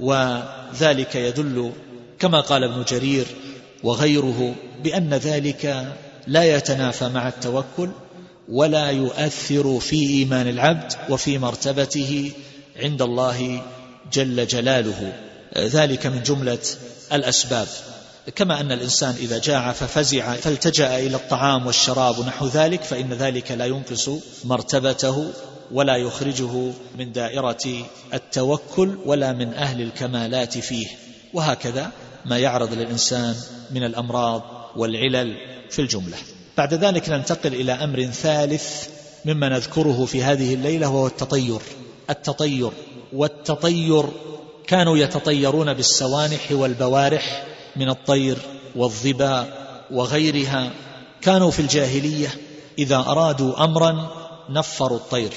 وذلك 0.00 1.14
يدل 1.14 1.72
كما 2.18 2.40
قال 2.40 2.64
ابن 2.64 2.84
جرير 2.88 3.26
وغيره 3.82 4.54
بأن 4.84 5.14
ذلك 5.14 5.96
لا 6.26 6.56
يتنافى 6.56 7.08
مع 7.08 7.28
التوكل 7.28 7.90
ولا 8.48 8.90
يؤثر 8.90 9.80
في 9.80 9.96
إيمان 9.96 10.48
العبد 10.48 10.92
وفي 11.08 11.38
مرتبته 11.38 12.32
عند 12.76 13.02
الله 13.02 13.62
جل 14.12 14.46
جلاله. 14.46 15.12
ذلك 15.58 16.06
من 16.06 16.22
جملة 16.22 16.58
الأسباب. 17.12 17.66
كما 18.36 18.60
أن 18.60 18.72
الإنسان 18.72 19.14
إذا 19.14 19.38
جاع 19.38 19.72
ففزع 19.72 20.34
فالتجأ 20.34 20.98
إلى 20.98 21.16
الطعام 21.16 21.66
والشراب 21.66 22.18
ونحو 22.18 22.46
ذلك 22.46 22.82
فإن 22.82 23.12
ذلك 23.12 23.52
لا 23.52 23.66
ينقص 23.66 24.10
مرتبته 24.44 25.30
ولا 25.72 25.96
يخرجه 25.96 26.72
من 26.98 27.12
دائرة 27.12 27.86
التوكل 28.14 28.98
ولا 29.06 29.32
من 29.32 29.54
أهل 29.54 29.82
الكمالات 29.82 30.58
فيه. 30.58 30.86
وهكذا 31.34 31.90
ما 32.24 32.38
يعرض 32.38 32.72
للإنسان 32.72 33.34
من 33.70 33.84
الأمراض 33.84 34.42
والعلل 34.76 35.49
في 35.70 35.78
الجملة. 35.78 36.16
بعد 36.56 36.74
ذلك 36.74 37.08
ننتقل 37.08 37.54
إلى 37.54 37.72
أمر 37.72 38.04
ثالث 38.04 38.88
مما 39.24 39.48
نذكره 39.48 40.04
في 40.04 40.22
هذه 40.22 40.54
الليلة 40.54 40.88
وهو 40.88 41.06
التطير. 41.06 41.60
التطير. 42.10 42.70
والتطير 43.12 44.04
كانوا 44.66 44.98
يتطيرون 44.98 45.74
بالسوانح 45.74 46.52
والبوارح 46.52 47.44
من 47.76 47.88
الطير 47.88 48.38
والظباء 48.76 49.46
وغيرها. 49.90 50.70
كانوا 51.20 51.50
في 51.50 51.60
الجاهلية 51.60 52.28
إذا 52.78 52.96
أرادوا 52.96 53.64
أمرا 53.64 54.10
نفروا 54.50 54.98
الطير. 54.98 55.32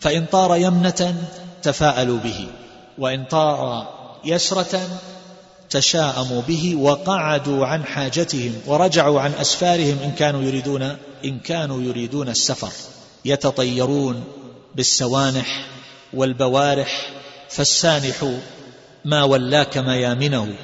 فإن 0.00 0.26
طار 0.32 0.56
يمنة 0.56 1.14
تفاءلوا 1.62 2.18
به 2.18 2.48
وإن 2.98 3.24
طار 3.24 3.86
يسرة 4.24 4.80
تشاءموا 5.70 6.42
به 6.42 6.76
وقعدوا 6.76 7.66
عن 7.66 7.84
حاجتهم 7.84 8.54
ورجعوا 8.66 9.20
عن 9.20 9.32
أسفارهم 9.32 9.98
إن 10.04 10.12
كانوا 10.12 10.42
يريدون 10.42 10.96
إن 11.24 11.38
كانوا 11.38 11.82
يريدون 11.82 12.28
السفر. 12.28 12.72
يتطيرون 13.24 14.24
بالسوانح 14.74 15.66
والبوارح 16.12 17.10
فالسانح 17.48 18.32
ما 19.04 19.22
ولاك 19.24 19.78
ميامنه 19.78 20.54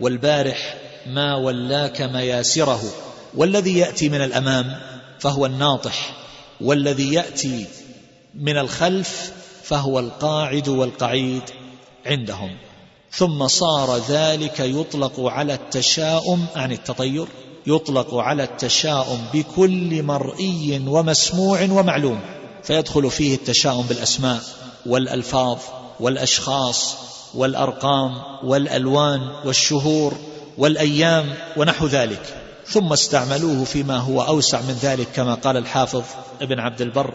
والبارح 0.00 0.76
ما 1.06 1.36
ولاك 1.36 2.02
مياسره. 2.02 2.82
والذي 3.34 3.78
يأتي 3.78 4.08
من 4.08 4.20
الأمام 4.20 4.80
فهو 5.18 5.46
الناطح 5.46 6.16
والذي 6.60 7.14
يأتي 7.14 7.66
من 8.34 8.58
الخلف 8.58 9.32
فهو 9.62 9.98
القاعد 9.98 10.68
والقعيد 10.68 11.42
عندهم. 12.06 12.56
ثم 13.16 13.46
صار 13.46 13.98
ذلك 14.08 14.60
يطلق 14.60 15.20
على 15.20 15.54
التشاؤم 15.54 16.46
عن 16.56 16.72
التطير 16.72 17.26
يطلق 17.66 18.14
على 18.14 18.44
التشاؤم 18.44 19.24
بكل 19.34 20.02
مرئي 20.02 20.82
ومسموع 20.86 21.62
ومعلوم 21.62 22.20
فيدخل 22.62 23.10
فيه 23.10 23.34
التشاؤم 23.34 23.82
بالأسماء 23.82 24.40
والألفاظ 24.86 25.58
والأشخاص 26.00 26.96
والأرقام 27.34 28.10
والألوان 28.44 29.20
والشهور 29.44 30.14
والأيام 30.58 31.34
ونحو 31.56 31.86
ذلك. 31.86 32.40
ثم 32.66 32.92
استعملوه 32.92 33.64
فيما 33.64 33.98
هو 33.98 34.22
أوسع 34.22 34.60
من 34.60 34.78
ذلك 34.82 35.08
كما 35.14 35.34
قال 35.34 35.56
الحافظ 35.56 36.02
ابن 36.42 36.60
عبد 36.60 36.80
البر 36.80 37.14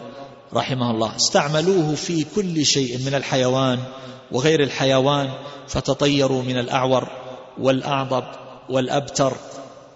رحمه 0.54 0.90
الله. 0.90 1.16
استعملوه 1.16 1.94
في 1.94 2.26
كل 2.36 2.66
شيء 2.66 2.98
من 2.98 3.14
الحيوان 3.14 3.78
وغير 4.32 4.62
الحيوان 4.62 5.30
فتطيروا 5.70 6.42
من 6.42 6.58
الأعور 6.58 7.08
والأعضب 7.58 8.24
والأبتر 8.68 9.32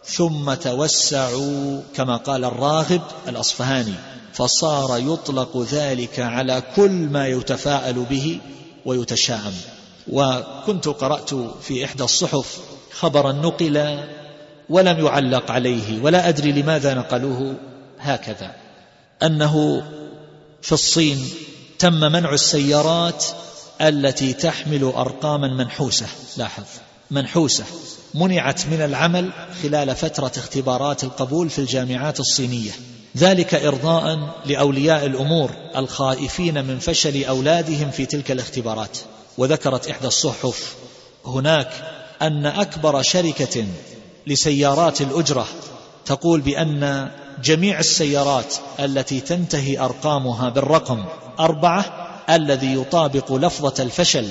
ثم 0.05 0.55
توسعوا 0.55 1.81
كما 1.95 2.17
قال 2.17 2.45
الراغب 2.45 3.03
الأصفهاني 3.29 3.95
فصار 4.33 4.99
يطلق 4.99 5.67
ذلك 5.73 6.21
على 6.21 6.63
كل 6.77 6.91
ما 6.91 7.27
يتفاءل 7.27 7.95
به 8.11 8.41
ويتشاءم. 8.85 9.55
وكنت 10.13 10.89
قرأت 10.89 11.35
في 11.63 11.85
إحدى 11.85 12.05
الصحف 12.05 12.59
خبرا 12.93 13.33
نقل 13.33 13.99
ولم 14.71 15.07
يعلق 15.07 15.51
عليه 15.51 16.03
ولا 16.03 16.29
أدري 16.29 16.53
لماذا 16.53 16.95
نقلوه 16.95 17.55
هكذا 17.99 18.55
أنه 19.23 19.83
في 20.63 20.73
الصين 20.73 21.19
تم 21.79 22.01
منع 22.01 22.33
السيارات 22.33 23.25
التي 23.81 24.33
تحمل 24.33 24.85
أرقاما 24.85 25.49
منحوسة. 25.49 26.07
لاحظ. 26.37 26.65
منحوسة. 27.11 27.65
منعت 28.15 28.67
من 28.67 28.81
العمل 28.81 29.33
خلال 29.63 29.97
فترة 29.97 30.33
اختبارات 30.37 31.05
القبول 31.05 31.51
في 31.51 31.59
الجامعات 31.59 32.21
الصينية. 32.21 32.71
ذلك 33.17 33.55
إرضاء 33.55 34.35
لأولياء 34.47 35.07
الأمور 35.07 35.51
الخائفين 35.77 36.65
من 36.65 36.79
فشل 36.79 37.25
أولادهم 37.25 37.91
في 37.91 38.07
تلك 38.07 38.31
الاختبارات. 38.31 38.99
وذكرت 39.39 39.89
إحدى 39.89 40.07
الصحف 40.07 40.75
هناك 41.27 41.71
أن 42.23 42.47
أكبر 42.47 43.03
شركة 43.03 43.65
لسيارات 44.27 45.01
الأجرة 45.01 45.47
تقول 46.07 46.41
بأن 46.41 47.11
جميع 47.43 47.79
السيارات 47.79 48.55
التي 48.81 49.21
تنتهي 49.21 49.79
أرقامها 49.79 50.49
بالرقم 50.49 51.05
أربعة 51.41 52.04
الذي 52.31 52.75
يطابق 52.75 53.33
لفظة 53.33 53.83
الفشل 53.83 54.27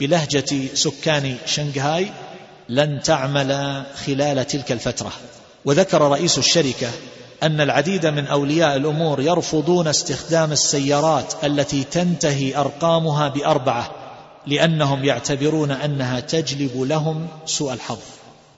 بلهجة 0.00 0.74
سكان 0.74 1.36
شنغهاي 1.46 2.12
لن 2.68 3.02
تعمل 3.02 3.82
خلال 4.06 4.46
تلك 4.46 4.72
الفترة. 4.72 5.12
وذكر 5.64 6.02
رئيس 6.02 6.38
الشركة 6.38 6.90
أن 7.42 7.60
العديد 7.60 8.06
من 8.06 8.26
أولياء 8.26 8.76
الأمور 8.76 9.20
يرفضون 9.20 9.88
استخدام 9.88 10.52
السيارات 10.52 11.34
التي 11.44 11.84
تنتهي 11.84 12.56
أرقامها 12.56 13.28
بأربعة 13.28 13.90
لأنهم 14.46 15.04
يعتبرون 15.04 15.70
أنها 15.70 16.20
تجلب 16.20 16.82
لهم 16.82 17.28
سوء 17.46 17.72
الحظ. 17.72 17.98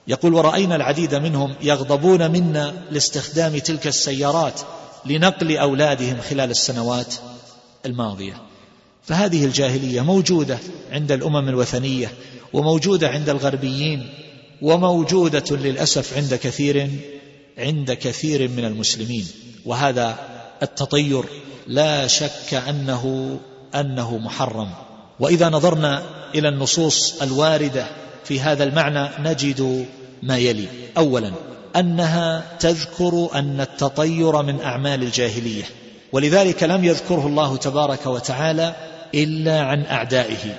يقول 0.09 0.35
ورأينا 0.35 0.77
العديد 0.77 1.15
منهم 1.15 1.55
يغضبون 1.63 2.31
منا 2.31 2.75
لاستخدام 2.91 3.59
تلك 3.59 3.87
السيارات 3.87 4.61
لنقل 5.07 5.57
أولادهم 5.57 6.21
خلال 6.31 6.51
السنوات 6.51 7.15
الماضية. 7.87 8.50
فهذه 9.11 9.45
الجاهلية 9.45 10.01
موجودة 10.01 10.59
عند 10.93 11.13
الأمم 11.13 11.49
الوثنية 11.49 12.11
وموجودة 12.53 13.09
عند 13.09 13.29
الغربيين 13.29 14.09
وموجودة 14.63 15.57
للأسف 15.57 16.17
عند 16.17 16.35
كثير 16.35 16.91
عند 17.59 17.93
كثير 17.93 18.49
من 18.49 18.65
المسلمين. 18.65 19.27
وهذا 19.65 20.17
التطير 20.63 21.25
لا 21.67 22.07
شك 22.07 22.55
أنه 22.69 23.37
أنه 23.75 24.19
محرم. 24.19 24.69
وإذا 25.21 25.49
نظرنا 25.49 26.03
إلى 26.35 26.49
النصوص 26.49 27.23
الواردة 27.23 27.87
في 28.25 28.41
هذا 28.41 28.65
المعنى 28.65 29.09
نجد 29.19 29.87
ما 30.23 30.39
يلي. 30.39 30.69
أولا 30.97 31.33
أنها 31.77 32.57
تذكر 32.61 33.29
أن 33.35 33.61
التطير 33.61 34.43
من 34.43 34.61
أعمال 34.61 35.03
الجاهلية. 35.03 35.65
ولذلك 36.13 36.63
لم 36.63 36.85
يذكره 36.85 37.27
الله 37.27 37.57
تبارك 37.57 38.07
وتعالى 38.07 38.91
إلا 39.15 39.61
عن 39.61 39.83
أعدائه 39.87 40.59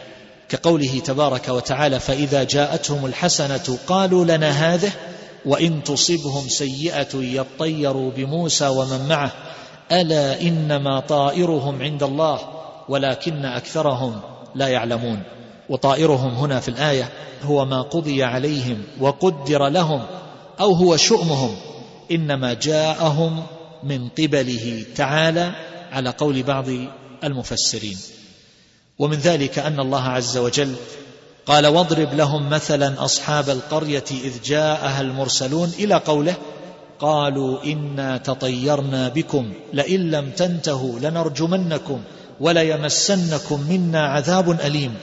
كقوله 0.49 0.99
تبارك 0.99 1.49
وتعالى 1.49 1.99
فإذا 1.99 2.43
جاءتهم 2.43 3.05
الحسنة 3.05 3.77
قالوا 3.87 4.25
لنا 4.25 4.49
هذه 4.49 4.91
وإن 5.45 5.83
تصبهم 5.83 6.47
سيئة 6.47 7.15
يطيروا 7.15 8.11
بموسى 8.11 8.67
ومن 8.67 9.07
معه 9.09 9.31
ألا 9.91 10.41
إنما 10.41 10.99
طائرهم 10.99 11.81
عند 11.81 12.03
الله 12.03 12.39
ولكن 12.89 13.45
أكثرهم 13.45 14.21
لا 14.55 14.67
يعلمون. 14.67 15.23
وطائرهم 15.69 16.33
هنا 16.33 16.59
في 16.59 16.67
الآية 16.67 17.09
هو 17.43 17.65
ما 17.65 17.81
قضي 17.81 18.23
عليهم 18.23 18.83
وقدر 18.99 19.67
لهم 19.67 20.01
أو 20.59 20.73
هو 20.73 20.97
شؤمهم 20.97 21.55
إنما 22.11 22.53
جاءهم 22.53 23.43
من 23.83 24.09
قبله 24.09 24.85
تعالى 24.95 25.51
على 25.91 26.09
قول 26.09 26.43
بعض 26.43 26.65
المفسرين. 27.23 27.97
ومن 29.01 29.17
ذلك 29.17 29.59
أن 29.59 29.79
الله 29.79 30.03
عز 30.03 30.37
وجل 30.37 30.75
قال 31.45 31.67
واضرب 31.67 32.13
لهم 32.13 32.49
مثلا 32.49 33.05
أصحاب 33.05 33.49
القرية 33.49 34.03
إذ 34.11 34.41
جاءها 34.43 35.01
المرسلون 35.01 35.71
إلى 35.79 35.95
قوله 35.95 36.35
قالوا 36.99 37.63
إنا 37.63 38.17
تطيرنا 38.17 39.09
بكم 39.09 39.53
لئن 39.73 40.11
لم 40.11 40.29
تنتهوا 40.29 40.99
لنرجمنكم 40.99 42.01
وليمسنكم 42.39 43.61
منا 43.69 44.07
عذاب 44.07 44.51
أليم 44.51 44.93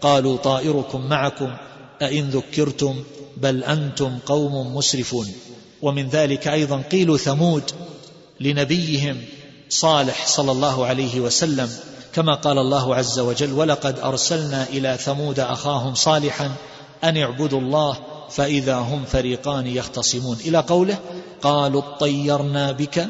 قالوا 0.00 0.36
طائركم 0.36 1.08
معكم 1.08 1.56
أئن 2.02 2.30
ذكرتم 2.30 3.02
بل 3.36 3.64
أنتم 3.64 4.18
قوم 4.26 4.76
مسرفون 4.76 5.26
ومن 5.82 6.08
ذلك 6.08 6.48
أيضا 6.48 6.82
قيل 6.92 7.18
ثمود 7.18 7.70
لنبيهم 8.40 9.24
صالح 9.68 10.26
صلى 10.26 10.52
الله 10.52 10.86
عليه 10.86 11.20
وسلم 11.20 11.70
كما 12.14 12.34
قال 12.34 12.58
الله 12.58 12.94
عز 12.94 13.18
وجل 13.18 13.52
ولقد 13.52 13.98
أرسلنا 13.98 14.62
إلى 14.62 14.96
ثمود 14.96 15.40
أخاهم 15.40 15.94
صالحا 15.94 16.50
أن 17.04 17.16
اعبدوا 17.16 17.60
الله 17.60 17.96
فإذا 18.30 18.76
هم 18.76 19.04
فريقان 19.04 19.66
يختصمون. 19.66 20.36
إلى 20.36 20.58
قوله 20.58 20.98
قالوا 21.42 21.82
اطيرنا 21.82 22.72
بك 22.72 23.08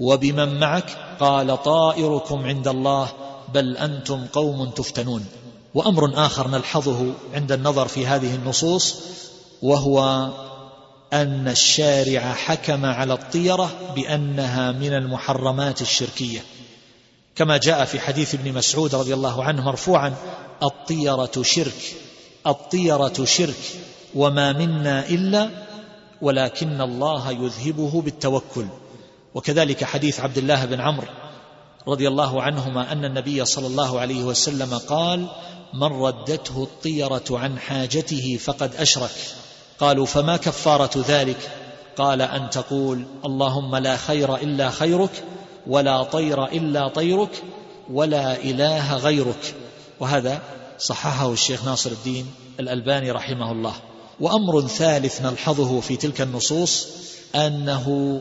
وبمن 0.00 0.60
معك. 0.60 1.16
قال 1.20 1.62
طائركم 1.62 2.44
عند 2.44 2.68
الله 2.68 3.08
بل 3.54 3.76
أنتم 3.76 4.26
قوم 4.32 4.70
تفتنون. 4.70 5.26
وأمر 5.74 6.26
آخر 6.26 6.48
نلحظه 6.48 7.12
عند 7.34 7.52
النظر 7.52 7.88
في 7.88 8.06
هذه 8.06 8.34
النصوص 8.34 8.96
وهو 9.62 10.28
أن 11.12 11.48
الشارع 11.48 12.32
حكم 12.32 12.86
على 12.86 13.12
الطيرة 13.12 13.70
بأنها 13.96 14.72
من 14.72 14.94
المحرمات 14.94 15.82
الشركية. 15.82 16.40
كما 17.36 17.56
جاء 17.56 17.84
في 17.84 18.00
حديث 18.00 18.34
ابن 18.34 18.52
مسعود 18.52 18.94
رضي 18.94 19.14
الله 19.14 19.44
عنه 19.44 19.62
مرفوعا 19.62 20.14
الطيرة 20.62 21.42
شرك 21.42 21.94
الطيرة 22.46 23.24
شرك 23.24 23.60
وما 24.14 24.52
منا 24.52 25.08
إلا 25.08 25.50
ولكن 26.22 26.80
الله 26.80 27.30
يذهبه 27.30 28.02
بالتوكل. 28.02 28.66
وكذلك 29.34 29.84
حديث 29.84 30.20
عبد 30.20 30.38
الله 30.38 30.64
بن 30.64 30.80
عمرو 30.80 31.06
رضي 31.88 32.08
الله 32.08 32.42
عنهما 32.42 32.92
أن 32.92 33.04
النبي 33.04 33.44
صلى 33.44 33.66
الله 33.66 34.00
عليه 34.00 34.22
وسلم 34.22 34.78
قال 34.78 35.26
من 35.74 36.02
ردته 36.02 36.62
الطيرة 36.62 37.24
عن 37.30 37.58
حاجته 37.58 38.38
فقد 38.40 38.74
أشرك. 38.74 39.10
قالوا 39.80 40.06
فما 40.06 40.36
كفارة 40.36 41.04
ذلك؟ 41.08 41.50
قال 41.96 42.22
أن 42.22 42.50
تقول 42.50 43.04
اللهم 43.24 43.76
لا 43.76 43.96
خير 43.96 44.36
إلا 44.36 44.70
خيرك 44.70 45.24
ولا 45.66 46.02
طير 46.02 46.44
إلا 46.44 46.88
طيرك 46.88 47.42
ولا 47.92 48.36
إله 48.36 48.96
غيرك. 48.96 49.54
وهذا 50.00 50.42
صححه 50.78 51.32
الشيخ 51.32 51.64
ناصر 51.64 51.90
الدين 51.90 52.26
الألباني 52.60 53.10
رحمه 53.10 53.52
الله. 53.52 53.74
وأمر 54.20 54.60
ثالث 54.60 55.22
نلحظه 55.22 55.80
في 55.80 55.96
تلك 55.96 56.20
النصوص 56.20 56.88
أنه 57.34 58.20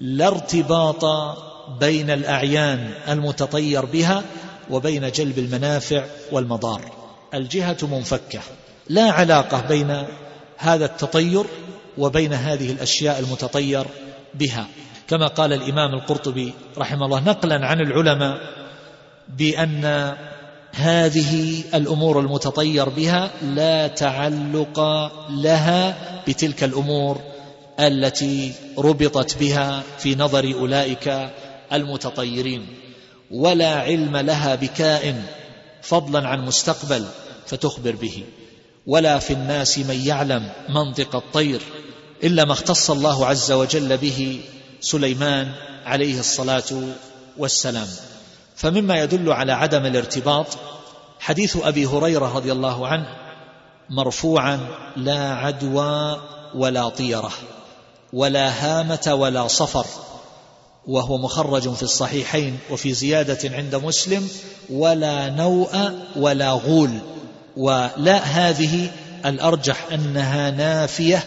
لا 0.00 0.26
ارتباط 0.26 1.04
بين 1.80 2.10
الأعيان 2.10 2.92
المتطير 3.08 3.84
بها 3.84 4.24
وبين 4.70 5.10
جلب 5.10 5.38
المنافع 5.38 6.04
والمضار. 6.32 6.92
الجهة 7.34 7.76
منفكة 7.82 8.40
لا 8.88 9.10
علاقة 9.10 9.60
بين 9.60 10.06
هذا 10.56 10.84
التطير 10.84 11.44
وبين 11.98 12.32
هذه 12.32 12.72
الأشياء 12.72 13.18
المتطير 13.18 13.86
بها. 14.34 14.66
كما 15.08 15.26
قال 15.26 15.52
الإمام 15.52 15.94
القرطبي 15.94 16.52
رحمه 16.78 17.06
الله 17.06 17.20
نقلا 17.20 17.66
عن 17.66 17.80
العلماء 17.80 18.40
بأن 19.28 20.14
هذه 20.72 21.62
الأمور 21.74 22.20
المتطير 22.20 22.88
بها 22.88 23.30
لا 23.42 23.86
تعلق 23.86 24.80
لها 25.30 25.96
بتلك 26.28 26.64
الأمور 26.64 27.20
التي 27.80 28.52
ربطت 28.78 29.38
بها 29.38 29.82
في 29.98 30.14
نظر 30.14 30.54
أولئك 30.54 31.30
المتطيرين 31.72 32.66
ولا 33.30 33.74
علم 33.74 34.16
لها 34.16 34.54
بكائن 34.54 35.22
فضلا 35.82 36.28
عن 36.28 36.44
مستقبل 36.44 37.04
فتخبر 37.46 37.96
به 37.96 38.24
ولا 38.86 39.18
في 39.18 39.32
الناس 39.32 39.78
من 39.78 40.06
يعلم 40.06 40.50
منطق 40.68 41.16
الطير 41.16 41.60
إلا 42.24 42.44
ما 42.44 42.52
اختص 42.52 42.90
الله 42.90 43.26
عز 43.26 43.52
وجل 43.52 43.96
به 43.96 44.40
سليمان 44.80 45.52
عليه 45.84 46.20
الصلاة 46.20 46.62
والسلام. 47.38 47.86
فمما 48.56 49.02
يدل 49.02 49.32
على 49.32 49.52
عدم 49.52 49.86
الارتباط 49.86 50.46
حديث 51.20 51.56
أبي 51.56 51.86
هريرة 51.86 52.36
رضي 52.36 52.52
الله 52.52 52.86
عنه 52.86 53.06
مرفوعا 53.90 54.60
لا 54.96 55.34
عدوى 55.34 56.20
ولا 56.54 56.88
طيرة 56.88 57.32
ولا 58.12 58.48
هامة 58.48 59.14
ولا 59.14 59.48
صفر. 59.48 59.86
وهو 60.86 61.18
مخرج 61.18 61.74
في 61.74 61.82
الصحيحين 61.82 62.58
وفي 62.70 62.92
زيادة 62.92 63.56
عند 63.56 63.74
مسلم 63.74 64.28
ولا 64.70 65.30
نوء 65.30 65.92
ولا 66.16 66.50
غول. 66.50 66.90
ولا 67.56 68.16
هذه 68.16 68.90
الأرجح 69.26 69.86
أنها 69.92 70.50
نافية 70.50 71.24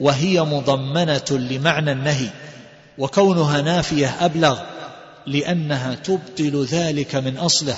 وهي 0.00 0.42
مضمنة 0.42 1.26
لمعنى 1.30 1.92
النهي. 1.92 2.28
وكونها 2.98 3.60
نافية 3.60 4.16
أبلغ 4.20 4.58
لأنها 5.26 5.94
تبطل 5.94 6.64
ذلك 6.64 7.14
من 7.14 7.36
أصله 7.36 7.76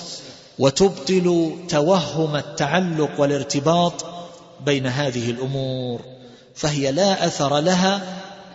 وتبطل 0.59 1.55
توهم 1.69 2.37
التعلق 2.37 3.21
والارتباط 3.21 4.05
بين 4.65 4.87
هذه 4.87 5.31
الأمور 5.31 6.01
فهي 6.55 6.93
لا 6.93 7.27
أثر 7.27 7.59
لها 7.59 8.03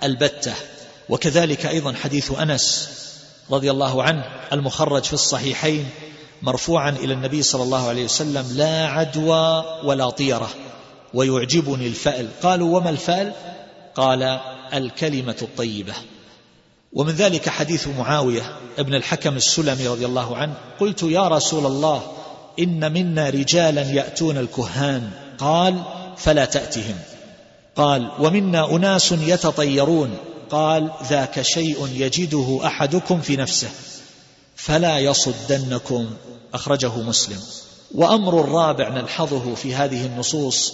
البتة. 0.04 0.54
وكذلك 1.10 1.66
أيضا 1.66 1.94
حديث 1.94 2.32
أنس 2.40 2.90
رضي 3.52 3.72
الله 3.72 4.04
عنه 4.04 4.24
المخرج 4.54 5.04
في 5.04 5.14
الصحيحين 5.14 5.90
مرفوعا 6.42 6.90
إلى 6.90 7.14
النبي 7.14 7.44
صلى 7.44 7.64
الله 7.64 7.88
عليه 7.88 8.04
وسلم 8.04 8.46
لا 8.56 8.88
عدوى 8.88 9.66
ولا 9.84 10.10
طيرة 10.10 10.50
ويعجبني 11.14 11.88
الفأل. 11.88 12.28
قالوا 12.44 12.78
وما 12.78 12.90
الفأل؟ 12.90 13.34
قال 13.96 14.40
الكلمة 14.74 15.36
الطيبة. 15.42 15.94
ومن 16.96 17.14
ذلك 17.14 17.50
حديث 17.50 17.88
معاوية 17.88 18.56
ابن 18.78 18.96
الحكم 18.96 19.36
السلمي 19.36 19.88
رضي 19.88 20.06
الله 20.06 20.38
عنه 20.38 20.54
قلت 20.80 21.04
يا 21.04 21.28
رسول 21.28 21.66
الله 21.66 22.02
إن 22.60 22.94
منا 22.94 23.30
رجالا 23.30 23.82
يأتون 23.82 24.38
الكهان. 24.38 25.10
قال 25.38 25.84
فلا 26.18 26.46
تأتهم. 26.46 26.96
قال 27.76 28.12
ومنا 28.20 28.76
أناس 28.76 29.12
يتطيرون. 29.12 30.18
قال 30.50 30.92
ذاك 31.10 31.42
شيء 31.42 31.88
يجده 31.96 32.60
أحدكم 32.66 33.22
في 33.22 33.36
نفسه. 33.36 33.70
فلا 34.56 35.00
يصدنكم. 35.00 36.10
أخرجه 36.54 36.98
مسلم. 36.98 37.40
وأمر 37.96 38.42
الرابع 38.42 38.90
نلحظه 38.90 39.56
في 39.56 39.76
هذه 39.76 40.06
النصوص 40.06 40.74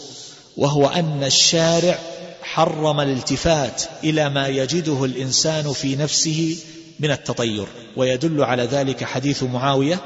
وهو 0.57 0.88
أن 0.88 1.24
الشارع 1.24 1.99
حرم 2.44 3.00
الالتفات 3.00 3.84
إلى 4.04 4.30
ما 4.30 4.48
يجده 4.48 5.06
الإنسان 5.06 5.74
في 5.74 5.96
نفسه 5.96 6.58
من 7.00 7.12
التطير. 7.12 7.68
ويدل 7.98 8.44
على 8.44 8.64
ذلك 8.64 9.04
حديث 9.04 9.44
معاوية 9.44 10.00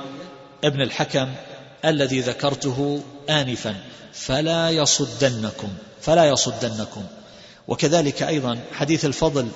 ابن 0.64 0.82
الحكم 0.82 1.28
الذي 1.86 2.20
ذكرته 2.20 3.02
انفا 3.30 3.76
فلا 4.14 4.70
يصدنكم 4.70 5.68
فلا 6.02 6.26
يصدنكم. 6.26 7.04
وكذلك 7.68 8.24
أيضا 8.24 8.60
حديث 8.74 9.06
الفضل 9.06 9.48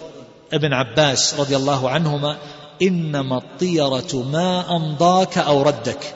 ابن 0.53 0.73
عباس 0.73 1.33
رضي 1.39 1.55
الله 1.55 1.89
عنهما 1.89 2.37
إنما 2.81 3.37
الطيرة 3.37 4.23
ما 4.31 4.75
أمضاك 4.75 5.37
أو 5.37 5.61
ردك 5.61 6.15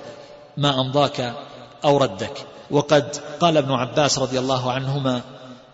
ما 0.57 0.82
أمضاك 0.82 1.34
أو 1.84 1.97
ردك. 1.97 2.45
وقد 2.72 3.18
قال 3.39 3.57
ابن 3.57 3.72
عباس 3.72 4.20
رضي 4.20 4.39
الله 4.39 4.72
عنهما 4.72 5.22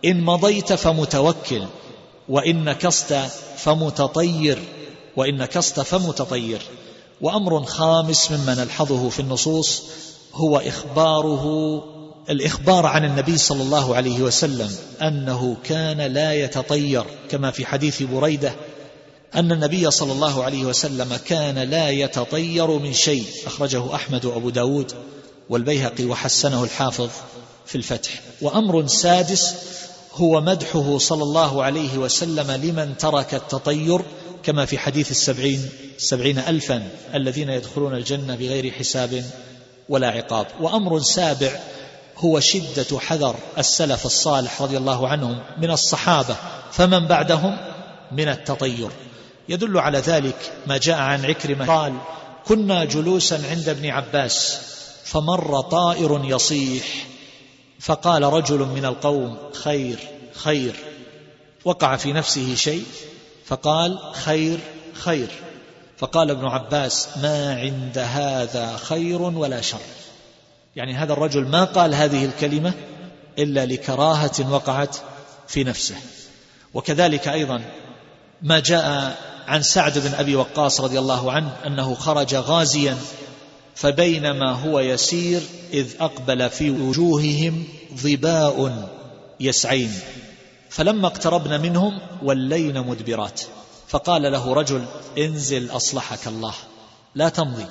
إن 0.05 0.21
مضيت 0.21 0.73
فمتوكل 0.73 1.63
وإن 2.29 2.63
نكست 2.63 3.13
فمتطير 3.57 4.59
وإن 5.15 5.37
نكست 5.37 5.79
فمتطير. 5.79 6.61
وأمر 7.21 7.63
خامس 7.63 8.31
مما 8.31 8.55
نلحظه 8.55 9.09
في 9.09 9.19
النصوص 9.19 9.83
هو 10.33 10.57
إخباره 10.57 11.83
الإخبار 12.29 12.85
عن 12.85 13.05
النبي 13.05 13.37
صلى 13.37 13.63
الله 13.63 13.95
عليه 13.95 14.21
وسلم 14.21 14.69
أنه 15.01 15.57
كان 15.63 16.01
لا 16.01 16.33
يتطير 16.33 17.05
كما 17.29 17.51
في 17.51 17.65
حديث 17.65 18.03
بريدة 18.03 18.53
أن 19.35 19.51
النبي 19.51 19.91
صلى 19.91 20.11
الله 20.11 20.43
عليه 20.43 20.65
وسلم 20.65 21.15
كان 21.25 21.59
لا 21.59 21.89
يتطير 21.89 22.67
من 22.67 22.93
شيء. 22.93 23.25
أخرجه 23.45 23.95
أحمد 23.95 24.25
وأبو 24.25 24.49
داود 24.49 24.91
والبيهقي 25.49 26.05
وحسنه 26.05 26.63
الحافظ 26.63 27.09
في 27.65 27.75
الفتح. 27.75 28.21
وأمر 28.41 28.87
سادس 28.87 29.55
هو 30.19 30.41
مدحه 30.41 30.97
صلى 30.97 31.23
الله 31.23 31.63
عليه 31.63 31.97
وسلم 31.97 32.51
لمن 32.51 32.97
ترك 32.97 33.33
التطير 33.33 34.01
كما 34.43 34.65
في 34.65 34.77
حديث 34.77 35.11
السبعين 35.11 35.69
سبعين 35.97 36.39
ألفا 36.39 36.87
الذين 37.15 37.49
يدخلون 37.49 37.95
الجنة 37.95 38.35
بغير 38.35 38.71
حساب 38.71 39.23
ولا 39.89 40.07
عقاب. 40.07 40.47
وأمر 40.59 40.99
سابع 40.99 41.51
هو 42.17 42.39
شدة 42.39 42.99
حذر 42.99 43.35
السلف 43.57 44.05
الصالح 44.05 44.61
رضي 44.61 44.77
الله 44.77 45.07
عنهم 45.07 45.39
من 45.57 45.71
الصحابة. 45.71 46.35
فمن 46.71 47.07
بعدهم؟ 47.07 47.57
من 48.11 48.27
التطير. 48.27 48.89
يدل 49.49 49.77
على 49.77 49.97
ذلك 49.97 50.51
ما 50.67 50.77
جاء 50.77 50.97
عن 50.97 51.25
عكرمة. 51.25 51.65
قال 51.65 51.93
كنا 52.47 52.85
جلوسا 52.85 53.41
عند 53.49 53.69
ابن 53.69 53.89
عباس 53.89 54.57
فمر 55.03 55.61
طائر 55.61 56.21
يصيح 56.23 56.85
فقال 57.79 58.23
رجل 58.23 58.59
من 58.59 58.85
القوم 58.85 59.37
خير 59.53 59.99
خير. 60.35 60.75
وقع 61.65 61.95
في 61.95 62.13
نفسه 62.13 62.55
شيء 62.55 62.85
فقال 63.45 63.99
خير 64.13 64.59
خير. 64.93 65.27
فقال 65.97 66.31
ابن 66.31 66.45
عباس 66.45 67.07
ما 67.17 67.55
عند 67.55 67.97
هذا 67.97 68.77
خير 68.77 69.21
ولا 69.21 69.61
شر. 69.61 69.79
يعني 70.75 70.93
هذا 70.93 71.13
الرجل 71.13 71.47
ما 71.47 71.63
قال 71.63 71.95
هذه 71.95 72.25
الكلمة 72.25 72.73
إلا 73.39 73.65
لكراهة 73.65 74.51
وقعت 74.51 74.95
في 75.47 75.63
نفسه. 75.63 75.95
وكذلك 76.73 77.27
أيضا 77.27 77.61
ما 78.41 78.59
جاء 78.59 79.17
عن 79.47 79.61
سعد 79.61 79.99
بن 79.99 80.13
أبي 80.13 80.35
وقاص 80.35 80.81
رضي 80.81 80.99
الله 80.99 81.31
عنه 81.31 81.55
أنه 81.65 81.95
خرج 81.95 82.35
غازيا 82.35 82.97
فبينما 83.79 84.51
هو 84.51 84.79
يسير 84.79 85.41
إذ 85.73 85.87
أقبل 85.99 86.49
في 86.49 86.71
وجوههم 86.71 87.63
ظباء 87.95 88.89
يسعين. 89.39 89.91
فلما 90.69 91.07
اقتربنا 91.07 91.57
منهم 91.57 91.99
ولينا 92.23 92.81
مدبرات. 92.81 93.41
فقال 93.87 94.21
له 94.21 94.53
رجل 94.53 94.85
انزل 95.17 95.71
أصلحك 95.71 96.27
الله 96.27 96.53
لا 97.15 97.29
تمضي. 97.29 97.65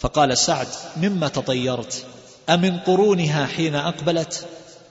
فقال 0.00 0.38
سعد 0.38 0.68
مما 0.96 1.28
تطيرت؟ 1.28 2.04
أمن 2.50 2.78
قرونها 2.78 3.46
حين 3.46 3.74
أقبلت؟ 3.74 4.46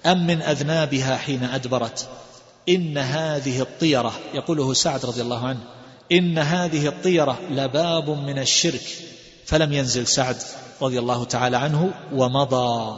أم 0.05 0.28
من 0.28 0.41
أذنابها 0.41 1.18
حين 1.18 1.43
أدبرت؟ 1.43 2.07
إن 2.70 2.97
هذه 2.97 3.61
الطيرة 3.61 4.13
يقوله 4.34 4.74
سعد 4.74 5.05
رضي 5.05 5.22
الله 5.22 5.47
عنه 5.47 5.59
إن 6.11 6.38
هذه 6.38 6.88
الطيرة 6.88 7.39
لباب 7.49 8.09
من 8.09 8.39
الشرك. 8.39 9.16
فلم 9.46 9.74
ينزل 9.74 10.08
سعد 10.08 10.38
رضي 10.82 11.00
الله 11.00 11.24
تعالى 11.24 11.58
عنه 11.58 11.93
ومضى. 12.14 12.98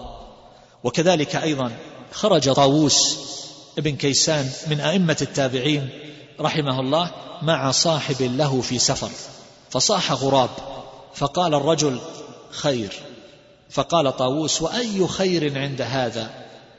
وكذلك 0.84 1.36
أيضا 1.36 1.72
خرج 2.12 2.52
طاووس 2.52 3.20
ابن 3.78 3.96
كيسان 3.96 4.50
من 4.68 4.80
أئمة 4.80 5.18
التابعين 5.22 5.90
رحمه 6.40 6.80
الله 6.80 7.12
مع 7.42 7.72
صاحب 7.72 8.22
له 8.22 8.62
في 8.62 8.80
سفر. 8.80 9.10
فصاح 9.70 10.12
غراب 10.12 10.50
فقال 11.16 11.54
الرجل 11.54 12.00
خير. 12.52 12.94
فقال 13.70 14.18
طاووس 14.18 14.62
وأي 14.62 15.08
خير 15.08 15.60
عند 15.60 15.82
هذا؟ 15.82 16.32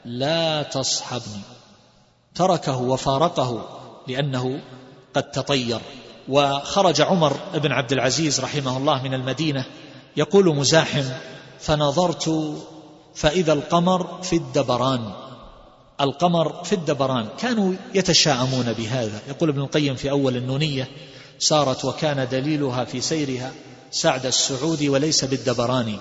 لا 0.05 0.63
تصحبني. 0.63 1.41
تركه 2.35 2.77
وفارقه 2.77 3.79
لأنه 4.07 4.61
قد 5.13 5.31
تطير. 5.31 5.79
وخرج 6.29 7.01
عمر 7.01 7.33
بن 7.53 7.71
عبد 7.71 7.91
العزيز 7.91 8.39
رحمه 8.39 8.77
الله 8.77 9.03
من 9.03 9.13
المدينة 9.13 9.65
يقول 10.17 10.55
مزاحم 10.55 11.03
فنظرت 11.59 12.55
فإذا 13.15 13.53
القمر 13.53 14.19
في 14.23 14.35
الدبران. 14.35 15.11
القمر 16.01 16.63
في 16.63 16.73
الدبران 16.73 17.27
كانوا 17.39 17.73
يتشاءمون 17.95 18.73
بهذا. 18.73 19.21
يقول 19.29 19.49
ابن 19.49 19.61
القيم 19.61 19.95
في 19.95 20.09
أول 20.09 20.37
النونية 20.37 20.87
سارت 21.39 21.85
وكان 21.85 22.27
دليلها 22.31 22.85
في 22.85 23.01
سيرها 23.01 23.51
سعد 23.91 24.25
السعودي 24.25 24.89
وليس 24.89 25.25
بالدبران. 25.25 25.97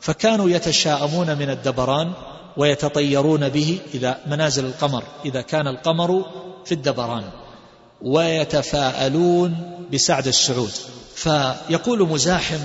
فكانوا 0.00 0.50
يتشاءمون 0.50 1.38
من 1.38 1.50
الدبران 1.50 2.12
ويتطيرون 2.56 3.48
به 3.48 3.78
إذا 3.94 4.18
منازل 4.26 4.64
القمر 4.64 5.02
إذا 5.24 5.40
كان 5.40 5.68
القمر 5.68 6.24
في 6.64 6.72
الدبران. 6.72 7.24
ويتفاءلون 8.04 9.56
بسعد 9.92 10.26
السعود. 10.26 10.70
فيقول 11.14 12.08
مزاحم 12.08 12.60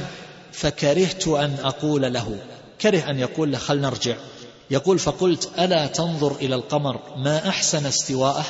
فكرهت 0.51 1.27
أن 1.27 1.57
أقول 1.63 2.13
له. 2.13 2.37
كره 2.81 3.09
أن 3.09 3.19
يقول 3.19 3.51
له 3.51 3.57
خل 3.57 3.81
نرجع. 3.81 4.15
يقول 4.71 4.99
فقلت 4.99 5.49
ألا 5.59 5.87
تنظر 5.87 6.35
إلى 6.41 6.55
القمر 6.55 6.99
ما 7.17 7.49
أحسن 7.49 7.85
استواءه 7.85 8.45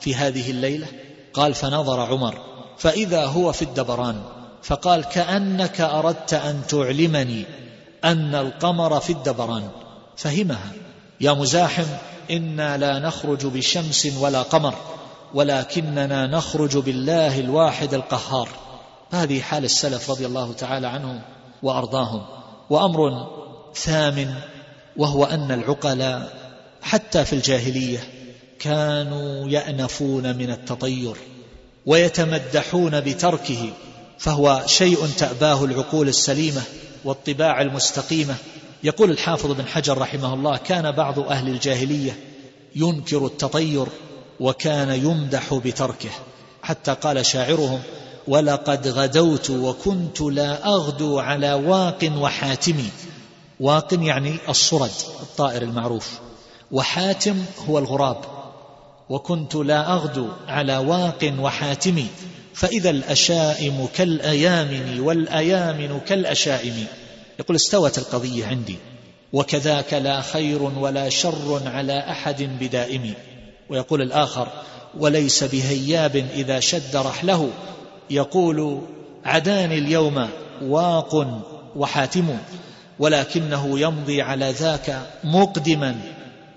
في 0.00 0.14
هذه 0.14 0.50
الليلة؟ 0.50 0.86
قال 1.34 1.54
فنظر 1.54 2.00
عمر 2.00 2.38
فإذا 2.78 3.24
هو 3.24 3.52
في 3.52 3.62
الدبران. 3.62 4.22
فقال 4.62 5.04
كأنك 5.04 5.80
أردت 5.80 6.34
أن 6.34 6.60
تعلمني 6.68 7.44
أن 8.04 8.34
القمر 8.34 9.00
في 9.00 9.10
الدبران. 9.10 9.68
فهمها 10.16 10.72
يا 11.20 11.32
مزاحم 11.32 11.86
إنا 12.30 12.76
لا 12.76 12.98
نخرج 12.98 13.46
بشمس 13.46 14.08
ولا 14.20 14.42
قمر. 14.42 14.74
ولكننا 15.34 16.26
نخرج 16.26 16.76
بالله 16.76 17.40
الواحد 17.40 17.94
القهار. 17.94 18.48
هذه 19.10 19.40
حال 19.40 19.64
السلف 19.64 20.10
رضي 20.10 20.26
الله 20.26 20.52
تعالى 20.52 20.86
عنهم 20.86 21.20
وأرضاهم. 21.62 22.22
وأمر 22.70 23.30
ثامن 23.74 24.34
وهو 24.96 25.24
أن 25.24 25.52
العقلاء 25.52 26.32
حتى 26.82 27.24
في 27.24 27.32
الجاهلية 27.32 27.98
كانوا 28.58 29.48
يأنفون 29.48 30.36
من 30.36 30.50
التطير 30.50 31.16
ويتمدحون 31.86 33.00
بتركه 33.00 33.72
فهو 34.18 34.62
شيء 34.66 35.06
تأباه 35.06 35.64
العقول 35.64 36.08
السليمة 36.08 36.62
والطباع 37.04 37.60
المستقيمة. 37.60 38.34
يقول 38.84 39.10
الحافظ 39.10 39.52
بن 39.52 39.66
حجر 39.66 39.98
رحمه 39.98 40.34
الله 40.34 40.56
كان 40.56 40.90
بعض 40.90 41.18
أهل 41.18 41.48
الجاهلية 41.48 42.18
ينكر 42.76 43.26
التطير 43.26 43.86
وكان 44.40 44.90
يمدح 44.90 45.54
بتركه. 45.54 46.10
حتى 46.62 46.94
قال 46.94 47.26
شاعرهم 47.26 47.80
ولقد 48.28 48.88
غدوت 48.88 49.50
وكنت 49.50 50.20
لا 50.20 50.66
أغدو 50.66 51.18
على 51.18 51.52
واق 51.52 52.12
وحاتم. 52.18 52.88
واق 53.60 53.88
يعني 53.92 54.36
الصرد 54.48 54.90
الطائر 55.22 55.62
المعروف. 55.62 56.18
وحاتم 56.72 57.44
هو 57.68 57.78
الغراب. 57.78 58.24
وكنت 59.08 59.54
لا 59.54 59.92
أغدو 59.92 60.28
على 60.48 60.76
واق 60.76 61.34
وحاتم. 61.40 62.06
فإذا 62.54 62.90
الأشائم 62.90 63.88
كالأيامن 63.94 65.00
والأيامن 65.00 66.00
كالأشائم. 66.08 66.86
يقول 67.38 67.56
استوت 67.56 67.98
القضية 67.98 68.46
عندي. 68.46 68.76
وكذاك 69.32 69.94
لا 69.94 70.20
خير 70.22 70.62
ولا 70.62 71.08
شر 71.08 71.62
على 71.66 71.98
أحد 71.98 72.42
بدائم. 72.42 73.14
ويقول 73.70 74.02
الآخر 74.02 74.48
وليس 74.98 75.44
بهياب 75.44 76.16
إذا 76.16 76.60
شد 76.60 76.96
رحله. 76.96 77.50
يقول 78.10 78.80
عداني 79.24 79.78
اليوم 79.78 80.28
واق 80.62 81.42
وحاتم 81.76 82.38
ولكنه 82.98 83.80
يمضي 83.80 84.22
على 84.22 84.50
ذاك 84.50 85.06
مقدما 85.24 85.96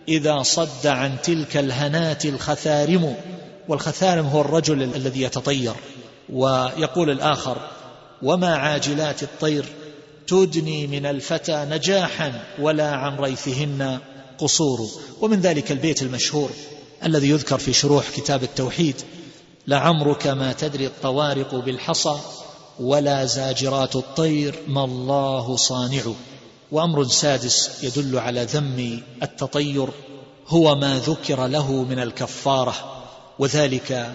إذا 0.07 0.41
صد 0.41 0.87
عن 0.87 1.15
تلك 1.23 1.57
الهنات 1.57 2.25
الخثارم. 2.25 3.15
والخثارم 3.67 4.25
هو 4.25 4.41
الرجل 4.41 4.83
الذي 4.83 5.21
يتطير. 5.21 5.73
ويقول 6.29 7.09
الآخر 7.09 7.57
وما 8.21 8.55
عاجلات 8.55 9.23
الطير 9.23 9.65
تدني 10.27 10.87
من 10.87 11.05
الفتى 11.05 11.65
نجاحا 11.69 12.43
ولا 12.59 12.91
عن 12.91 13.15
ريثهن 13.17 13.99
قصور. 14.37 14.87
ومن 15.21 15.39
ذلك 15.39 15.71
البيت 15.71 16.01
المشهور. 16.01 16.49
الذي 17.05 17.29
يذكر 17.29 17.57
في 17.57 17.73
شروح 17.73 18.09
كتاب 18.09 18.43
التوحيد 18.43 18.95
لعمرك 19.67 20.27
ما 20.27 20.53
تدري 20.53 20.85
الطوارق 20.87 21.55
بالحصى 21.55 22.17
ولا 22.79 23.25
زاجرات 23.25 23.95
الطير 23.95 24.59
ما 24.67 24.83
الله 24.83 25.55
صانع. 25.55 26.01
وأمر 26.71 27.03
سادس 27.03 27.83
يدل 27.83 28.19
على 28.19 28.43
ذم 28.43 29.01
التطير 29.23 29.87
هو 30.47 30.75
ما 30.75 30.99
ذكر 30.99 31.47
له 31.47 31.71
من 31.83 31.99
الكفارة. 31.99 33.03
وذلك 33.39 34.13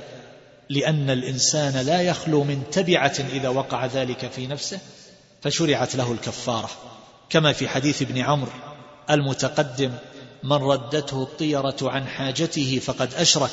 لأن 0.69 1.11
الإنسان 1.11 1.87
لا 1.87 2.03
يخلو 2.03 2.45
من 2.45 2.63
تبعة 2.73 3.17
إذا 3.33 3.49
وقع 3.49 3.87
ذلك 3.87 4.31
في 4.31 4.47
نفسه 4.47 4.79
فشرعت 5.43 5.97
له 5.97 6.13
الكفارة. 6.13 6.71
كما 7.31 7.53
في 7.53 7.69
حديث 7.69 8.03
ابن 8.03 8.19
عمرو 8.19 8.53
المتقدم 9.11 9.93
من 10.43 10.57
ردته 10.57 11.23
الطيرة 11.23 11.77
عن 11.83 12.07
حاجته 12.07 12.81
فقد 12.85 13.15
أشرك. 13.15 13.51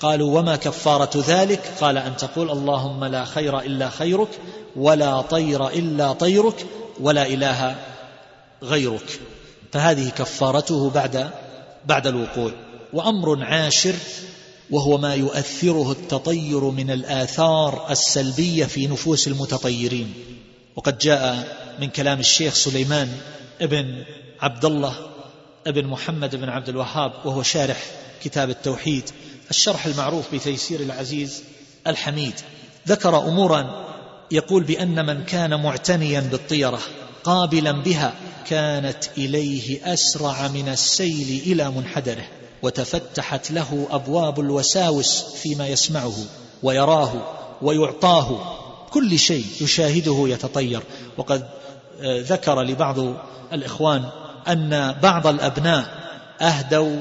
قالوا 0.00 0.38
وما 0.38 0.56
كفارة 0.56 1.24
ذلك؟ 1.26 1.72
قال 1.80 1.98
أن 1.98 2.16
تقول 2.16 2.50
اللهم 2.50 3.04
لا 3.04 3.24
خير 3.24 3.60
إلا 3.60 3.90
خيرك 3.90 4.28
ولا 4.76 5.20
طير 5.20 5.68
إلا 5.68 6.12
طيرك 6.12 6.66
ولا 7.00 7.26
إله 7.26 7.76
غيرك. 8.62 9.20
فهذه 9.72 10.08
كفارته 10.08 10.90
بعد 10.90 11.30
بعد 11.86 12.06
الوقوع. 12.06 12.52
وأمر 12.92 13.44
عاشر 13.44 13.94
وهو 14.70 14.98
ما 14.98 15.14
يؤثره 15.14 15.92
التطير 15.92 16.60
من 16.60 16.90
الآثار 16.90 17.86
السلبية 17.90 18.64
في 18.64 18.86
نفوس 18.86 19.28
المتطيرين. 19.28 20.14
وقد 20.76 20.98
جاء 20.98 21.56
من 21.80 21.88
كلام 21.88 22.20
الشيخ 22.20 22.54
سليمان 22.54 23.12
ابن 23.60 24.04
عبد 24.40 24.64
الله 24.64 24.94
ابن 25.66 25.86
محمد 25.86 26.36
بن 26.36 26.48
عبد 26.48 26.68
الوهاب 26.68 27.12
وهو 27.24 27.42
شارح 27.42 27.84
كتاب 28.22 28.50
التوحيد 28.50 29.10
الشرح 29.50 29.86
المعروف 29.86 30.34
بتيسير 30.34 30.80
العزيز 30.80 31.42
الحميد. 31.86 32.34
ذكر 32.88 33.18
أمورا 33.18 33.84
يقول 34.30 34.62
بأن 34.62 35.06
من 35.06 35.24
كان 35.24 35.62
معتنيا 35.62 36.20
بالطيرة 36.20 36.80
قابلا 37.24 37.72
بها 37.72 38.14
كانت 38.46 39.04
إليه 39.18 39.92
أسرع 39.92 40.48
من 40.48 40.68
السيل 40.68 41.42
إلى 41.46 41.70
منحدره 41.70 42.24
وتفتحت 42.62 43.50
له 43.50 43.88
أبواب 43.90 44.40
الوساوس 44.40 45.22
فيما 45.22 45.68
يسمعه 45.68 46.14
ويراه 46.62 47.12
ويعطاه. 47.62 48.54
كل 48.90 49.18
شيء 49.18 49.46
يشاهده 49.60 50.24
يتطير. 50.28 50.82
وقد 51.18 51.48
آه، 52.00 52.20
ذكر 52.20 52.62
لبعض 52.62 52.98
الإخوان 53.52 54.04
أن 54.48 54.94
بعض 55.02 55.26
الأبناء 55.26 55.86
أهدوا 56.40 56.96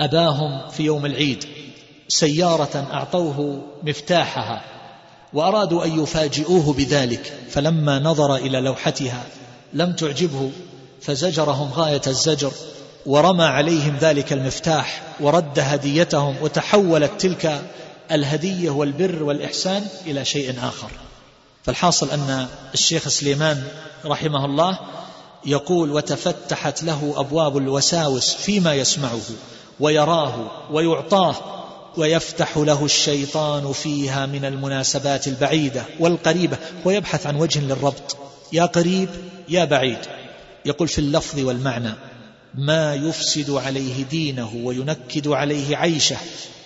أباهم 0.00 0.68
في 0.68 0.82
يوم 0.82 1.06
العيد 1.06 1.44
سيارة 2.08 2.88
أعطوه 2.92 3.62
مفتاحها 3.82 4.64
وأرادوا 5.32 5.84
أن 5.84 6.02
يفاجئوه 6.02 6.72
بذلك 6.72 7.32
فلما 7.50 7.98
نظر 7.98 8.36
إلى 8.36 8.60
لوحتها 8.60 9.22
لم 9.72 9.92
تعجبه 9.92 10.50
فزجرهم 11.02 11.72
غاية 11.72 12.02
الزجر 12.06 12.52
ورمى 13.06 13.44
عليهم 13.44 13.96
ذلك 14.00 14.32
المفتاح 14.32 15.02
ورد 15.20 15.58
هديتهم 15.58 16.36
وتحولت 16.42 17.12
تلك 17.18 17.62
الهدية 18.12 18.70
والبر 18.70 19.22
والإحسان 19.22 19.86
إلى 20.06 20.24
شيء 20.24 20.58
آخر. 20.62 20.90
فالحاصل 21.64 22.10
أن 22.10 22.46
الشيخ 22.74 23.08
سليمان 23.08 23.62
رحمه 24.04 24.44
الله 24.44 24.78
يقول 25.46 25.90
وتفتحت 25.92 26.82
له 26.82 27.14
أبواب 27.16 27.56
الوساوس 27.56 28.34
فيما 28.34 28.74
يسمعه 28.74 29.20
ويراه 29.80 30.50
ويعطاه 30.72 31.34
ويفتح 31.96 32.56
له 32.56 32.84
الشيطان 32.84 33.72
فيها 33.72 34.26
من 34.26 34.44
المناسبات 34.44 35.28
البعيدة 35.28 35.84
والقريبة 36.00 36.56
ويبحث 36.84 37.26
عن 37.26 37.36
وجه 37.36 37.60
للربط. 37.60 38.16
يا 38.52 38.64
قريب 38.64 39.08
يا 39.48 39.64
بعيد. 39.64 39.98
يقول 40.64 40.88
في 40.88 40.98
اللفظ 40.98 41.40
والمعنى 41.40 41.94
ما 42.54 42.94
يفسد 42.94 43.50
عليه 43.50 44.04
دينه 44.04 44.50
وينكد 44.54 45.28
عليه 45.28 45.76
عيشه 45.76 46.16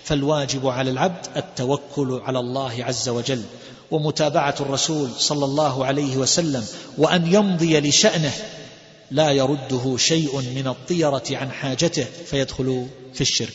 فالواجب 0.03 0.67
على 0.67 0.91
العبد 0.91 1.25
التوكل 1.37 2.21
على 2.25 2.39
الله 2.39 2.83
عز 2.83 3.09
وجل 3.09 3.43
ومتابعة 3.91 4.55
الرسول 4.59 5.09
صلى 5.17 5.45
الله 5.45 5.85
عليه 5.85 6.17
وسلم 6.17 6.65
وأن 6.97 7.33
يمضي 7.33 7.79
لشأنه 7.79 8.31
لا 9.13 9.31
يرده 9.31 9.97
شيء 9.97 10.41
من 10.55 10.67
الطيرة 10.67 11.23
عن 11.31 11.51
حاجته 11.51 12.05
فيدخل 12.25 12.87
في 13.13 13.21
الشرك. 13.21 13.53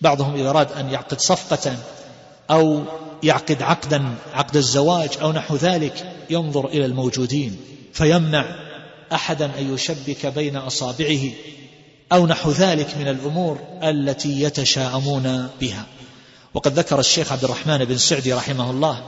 بعضهم 0.00 0.34
إذا 0.34 0.50
أراد 0.50 0.72
أن 0.72 0.90
يعقد 0.90 1.20
صفقة 1.20 1.76
أو 2.50 2.82
يعقد 3.22 3.62
عقدا 3.62 4.14
عقد 4.32 4.56
الزواج 4.56 5.10
أو 5.22 5.32
نحو 5.32 5.56
ذلك 5.56 6.12
ينظر 6.30 6.66
إلى 6.66 6.84
الموجودين 6.84 7.56
فيمنع 7.92 8.56
احدا 9.12 9.50
أن 9.58 9.74
يشبك 9.74 10.26
بين 10.26 10.56
أصابعه 10.56 11.30
أو 12.12 12.26
نحو 12.26 12.50
ذلك 12.50 12.96
من 12.96 13.08
الأمور 13.08 13.58
التي 13.82 14.42
يتشاءمون 14.42 15.48
بها. 15.60 15.86
وقد 16.54 16.78
ذكر 16.78 17.00
الشيخ 17.00 17.32
عبد 17.32 17.44
الرحمن 17.44 17.84
بن 17.84 17.96
سعدي 17.96 18.32
رحمه 18.32 18.70
الله 18.70 19.04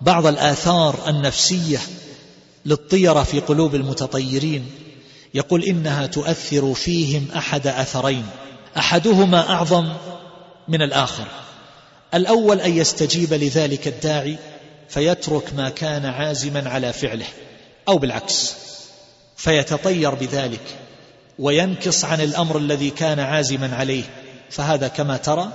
بعض 0.00 0.26
الآثار 0.26 0.98
النفسية 1.08 1.78
للطيرة 2.66 3.22
في 3.22 3.40
قلوب 3.40 3.74
المتطيرين 3.74 4.66
يقول 5.36 5.64
إنها 5.64 6.06
تؤثر 6.06 6.74
فيهم 6.74 7.28
أحد 7.36 7.66
أثرين 7.66 8.26
أحدهما 8.76 9.50
أعظم 9.50 9.92
من 10.68 10.82
الآخر. 10.82 11.24
الأول 12.14 12.60
أن 12.60 12.76
يستجيب 12.76 13.34
لذلك 13.34 13.88
الداعي 13.88 14.36
فيترك 14.88 15.54
ما 15.54 15.68
كان 15.68 16.06
عازما 16.06 16.70
على 16.70 16.92
فعله 16.92 17.26
أو 17.88 17.98
بالعكس 17.98 18.54
فيتطير 19.36 20.14
بذلك 20.14 20.60
وينكص 21.38 22.04
عن 22.04 22.20
الأمر 22.20 22.58
الذي 22.58 22.90
كان 22.90 23.20
عازما 23.20 23.76
عليه. 23.76 24.04
فهذا 24.50 24.88
كما 24.88 25.16
ترى 25.16 25.52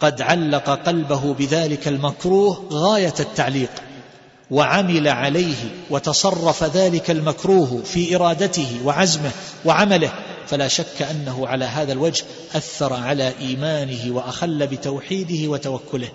قد 0.00 0.22
علق 0.22 0.70
قلبه 0.70 1.34
بذلك 1.34 1.88
المكروه 1.88 2.68
غاية 2.72 3.14
التعليق. 3.20 3.70
وعمل 4.50 5.08
عليه 5.08 5.56
وتصرف 5.90 6.64
ذلك 6.64 7.10
المكروه 7.10 7.82
في 7.84 8.16
إرادته 8.16 8.80
وعزمه 8.84 9.30
وعمله 9.64 10.12
فلا 10.46 10.68
شك 10.68 11.02
أنه 11.10 11.46
على 11.48 11.64
هذا 11.64 11.92
الوجه 11.92 12.24
أثر 12.54 12.92
على 12.92 13.32
إيمانه 13.40 14.16
وأخل 14.16 14.66
بتوحيده 14.66 15.50
وتوكله. 15.50 16.08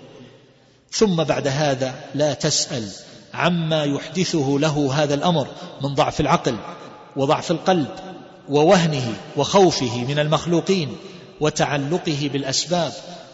ثم 0.90 1.24
بعد 1.24 1.48
هذا 1.48 1.94
لا 2.14 2.34
تسأل 2.34 2.88
عما 3.34 3.84
يحدثه 3.84 4.56
له 4.60 4.90
هذا 4.94 5.14
الأمر 5.14 5.46
من 5.82 5.94
ضعف 5.94 6.20
العقل 6.20 6.56
وضعف 7.16 7.50
القلب 7.50 7.88
ووهنه 8.48 9.14
وخوفه 9.36 10.04
من 10.04 10.18
المخلوقين 10.18 10.96
وتعلقه 11.40 12.30
بالأسباب 12.32 12.92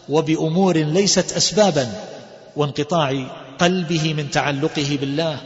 وبأمور 0.09 0.77
ليست 0.77 1.31
اسبابا 1.31 1.91
وانقطاع 2.55 3.42
قلبه 3.63 4.13
من 4.13 4.31
تعلقه 4.31 4.97
بالله. 5.01 5.37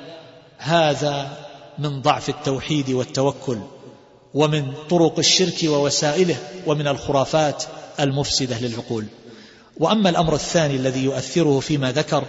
هذا 0.58 1.38
من 1.80 2.02
ضعف 2.02 2.30
التوحيد 2.30 2.90
والتوكل 2.90 3.58
ومن 4.34 4.74
طرق 4.90 5.20
الشرك 5.20 5.64
ووسائله 5.64 6.36
ومن 6.68 6.88
الخرافات 6.88 7.64
المفسدة 8.00 8.60
للعقول. 8.60 9.06
وأما 9.78 10.10
الأمر 10.10 10.36
الثاني 10.36 10.76
الذي 10.76 11.04
يؤثره 11.04 11.60
فيما 11.60 11.92
ذكر 11.92 12.24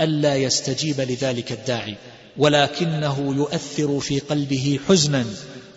ألا 0.00 0.36
يستجيب 0.36 1.00
لذلك 1.00 1.52
الداعي 1.52 1.96
ولكنه 2.36 3.34
يؤثر 3.36 4.00
في 4.00 4.18
قلبه 4.18 4.80
حزنا 4.88 5.24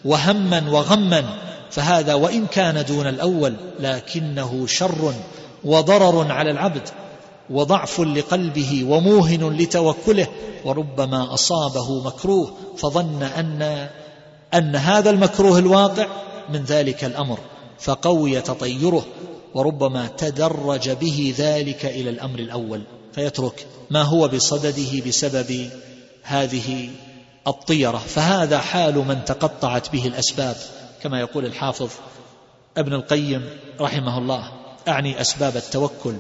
وهما 0.06 0.72
وغما. 0.72 1.40
فهذا 1.72 2.14
وإن 2.14 2.48
كان 2.48 2.86
دون 2.86 3.08
الأول 3.08 3.56
لكنه 3.80 4.68
شر 4.68 5.14
وضرر 5.64 6.32
على 6.32 6.52
العبد. 6.52 6.90
وضعف 7.50 8.02
لقلبه 8.02 8.86
وموهن 8.90 9.58
لتوكله 9.58 10.28
وربما 10.66 11.34
أصابه 11.34 12.04
مكروه 12.04 12.54
فظن 12.78 13.24
ان 13.24 13.90
أن 14.54 14.76
هذا 14.76 15.10
المكروه 15.10 15.60
الواقع 15.60 16.08
من 16.50 16.64
ذلك 16.64 17.04
الأمر 17.04 17.40
فقوي 17.80 18.42
تطيره 18.42 19.06
وربما 19.54 20.08
تدرج 20.18 20.90
به 20.90 21.34
ذلك 21.38 21.86
إلى 21.86 22.10
الأمر 22.10 22.40
الأول. 22.40 22.82
فيترك 23.14 23.68
ما 23.90 24.02
هو 24.02 24.28
بصدده 24.28 25.02
بسبب 25.08 25.70
هذه 26.24 26.90
الطيرة. 27.48 27.98
فهذا 27.98 28.60
حال 28.60 28.96
من 28.96 29.26
تقطعت 29.26 29.92
به 29.92 30.08
الأسباب 30.08 30.56
كما 31.02 31.20
يقول 31.20 31.46
الحافظ 31.46 31.90
ابن 32.78 32.94
القيم 32.94 33.50
رحمه 33.82 34.18
الله. 34.18 34.52
أعني 34.88 35.22
أسباب 35.22 35.58
التوكل. 35.58 36.16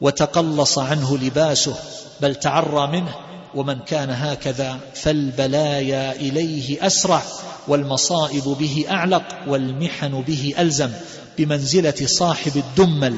وتقلص 0.00 0.78
عنه 0.78 1.18
لباسه 1.18 1.74
بل 2.20 2.34
تعرى 2.34 2.86
منه 2.86 3.14
ومن 3.54 3.78
كان 3.78 4.10
هكذا 4.10 4.78
فالبلايا 4.94 6.12
إليه 6.12 6.86
أسرع 6.86 7.22
والمصائب 7.68 8.44
به 8.44 8.84
أعلق 8.90 9.24
والمحن 9.46 10.20
به 10.20 10.54
ألزم 10.58 10.90
بمنزلة 11.38 11.94
صاحب 12.04 12.56
الدمل 12.56 13.16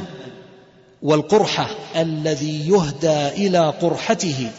والقرحة 1.02 1.70
الذي 1.96 2.68
يهدى 2.68 3.28
إلى 3.28 3.74
قرحته. 3.82 4.50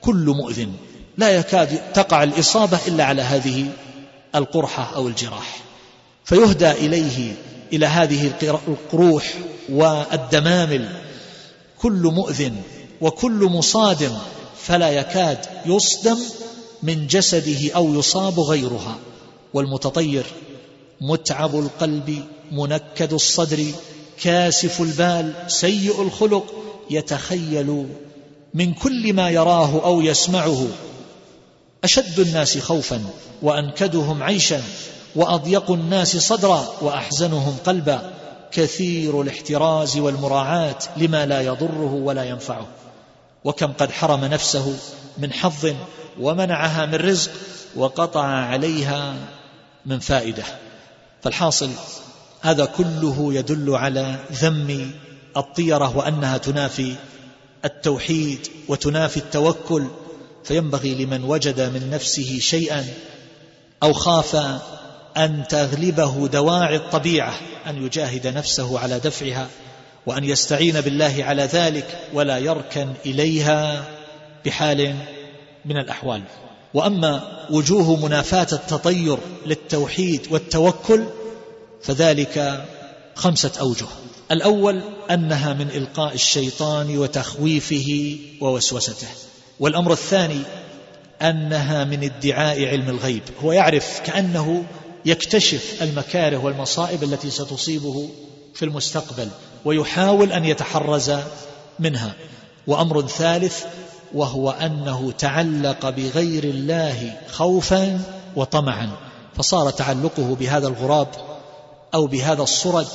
كل 0.00 0.34
مؤذن 0.36 0.72
لا 1.18 1.30
يكاد 1.30 1.92
تقع 1.92 2.22
الإصابة 2.22 2.78
إلا 2.88 3.04
على 3.04 3.22
هذه 3.22 3.66
القرحة 4.34 4.96
أو 4.96 5.08
الجراح. 5.08 5.56
فيهدى 6.24 6.70
إليه 6.70 7.32
إلى 7.72 7.86
هذه 7.86 8.32
القروح 8.68 9.34
والدمامل. 9.68 10.88
كل 11.84 12.02
مؤذن 12.02 12.56
وكل 13.00 13.44
مصادم 13.44 14.12
فلا 14.62 14.90
يكاد 14.90 15.38
يصدم 15.66 16.18
من 16.82 17.06
جسده 17.06 17.72
أو 17.76 17.94
يصاب 17.94 18.40
غيرها. 18.40 18.96
والمتطير 19.54 20.26
متعب 21.00 21.58
القلب 21.58 22.24
منكد 22.52 23.12
الصدر 23.12 23.64
كاسف 24.22 24.80
البال 24.80 25.34
سيء 25.46 26.02
الخلق 26.02 26.54
يتخيل 26.90 27.86
من 28.54 28.74
كل 28.74 29.12
ما 29.12 29.30
يراه 29.30 29.84
أو 29.84 30.00
يسمعه. 30.00 30.66
أشد 31.84 32.20
الناس 32.20 32.58
خوفا 32.58 33.04
وأنكدهم 33.42 34.22
عيشا 34.22 34.62
وأضيق 35.16 35.70
الناس 35.70 36.16
صدرا 36.16 36.66
وأحزنهم 36.80 37.56
قلبا. 37.66 38.13
كثير 38.54 39.22
الاحتراز 39.22 39.96
والمراعاة 39.96 40.78
لما 40.96 41.26
لا 41.26 41.40
يضره 41.40 41.92
ولا 41.94 42.24
ينفعه. 42.24 42.66
وكم 43.44 43.72
قد 43.72 43.90
حرم 43.90 44.24
نفسه 44.24 44.76
من 45.18 45.32
حظ 45.32 45.74
ومنعها 46.20 46.86
من 46.86 46.94
رزق 46.94 47.30
وقطع 47.76 48.24
عليها 48.24 49.14
من 49.86 49.98
فائدة. 49.98 50.44
فالحاصل 51.22 51.70
هذا 52.40 52.64
كله 52.64 53.34
يدل 53.34 53.74
على 53.74 54.16
ذم 54.32 54.90
الطيرة 55.36 55.96
وأنها 55.96 56.38
تنافي 56.38 56.94
التوحيد 57.64 58.48
وتنافي 58.68 59.16
التوكل. 59.16 59.86
فينبغي 60.44 61.04
لمن 61.04 61.24
وجد 61.24 61.60
من 61.60 61.90
نفسه 61.90 62.38
شيئا 62.38 62.86
أو 63.82 63.92
خاف 63.92 64.36
أن 65.16 65.44
تغلبه 65.48 66.28
دواعي 66.28 66.76
الطبيعة 66.76 67.34
أن 67.66 67.86
يجاهد 67.86 68.26
نفسه 68.26 68.78
على 68.78 68.98
دفعها 68.98 69.48
وأن 70.06 70.24
يستعين 70.24 70.80
بالله 70.80 71.14
على 71.18 71.42
ذلك 71.42 71.98
ولا 72.12 72.38
يركن 72.38 72.92
إليها 73.06 73.84
بحال 74.44 74.96
من 75.64 75.76
الأحوال. 75.76 76.22
وأما 76.74 77.46
وجوه 77.50 78.06
منافاة 78.06 78.46
التطير 78.52 79.18
للتوحيد 79.46 80.26
والتوكل 80.30 81.04
فذلك 81.82 82.64
خمسة 83.14 83.52
أوجه. 83.60 83.86
الأول 84.30 84.80
أنها 85.10 85.52
من 85.52 85.70
إلقاء 85.70 86.14
الشيطان 86.14 86.98
وتخويفه 86.98 88.16
ووسوسته. 88.40 89.08
والأمر 89.60 89.92
الثاني 89.92 90.42
أنها 91.22 91.84
من 91.84 92.04
ادعاء 92.04 92.64
علم 92.64 92.88
الغيب. 92.88 93.22
هو 93.42 93.52
يعرف 93.52 94.00
كأنه 94.04 94.64
يكتشف 95.06 95.82
المكاره 95.82 96.36
والمصائب 96.36 97.02
التي 97.02 97.30
ستصيبه 97.30 98.08
في 98.54 98.64
المستقبل 98.64 99.28
ويحاول 99.64 100.32
أن 100.32 100.44
يتحرز 100.44 101.12
منها. 101.78 102.14
وأمر 102.66 103.06
ثالث 103.06 103.64
وهو 104.14 104.50
أنه 104.50 105.12
تعلق 105.18 105.88
بغير 105.88 106.44
الله 106.44 107.20
خوفا 107.28 108.00
وطمعا. 108.36 108.90
فصار 109.36 109.70
تعلقه 109.70 110.34
بهذا 110.40 110.68
الغراب 110.68 111.08
أو 111.94 112.06
بهذا 112.06 112.42
الصرد 112.42 112.88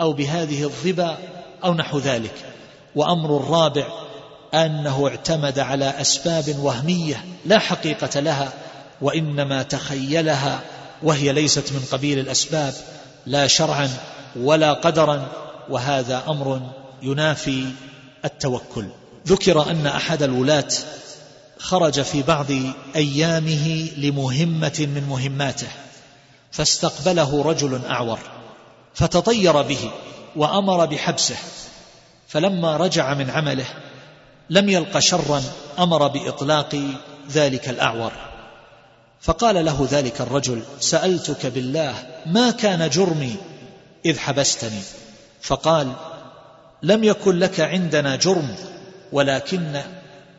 أو 0.00 0.12
بهذه 0.12 0.62
الظبا 0.62 1.18
أو 1.64 1.74
نحو 1.74 1.98
ذلك. 1.98 2.34
وأمر 2.96 3.36
الرابع 3.36 3.86
أنه 4.54 5.08
اعتمد 5.08 5.58
على 5.58 6.00
أسباب 6.00 6.56
وهمية 6.62 7.24
لا 7.46 7.58
حقيقة 7.58 8.20
لها 8.20 8.52
وإنما 9.00 9.62
تخيلها 9.62 10.60
وهي 11.02 11.32
ليست 11.32 11.72
من 11.72 11.84
قبيل 11.92 12.18
الأسباب 12.18 12.74
لا 13.26 13.46
شرعا 13.46 13.90
ولا 14.36 14.72
قدرا 14.72 15.28
وهذا 15.70 16.22
أمر 16.28 16.60
ينافي 17.02 17.64
التوكل. 18.24 18.86
ذكر 19.26 19.70
أن 19.70 19.86
أحد 19.86 20.22
الولاة 20.22 20.68
خرج 21.58 22.02
في 22.02 22.22
بعض 22.22 22.46
أيامه 22.96 23.88
لمهمة 23.96 24.88
من 24.94 25.06
مهماته 25.08 25.68
فاستقبله 26.50 27.42
رجل 27.42 27.80
أعور 27.84 28.18
فتطير 28.94 29.62
به 29.62 29.90
وأمر 30.36 30.86
بحبسه 30.86 31.36
فلما 32.28 32.76
رجع 32.76 33.14
من 33.14 33.30
عمله 33.30 33.66
لم 34.50 34.68
يلق 34.68 34.98
شرا 34.98 35.42
أمر 35.78 36.08
بإطلاق 36.08 36.82
ذلك 37.30 37.68
الأعور. 37.68 38.12
فقال 39.20 39.64
له 39.64 39.88
ذلك 39.90 40.20
الرجل 40.20 40.62
سألتك 40.80 41.46
بالله 41.46 42.06
ما 42.26 42.50
كان 42.50 42.88
جرمي 42.88 43.36
إذ 44.04 44.18
حبستني؟ 44.18 44.80
فقال 45.42 45.92
لم 46.82 47.04
يكن 47.04 47.38
لك 47.38 47.60
عندنا 47.60 48.16
جرم 48.16 48.54
ولكن 49.12 49.80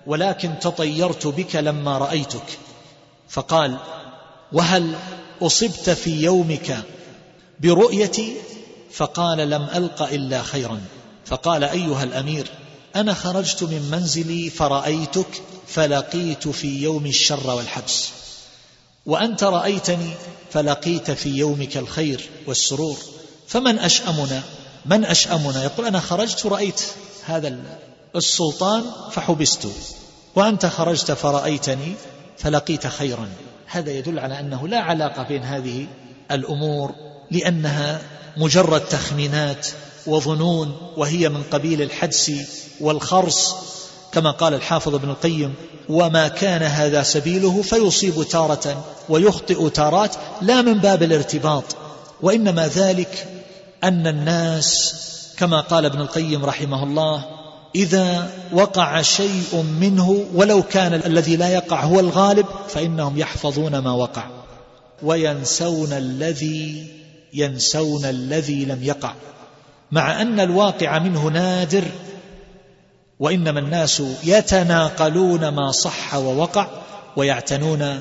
ولكن 0.08 0.60
تطيرت 0.62 1.28
بك 1.28 1.56
لما 1.56 1.98
رأيتك. 1.98 2.60
فقال 3.30 3.78
وهل 4.54 4.96
أصبت 5.42 5.90
في 5.90 6.24
يومك 6.24 6.78
برؤيتي 7.60 8.36
فقال 8.92 9.50
لم 9.50 9.68
ألق 9.76 10.02
إلا 10.02 10.44
خيرا. 10.44 10.82
فقال 11.26 11.64
أيها 11.64 12.04
الأمير 12.04 12.48
أنا 12.96 13.14
خرجت 13.14 13.64
من 13.64 13.90
منزلي 13.92 14.50
فرأيتك 14.50 15.42
فلقيت 15.68 16.48
في 16.48 16.82
يوم 16.82 17.06
الشر 17.06 17.50
والحبس. 17.50 18.21
وأنت 19.06 19.44
رأيتني 19.44 20.14
فلقيت 20.52 21.12
في 21.12 21.30
يومك 21.30 21.78
الخير 21.78 22.30
والسرور. 22.48 22.98
فمن 23.48 23.80
أشأمنا؟ 23.80 24.42
من 24.86 25.06
أشأمنا؟ 25.06 25.64
يقول 25.64 25.86
أنا 25.86 26.00
خرجت 26.00 26.46
رأيت 26.46 26.82
هذا 27.26 27.58
السلطان 28.16 28.84
فحبست. 29.12 29.68
وأنت 30.36 30.66
خرجت 30.66 31.12
فرأيتني 31.12 31.94
فلقيت 32.38 32.88
خيرا. 32.88 33.30
هذا 33.68 33.92
يدل 33.92 34.20
على 34.20 34.40
أنه 34.40 34.68
لا 34.68 34.80
علاقة 34.80 35.24
بين 35.24 35.44
هذه 35.44 35.88
الأمور 36.32 36.96
لأنها 37.32 38.02
مجرد 38.38 38.82
تخمينات 38.82 39.68
وظنون 40.08 40.94
وهي 40.98 41.30
من 41.30 41.44
قبيل 41.44 41.82
الحدس 41.82 42.32
والخرص 42.82 43.56
كما 44.12 44.32
قال 44.32 44.54
الحافظ 44.54 44.96
ابن 44.96 45.10
القيم 45.10 45.54
وما 45.92 46.28
كان 46.28 46.64
هذا 46.64 47.04
سبيله 47.04 47.62
فيصيب 47.62 48.24
تارة 48.24 48.86
ويخطئ 49.10 49.70
تارات 49.70 50.16
لا 50.42 50.62
من 50.62 50.74
باب 50.74 51.04
الارتباط 51.04 51.64
وإنما 52.22 52.68
ذلك 52.68 53.28
أن 53.84 54.08
الناس 54.08 54.98
كما 55.38 55.62
قال 55.62 55.86
ابن 55.86 56.02
القيم 56.02 56.46
رحمه 56.46 56.84
الله 56.84 57.26
إذا 57.76 58.32
وقع 58.54 59.02
شيء 59.02 59.66
منه 59.80 60.26
ولو 60.34 60.64
كان 60.64 60.94
الذي 60.94 61.36
لا 61.36 61.50
يقع 61.50 61.84
هو 61.84 62.00
الغالب 62.00 62.46
فإنهم 62.68 63.18
يحفظون 63.18 63.78
ما 63.78 63.92
وقع 63.92 64.24
وينسون 65.04 65.94
الذي 65.94 66.88
ينسون 67.34 68.06
الذي 68.06 68.66
لم 68.66 68.84
يقع 68.84 69.14
مع 69.92 70.22
أن 70.22 70.40
الواقع 70.40 71.00
منه 71.00 71.28
نادر 71.28 71.84
وإنما 73.22 73.60
الناس 73.60 74.04
يتناقلون 74.24 75.48
ما 75.48 75.72
صح 75.72 76.16
ووقع 76.16 76.68
ويعتنون 77.16 78.00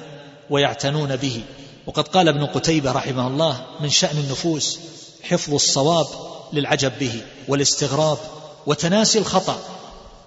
ويعتنون 0.50 1.16
به. 1.16 1.42
وقد 1.86 2.08
قال 2.08 2.28
ابن 2.28 2.46
قتيبة 2.46 2.92
رحمه 2.92 3.26
الله 3.26 3.66
من 3.80 3.90
شأن 3.90 4.18
النفوس 4.18 4.78
حفظ 5.22 5.54
الصواب 5.54 6.06
للعجب 6.52 6.92
به 7.00 7.22
والاستغراب 7.48 8.18
وتناسي 8.66 9.18
الخطأ. 9.18 9.58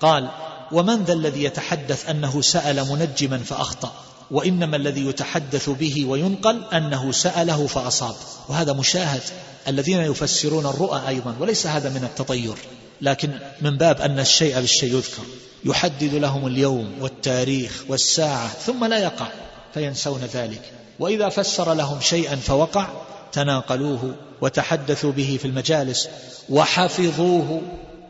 قال 0.01 0.29
ومن 0.71 1.03
ذا 1.03 1.13
الذي 1.13 1.43
يتحدث 1.43 2.09
أنه 2.09 2.41
سأل 2.41 2.89
منجما 2.89 3.37
فأخطأ 3.37 3.91
وإنما 4.31 4.75
الذي 4.75 5.07
يتحدث 5.07 5.69
به 5.69 6.05
وينقل 6.05 6.63
أنه 6.73 7.11
سأله 7.11 7.67
فأصاب. 7.67 8.15
وهذا 8.49 8.73
مشاهد 8.73 9.21
الذين 9.67 9.99
يفسرون 9.99 10.65
الرؤى 10.65 11.07
أيضا 11.07 11.35
وليس 11.39 11.67
هذا 11.67 11.89
من 11.89 12.03
التطير. 12.03 12.55
لكن 13.01 13.29
من 13.61 13.77
باب 13.77 14.01
أن 14.01 14.19
الشيء 14.19 14.59
بالشيء 14.59 14.95
يذكر. 14.95 15.23
يحدد 15.65 16.15
لهم 16.15 16.47
اليوم 16.47 16.91
والتاريخ 17.01 17.83
والساعة 17.89 18.47
ثم 18.47 18.85
لا 18.85 18.99
يقع 18.99 19.27
فينسون 19.73 20.21
ذلك. 20.33 20.61
وإذا 20.99 21.29
فسر 21.29 21.73
لهم 21.73 22.01
شيئا 22.01 22.35
فوقع 22.35 22.87
تناقلوه 23.31 24.15
وتحدثوا 24.41 25.11
به 25.11 25.37
في 25.41 25.45
المجالس 25.45 26.09
وحفظوه 26.49 27.61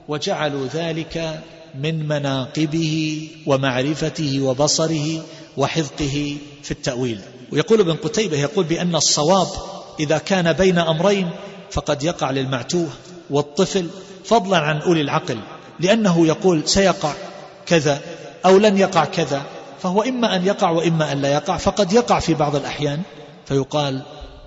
وجعلوا 0.07 0.67
ذلك 0.73 1.39
من 1.75 2.07
مناقبه 2.07 3.27
ومعرفته 3.45 4.41
وبصره 4.41 5.25
وحفظه 5.57 6.37
في 6.63 6.71
التأويل. 6.71 7.21
ويقول 7.51 7.79
ابن 7.79 7.93
قتيبة 7.93 8.37
يقول 8.37 8.65
بأن 8.65 8.95
الصواب 8.95 9.47
إذا 9.99 10.17
كان 10.17 10.53
بين 10.53 10.77
أمرين 10.77 11.29
فقد 11.71 12.03
يقع 12.03 12.31
للمعتوه 12.31 12.89
والطفل 13.29 13.87
فضلا 14.25 14.57
عن 14.57 14.81
أولي 14.81 15.01
العقل 15.01 15.39
لأنه 15.79 16.27
يقول 16.27 16.61
سيقع 16.65 17.13
كذا 17.65 18.01
أو 18.45 18.57
لن 18.57 18.77
يقع 18.77 19.05
كذا 19.05 19.41
فهو 19.81 20.01
إما 20.01 20.35
أن 20.35 20.45
يقع 20.45 20.69
وإما 20.69 21.11
أن 21.11 21.21
لا 21.21 21.33
يقع 21.33 21.57
فقد 21.57 21.93
يقع 21.93 22.19
في 22.19 22.33
بعض 22.33 22.55
الأحيان 22.55 23.01
فيقال 23.45 24.01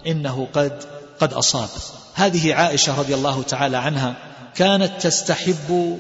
إنه 0.07 0.49
قد 0.53 0.83
قد 1.21 1.33
أصاب. 1.33 1.69
هذه 2.15 2.55
عائشة 2.55 2.99
رضي 2.99 3.15
الله 3.15 3.43
تعالى 3.43 3.77
عنها 3.77 4.15
كانت 4.55 4.93
تستحب 5.01 5.99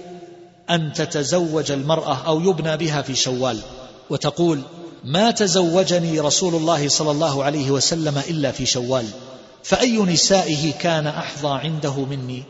أن 0.71 0.93
تتزوج 0.93 1.73
المرأة 1.73 2.27
أو 2.27 2.41
يبنى 2.41 2.77
بها 2.77 3.03
في 3.03 3.15
شوال 3.15 3.59
وتقول 4.11 4.63
ما 5.05 5.31
تزوجني 5.31 6.21
رسول 6.21 6.55
الله 6.55 6.89
صلى 6.89 7.11
الله 7.11 7.45
عليه 7.45 7.71
وسلم 7.71 8.19
إلا 8.19 8.53
في 8.53 8.67
شوال 8.67 9.07
فأي 9.63 9.99
نسائه 9.99 10.73
كان 10.73 11.07
أحظى 11.07 11.49
عنده 11.49 12.05
مني؟ 12.05 12.43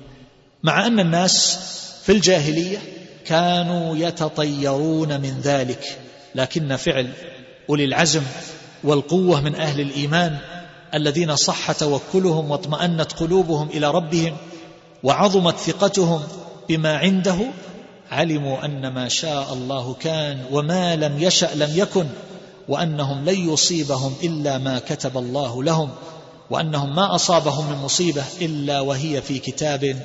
مع 0.63 0.87
أن 0.87 1.01
الناس 1.01 1.59
في 2.03 2.13
الجاهلية 2.13 2.79
كانوا 3.25 3.97
يتطيرون 3.97 5.21
من 5.21 5.41
ذلك 5.43 5.99
لكن 6.35 6.77
فعل 6.77 7.13
أولي 7.71 7.85
العزم 7.85 8.23
والقوة 8.85 9.41
من 9.41 9.55
أهل 9.55 9.81
الإيمان 9.81 10.39
الذين 10.95 11.37
صح 11.37 11.73
توكلهم 11.73 12.51
واطمأنت 12.51 13.13
قلوبهم 13.13 13.69
إلى 13.69 13.91
ربهم 13.91 14.37
وعظمت 15.03 15.57
ثقتهم 15.57 16.23
بما 16.69 16.97
عنده 16.97 17.37
علموا 18.11 18.65
أن 18.65 18.89
ما 18.89 19.09
شاء 19.09 19.53
الله 19.53 19.95
كان 19.95 20.45
وما 20.53 20.97
لم 20.97 21.23
يشأ 21.23 21.51
لم 21.55 21.71
يكن 21.75 22.07
وأنهم 22.69 23.25
لن 23.25 23.53
يصيبهم 23.53 24.15
إلا 24.23 24.59
ما 24.59 24.79
كتب 24.79 25.19
الله 25.19 25.63
لهم 25.63 25.91
وأنهم 26.51 26.97
ما 26.97 27.15
أصابهم 27.15 27.71
من 27.71 27.77
مصيبة 27.77 28.25
إلا 28.41 28.81
وهي 28.81 29.23
في 29.23 29.39
كتاب 29.39 29.97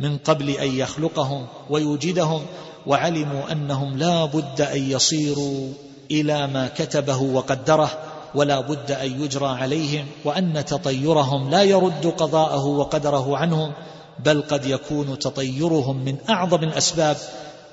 من 0.00 0.18
قبل 0.18 0.50
أن 0.50 0.76
يخلقهم 0.76 1.46
ويوجدهم 1.70 2.42
وعلموا 2.86 3.52
أنهم 3.52 3.98
لا 3.98 4.24
بد 4.24 4.60
أن 4.60 4.90
يصيروا 4.90 5.72
إلى 6.10 6.46
ما 6.46 6.68
كتبه 6.68 7.22
وقدره 7.22 7.90
ولا 8.34 8.60
بد 8.60 8.90
أن 8.90 9.22
يجرى 9.22 9.48
عليهم 9.48 10.06
وأن 10.24 10.64
تطيرهم 10.64 11.50
لا 11.50 11.62
يرد 11.62 12.06
قضاءه 12.06 12.66
وقدره 12.66 13.36
عنهم 13.36 13.72
بل 14.24 14.42
قد 14.42 14.66
يكون 14.66 15.18
تطيرهم 15.18 15.96
من 16.04 16.16
أعظم 16.30 16.62
الأسباب 16.62 17.16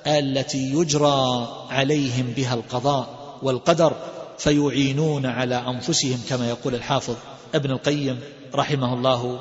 التي 0.06 0.72
يجرى 0.72 1.48
عليهم 1.70 2.32
بها 2.36 2.54
القضاء 2.54 3.06
والقدر 3.42 3.92
فيعينون 4.38 5.26
على 5.26 5.54
أنفسهم 5.54 6.20
كما 6.28 6.48
يقول 6.48 6.74
الحافظ 6.74 7.14
ابن 7.54 7.70
القيم 7.70 8.20
رحمه 8.54 8.94
الله 8.94 9.40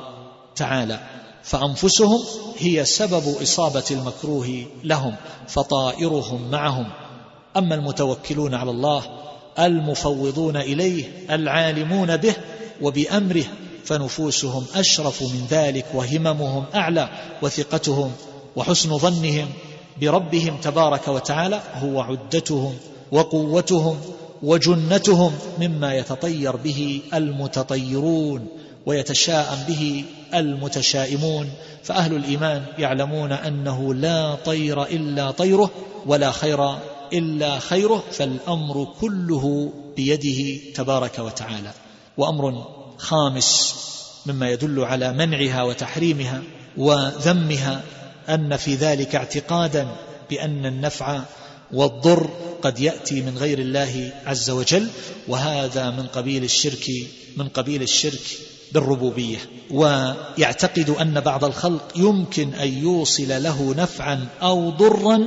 تعالى. 0.56 1.00
فأنفسهم 1.48 2.24
هي 2.58 2.86
سبب 2.86 3.42
إصابة 3.42 3.84
المكروه 3.92 4.66
لهم 4.84 5.16
فطائرهم 5.48 6.52
معهم. 6.52 6.88
أما 7.58 7.76
المتوكلون 7.76 8.54
على 8.54 8.72
الله 8.72 9.04
المفوضون 9.60 10.58
إليه 10.58 11.12
العالمون 11.32 12.18
به 12.18 12.36
وبأمره 12.82 13.46
فنفوسهم 13.86 14.66
أشرف 14.76 15.22
من 15.22 15.48
ذلك 15.50 15.86
وهممهم 15.94 16.66
أعلى 16.76 17.10
وثقتهم 17.42 18.12
وحسن 18.56 18.98
ظنهم 18.98 19.50
بربهم 20.02 20.58
تبارك 20.58 21.08
وتعالى 21.08 21.62
هو 21.74 22.02
عدتهم 22.02 22.78
وقوتهم 23.12 23.98
وجنتهم 24.44 25.34
مما 25.60 25.96
يتطير 25.96 26.56
به 26.56 27.02
المتطيرون 27.14 28.48
ويتشاءم 28.86 29.58
به 29.68 30.04
المتشائمون 30.34 31.50
فأهل 31.84 32.16
الإيمان 32.16 32.64
يعلمون 32.78 33.32
أنه 33.32 33.94
لا 33.94 34.36
طير 34.36 34.84
إلا 34.84 35.32
طيره 35.32 35.72
ولا 36.06 36.32
خير 36.32 36.76
إلا 37.14 37.60
خيره 37.60 38.04
فالأمر 38.12 38.88
كله 39.02 39.74
بيده 39.96 40.60
تبارك 40.76 41.20
وتعالى. 41.20 41.72
وأمر 42.18 42.66
خامس 42.98 43.76
مما 44.26 44.50
يدل 44.50 44.84
على 44.84 45.14
منعها 45.14 45.64
وتحريمها 45.64 46.42
وذمها 46.78 47.82
أن 48.30 48.58
في 48.58 48.76
ذلك 48.76 49.16
اعتقادا 49.16 49.88
بأن 50.30 50.66
النفع 50.66 51.22
والضر 51.74 52.30
قد 52.62 52.80
يأتي 52.80 53.22
من 53.22 53.38
غير 53.38 53.60
الله 53.60 54.14
عز 54.26 54.50
وجل 54.50 54.88
وهذا 55.28 55.90
من 55.90 56.08
قبيل 56.08 56.44
الشرك 56.44 56.86
من 57.38 57.48
قبيل 57.48 57.82
الشرك 57.82 58.40
بالربوبية 58.80 59.38
ويعتقد 59.72 60.90
أن 60.90 61.20
بعض 61.20 61.46
الخلق 61.46 61.84
يمكن 61.96 62.54
أن 62.54 62.74
يوصل 62.84 63.44
له 63.44 63.74
نفعا 63.78 64.28
أو 64.42 64.70
ضرا 64.70 65.20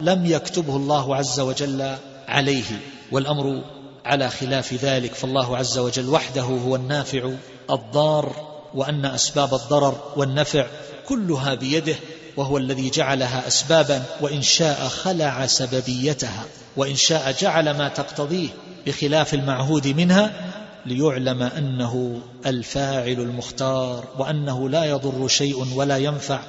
لم 0.00 0.26
يكتبه 0.26 0.76
الله 0.76 1.16
عز 1.16 1.40
وجل 1.40 1.96
عليه. 2.28 2.64
والأمر 3.12 3.64
على 4.04 4.30
خلاف 4.30 4.74
ذلك 4.74 5.14
فالله 5.14 5.56
عز 5.56 5.78
وجل 5.78 6.08
وحده 6.08 6.42
هو 6.42 6.76
النافع 6.76 7.30
الضار 7.70 8.32
وأن 8.74 9.04
أسباب 9.04 9.54
الضرر 9.54 10.00
والنفع 10.16 10.66
كلها 11.08 11.54
بيده 11.54 11.96
وهو 12.36 12.58
الذي 12.58 12.90
جعلها 12.90 13.46
أسبابا 13.46 14.02
وإن 14.20 14.42
شاء 14.42 14.88
خلع 14.88 15.46
سببيتها 15.46 16.44
وإن 16.76 16.94
شاء 16.96 17.36
جعل 17.40 17.70
ما 17.70 17.88
تقتضيه 17.88 18.48
بخلاف 18.86 19.34
المعهود 19.34 19.88
منها 19.88 20.32
ليعلم 20.86 21.42
أنه 21.42 22.20
الفاعل 22.46 23.20
المختار 23.20 24.04
وأنه 24.18 24.68
لا 24.68 24.84
يضر 24.84 25.28
شيء 25.28 25.66
ولا 25.74 25.98
ينفع 25.98 26.40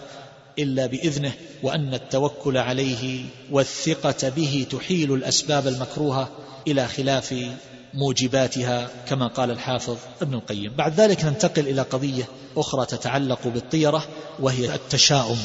إلا 0.60 0.86
بإذنه 0.86 1.32
وأن 1.64 1.94
التوكل 1.94 2.58
عليه 2.58 3.26
والثقة 3.52 4.30
به 4.30 4.66
تحيل 4.72 5.14
الأسباب 5.14 5.68
المكروهة 5.68 6.30
إلى 6.68 6.88
خلاف 6.88 7.36
موجباتها 7.94 8.90
كما 9.08 9.28
قال 9.28 9.52
الحافظ 9.52 9.98
ابن 10.22 10.34
القيم. 10.34 10.74
بعد 10.76 11.00
ذلك 11.00 11.26
ننتقل 11.26 11.68
إلى 11.68 11.82
قضية 11.82 12.24
أخرى 12.58 12.86
تتعلق 12.86 13.48
بالطيرة 13.48 14.08
وهي 14.40 14.76
التشاؤم. 14.76 15.38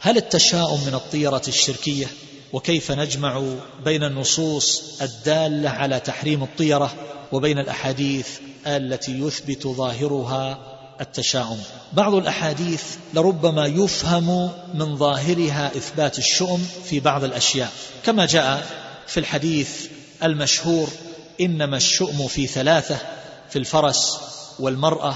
هل 0.00 0.16
التشاؤم 0.16 0.80
من 0.86 0.94
الطيرة 0.94 1.42
الشركية؟ 1.48 2.06
وكيف 2.52 2.92
نجمع 2.92 3.42
بين 3.84 4.04
النصوص 4.04 5.02
الدالة 5.02 5.70
على 5.70 6.00
تحريم 6.00 6.42
الطيرة؟ 6.42 7.17
وبين 7.32 7.58
الأحاديث 7.58 8.28
التي 8.66 9.20
يثبت 9.20 9.66
ظاهرها 9.66 10.58
التشاؤم. 11.00 11.58
بعض 11.92 12.14
الأحاديث 12.14 12.82
لربما 13.14 13.66
يفهم 13.66 14.50
من 14.74 14.96
ظاهرها 14.96 15.70
إثبات 15.76 16.18
الشؤم 16.18 16.68
في 16.84 17.00
بعض 17.00 17.24
الأشياء. 17.24 17.72
كما 18.04 18.26
جاء 18.26 18.66
في 19.06 19.20
الحديث 19.20 19.86
المشهور 20.22 20.88
إنما 21.40 21.76
الشؤم 21.76 22.28
في 22.28 22.46
ثلاثة 22.46 22.98
في 23.50 23.58
الفرس 23.58 24.18
والمرأة 24.58 25.14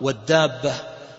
والدابة 0.00 0.74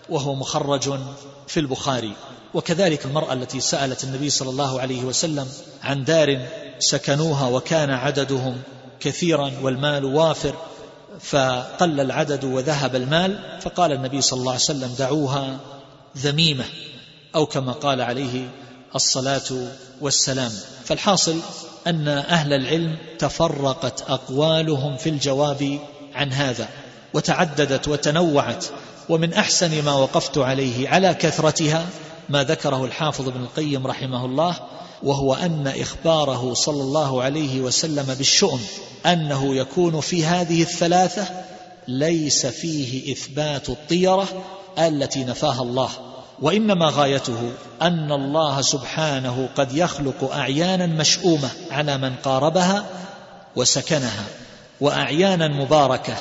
وهو 0.08 0.34
مخرج 0.34 0.98
في 1.46 1.60
البخاري. 1.60 2.12
وكذلك 2.54 3.04
المرأة 3.06 3.32
التي 3.32 3.60
سألت 3.60 4.04
النبي 4.04 4.30
صلى 4.30 4.50
الله 4.50 4.80
عليه 4.80 5.04
وسلم 5.04 5.48
عن 5.82 6.04
دار 6.04 6.46
سكنوها 6.78 7.48
وكان 7.48 7.90
عددهم 7.90 8.62
كثيرا 9.00 9.52
والمال 9.62 10.04
وافر 10.04 10.54
فقل 11.20 12.00
العدد 12.00 12.44
وذهب 12.44 12.96
المال 12.96 13.58
فقال 13.60 13.92
النبي 13.92 14.20
صلى 14.20 14.38
الله 14.40 14.52
عليه 14.52 14.60
وسلم 14.60 14.94
دعوها 14.98 15.58
ذميمة 16.18 16.64
أو 17.34 17.46
كما 17.46 17.72
قال 17.72 18.00
عليه 18.00 18.48
الصلاة 18.94 19.68
والسلام. 20.00 20.52
فالحاصل 20.84 21.40
أن 21.86 22.08
أهل 22.08 22.52
العلم 22.52 22.96
تفرقت 23.18 24.10
أقوالهم 24.10 24.96
في 24.96 25.08
الجواب 25.08 25.78
عن 26.14 26.32
هذا 26.32 26.68
وتعددت 27.14 27.88
وتنوعت 27.88 28.64
ومن 29.08 29.32
أحسن 29.34 29.84
ما 29.84 29.92
وقفت 29.92 30.38
عليه 30.38 30.88
على 30.88 31.14
كثرتها 31.14 31.86
ما 32.28 32.44
ذكره 32.44 32.84
الحافظ 32.84 33.28
ابن 33.28 33.40
القيم 33.40 33.86
رحمه 33.86 34.24
الله 34.24 34.56
وهو 35.02 35.34
أن 35.34 35.66
إخباره 35.80 36.54
صلى 36.54 36.82
الله 36.82 37.22
عليه 37.22 37.60
وسلم 37.60 38.14
بالشؤم 38.14 38.60
أنه 39.06 39.54
يكون 39.54 40.00
في 40.00 40.24
هذه 40.24 40.62
الثلاثة 40.62 41.26
ليس 41.88 42.46
فيه 42.46 43.12
إثبات 43.12 43.68
الطيرة 43.68 44.28
التي 44.78 45.24
نفاها 45.24 45.62
الله 45.62 45.88
وإنما 46.42 46.86
غايته 46.88 47.52
أن 47.82 48.12
الله 48.12 48.62
سبحانه 48.62 49.48
قد 49.56 49.76
يخلق 49.76 50.32
أعيانا 50.32 50.86
مشؤومة 50.86 51.50
على 51.70 51.98
من 51.98 52.14
قاربها 52.14 52.84
وسكنها 53.56 54.24
وأعيانا 54.80 55.48
مباركة 55.48 56.14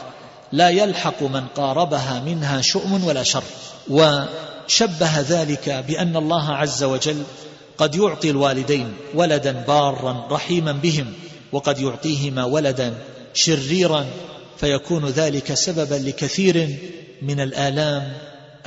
لا 0.52 0.70
يلحق 0.70 1.24
من 1.24 1.48
قاربها 1.48 2.20
منها 2.26 2.62
شؤم 2.62 3.04
ولا 3.04 3.24
شر. 3.24 3.44
وشبه 3.90 5.20
ذلك 5.20 5.70
بأن 5.88 6.16
الله 6.16 6.52
عز 6.52 6.84
وجل 6.84 7.24
قد 7.78 7.96
يعطي 7.96 8.30
الوالدين 8.30 8.94
ولدا 9.14 9.52
بارا 9.52 10.28
رحيما 10.32 10.72
بهم 10.72 11.14
وقد 11.52 11.80
يعطيهما 11.80 12.46
ولدا 12.46 12.94
شريرا 13.34 14.06
فيكون 14.58 15.06
ذلك 15.06 15.54
سببا 15.54 15.96
لكثير 15.96 16.78
من 17.22 17.40
الآلام 17.40 18.14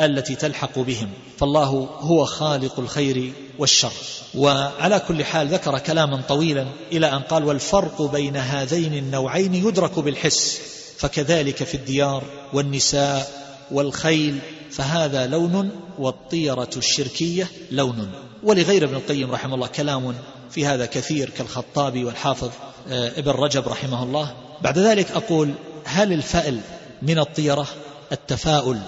التي 0.01 0.35
تلحق 0.35 0.79
بهم. 0.79 1.11
فالله 1.39 1.67
هو 2.01 2.25
خالق 2.25 2.81
الخير 2.81 3.33
والشر. 3.59 3.93
وعلى 4.35 5.01
كل 5.09 5.25
حال 5.25 5.49
ذكر 5.49 5.79
كلاما 5.79 6.23
طويلا 6.29 6.67
إلى 6.93 7.07
أن 7.07 7.19
قال 7.19 7.45
والفرق 7.45 8.03
بين 8.03 8.37
هذين 8.37 8.95
النوعين 8.95 9.55
يدرك 9.55 9.99
بالحس 9.99 10.61
فكذلك 10.99 11.65
في 11.65 11.75
الديار 11.75 12.25
والنساء 12.53 13.31
والخيل 13.71 14.39
فهذا 14.71 15.27
لون 15.27 15.71
والطيرة 15.99 16.71
الشركية 16.77 17.51
لون. 17.71 18.28
ولغير 18.43 18.85
ابن 18.85 18.95
القيم 18.95 19.31
رحمه 19.31 19.55
الله 19.55 19.67
كلام 19.67 20.15
في 20.51 20.67
هذا 20.67 20.87
كثير 20.87 21.31
كالخطابي 21.31 22.05
والحافظ 22.05 22.51
آه، 22.89 23.19
ابن 23.19 23.31
رجب 23.31 23.69
رحمه 23.69 24.03
الله. 24.03 24.35
بعد 24.63 24.79
ذلك 24.79 25.11
أقول 25.11 25.55
هل 25.85 26.13
الفأل 26.13 26.61
من 27.03 27.19
الطيرة؟ 27.19 27.67
التفاؤل. 28.13 28.79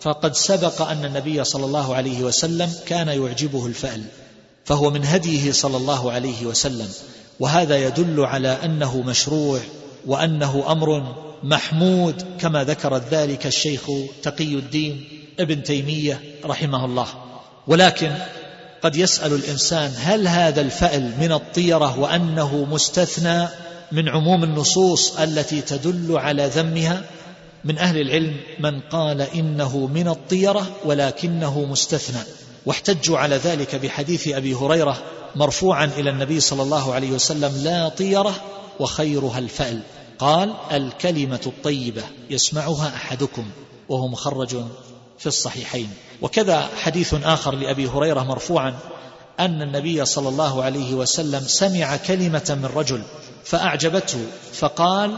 فقد 0.00 0.34
سبق 0.34 0.82
أن 0.82 1.04
النبي 1.04 1.44
صلى 1.44 1.64
الله 1.64 1.94
عليه 1.94 2.22
وسلم 2.22 2.72
كان 2.86 3.08
يعجبه 3.08 3.66
الفأل 3.66 4.02
فهو 4.64 4.90
من 4.90 5.04
هديه 5.04 5.52
صلى 5.52 5.76
الله 5.76 6.12
عليه 6.12 6.46
وسلم. 6.46 6.88
وهذا 7.40 7.86
يدل 7.86 8.20
على 8.20 8.48
أنه 8.48 9.02
مشروع 9.02 9.60
وأنه 10.06 10.72
أمر 10.72 11.14
محمود 11.42 12.24
كما 12.40 12.64
ذكر 12.64 12.96
ذلك 13.10 13.46
الشيخ 13.46 13.82
تقي 14.22 14.54
الدين 14.54 15.04
ابن 15.40 15.62
تيمية 15.62 16.20
رحمه 16.44 16.84
الله. 16.84 17.06
ولكن 17.66 18.12
قد 18.82 18.96
يسأل 18.96 19.32
الإنسان 19.32 19.92
هل 19.96 20.28
هذا 20.28 20.60
الفأل 20.60 21.12
من 21.20 21.32
الطيرة 21.32 21.98
وأنه 21.98 22.64
مستثنى 22.64 23.48
من 23.92 24.08
عموم 24.08 24.44
النصوص 24.44 25.16
التي 25.18 25.60
تدل 25.60 26.18
على 26.18 26.46
ذمها؟ 26.46 27.02
من 27.64 27.78
أهل 27.78 28.00
العلم 28.00 28.36
من 28.60 28.80
قال 28.80 29.20
إنه 29.20 29.86
من 29.86 30.08
الطيرة 30.08 30.66
ولكنه 30.84 31.64
مستثنى 31.64 32.22
واحتجوا 32.66 33.18
على 33.18 33.36
ذلك 33.36 33.74
بحديث 33.76 34.28
أبي 34.28 34.54
هريرة 34.54 35.02
مرفوعا 35.36 35.84
إلى 35.84 36.10
النبي 36.10 36.40
صلى 36.40 36.62
الله 36.62 36.94
عليه 36.94 37.10
وسلم 37.10 37.64
لا 37.64 37.88
طيرة 37.88 38.34
وخيرها 38.80 39.38
الفأل. 39.38 39.80
قال 40.18 40.54
الكلمة 40.72 41.40
الطيبة 41.46 42.02
يسمعها 42.30 42.92
أحدكم 42.96 43.44
وهو 43.88 44.08
مخرج 44.08 44.56
في 45.18 45.26
الصحيحين. 45.26 45.90
وكذا 46.22 46.68
حديث 46.82 47.14
آخر 47.24 47.54
لأبي 47.54 47.86
هريرة 47.86 48.20
مرفوعا 48.20 48.74
أن 49.40 49.62
النبي 49.62 50.04
صلى 50.04 50.28
الله 50.28 50.62
عليه 50.62 50.94
وسلم 50.94 51.40
سمع 51.40 51.96
كلمة 51.96 52.58
من 52.62 52.70
رجل 52.74 53.02
فأعجبته 53.44 54.26
فقال 54.52 55.16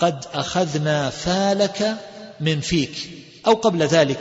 قد 0.00 0.24
أخذنا 0.34 1.10
فالك 1.10 1.96
من 2.40 2.60
فيك. 2.60 3.10
أو 3.46 3.54
قبل 3.54 3.82
ذلك 3.82 4.20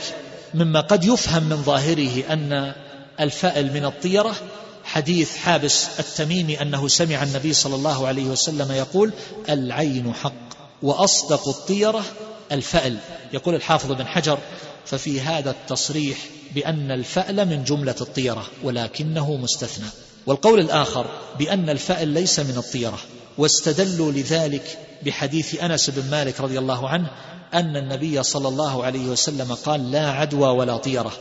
مما 0.54 0.80
قد 0.82 1.04
يفهم 1.04 1.44
من 1.44 1.64
ظاهره 1.64 2.34
أن 2.34 2.74
الفأل 3.20 3.74
من 3.74 3.86
الطيرة 3.86 4.36
حديث 4.84 5.38
حابس 5.38 6.00
التميمي 6.00 6.62
أنه 6.62 6.88
سمع 6.88 7.24
النبي 7.24 7.54
صلى 7.54 7.76
الله 7.76 8.08
عليه 8.08 8.26
وسلم 8.26 8.72
يقول 8.72 9.14
العين 9.50 10.14
حق 10.14 10.34
وأصدق 10.82 11.48
الطيرة 11.48 12.04
الفأل. 12.52 12.98
يقول 13.34 13.56
الحافظ 13.56 13.92
بن 13.92 14.08
حجر 14.08 14.40
ففي 14.86 15.22
هذا 15.22 15.52
التصريح 15.52 16.18
بأن 16.56 16.92
الفأل 16.92 17.46
من 17.46 17.64
جملة 17.64 17.96
الطيرة 18.02 18.46
ولكنه 18.64 19.36
مستثنى. 19.36 19.88
والقول 20.26 20.60
الآخر 20.60 21.06
بأن 21.40 21.70
الفأل 21.70 22.08
ليس 22.08 22.40
من 22.40 22.58
الطيرة 22.58 23.00
واستدلوا 23.38 24.12
لذلك 24.12 24.78
بحديث 25.06 25.64
أنس 25.64 25.90
بن 25.90 26.12
مالك 26.12 26.42
رضي 26.42 26.60
الله 26.60 26.90
عنه 26.90 27.08
أن 27.54 27.76
النبي 27.76 28.24
صلى 28.24 28.48
الله 28.48 28.84
عليه 28.84 29.08
وسلم 29.08 29.54
قال 29.54 29.92
لا 29.92 30.12
عدوى 30.12 30.48
ولا 30.48 30.78
طيرة 30.78 31.12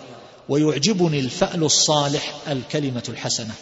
ويعجبني 0.49 1.21
الفأل 1.21 1.65
الصالح 1.65 2.35
الكلمة 2.49 3.03
الحسنة. 3.09 3.55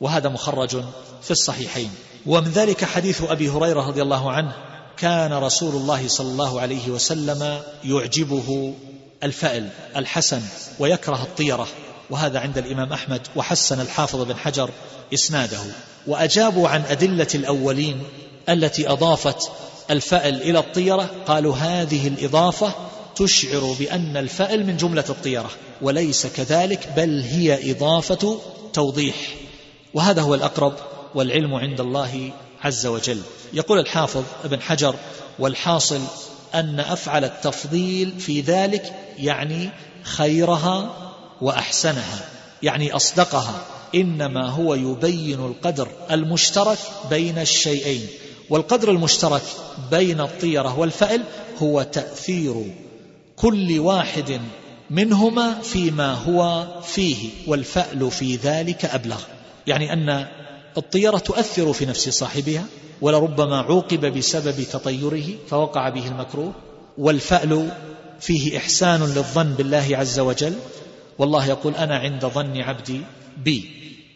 وهذا 0.00 0.28
مخرج 0.28 0.84
في 1.22 1.30
الصحيحين. 1.30 1.90
ومن 2.26 2.50
ذلك 2.50 2.84
حديث 2.84 3.22
أبي 3.22 3.48
هريرة 3.48 3.86
رضي 3.86 4.02
الله 4.02 4.32
عنه 4.32 4.52
كان 4.96 5.32
رسول 5.32 5.74
الله 5.74 6.08
صلى 6.08 6.28
الله 6.28 6.60
عليه 6.60 6.88
وسلم 6.90 7.60
يعجبه 7.84 8.74
الفأل 9.22 9.68
الحسن 9.96 10.42
ويكره 10.78 11.22
الطيرة 11.22 11.68
وهذا 12.10 12.40
عند 12.40 12.58
الإمام 12.58 12.92
أحمد 12.92 13.20
وحسن 13.36 13.80
الحافظ 13.80 14.22
بن 14.22 14.36
حجر 14.36 14.70
إسناده. 15.14 15.58
وأجابوا 16.06 16.68
عن 16.68 16.82
أدلة 16.88 17.28
الأولين 17.34 18.02
التي 18.48 18.88
أضافت 18.88 19.50
الفأل 19.90 20.42
إلى 20.42 20.58
الطيرة 20.58 21.10
قالوا 21.26 21.56
هذه 21.56 22.08
الإضافة 22.08 22.72
تشعر 23.16 23.76
بأن 23.78 24.16
الفأل 24.16 24.66
من 24.66 24.76
جملة 24.76 25.04
الطيرة 25.08 25.50
وليس 25.82 26.26
كذلك 26.26 26.88
بل 26.96 27.22
هي 27.22 27.72
إضافة 27.72 28.40
توضيح. 28.72 29.34
وهذا 29.94 30.22
هو 30.22 30.34
الأقرب 30.34 30.72
والعلم 31.14 31.54
عند 31.54 31.80
الله 31.80 32.30
عز 32.64 32.86
وجل. 32.86 33.22
يقول 33.52 33.78
الحافظ 33.78 34.24
ابن 34.44 34.60
حجر 34.60 34.94
والحاصل 35.38 36.00
أن 36.54 36.80
أفعل 36.80 37.24
التفضيل 37.24 38.20
في 38.20 38.40
ذلك 38.40 38.94
يعني 39.18 39.70
خيرها 40.02 40.90
وأحسنها 41.40 42.20
يعني 42.62 42.92
أصدقها 42.92 43.64
إنما 43.94 44.48
هو 44.48 44.74
يبين 44.74 45.46
القدر 45.46 45.88
المشترك 46.10 46.78
بين 47.10 47.38
الشيئين 47.38 48.06
والقدر 48.50 48.90
المشترك 48.90 49.42
بين 49.90 50.20
الطيرة 50.20 50.78
والفأل 50.78 51.22
هو 51.62 51.82
تأثير 51.82 52.74
كل 53.36 53.78
واحد 53.78 54.40
منهما 54.90 55.60
فيما 55.60 56.14
هو 56.14 56.66
فيه 56.82 57.28
والفأل 57.46 58.10
في 58.10 58.36
ذلك 58.36 58.84
أبلغ 58.84 59.20
يعني 59.66 59.92
أن 59.92 60.26
الطيرة 60.78 61.18
تؤثر 61.18 61.72
في 61.72 61.86
نفس 61.86 62.08
صاحبها 62.08 62.64
ولربما 63.00 63.58
عوقب 63.58 64.18
بسبب 64.18 64.62
تطيره 64.72 65.24
فوقع 65.48 65.88
به 65.88 66.06
المكروه 66.06 66.52
والفأل 66.98 67.70
فيه 68.20 68.58
إحسان 68.58 69.00
للظن 69.00 69.52
بالله 69.52 69.88
عز 69.92 70.20
وجل 70.20 70.54
والله 71.18 71.46
يقول 71.46 71.74
أنا 71.74 71.98
عند 71.98 72.26
ظن 72.26 72.60
عبدي 72.60 73.00
بي. 73.36 73.70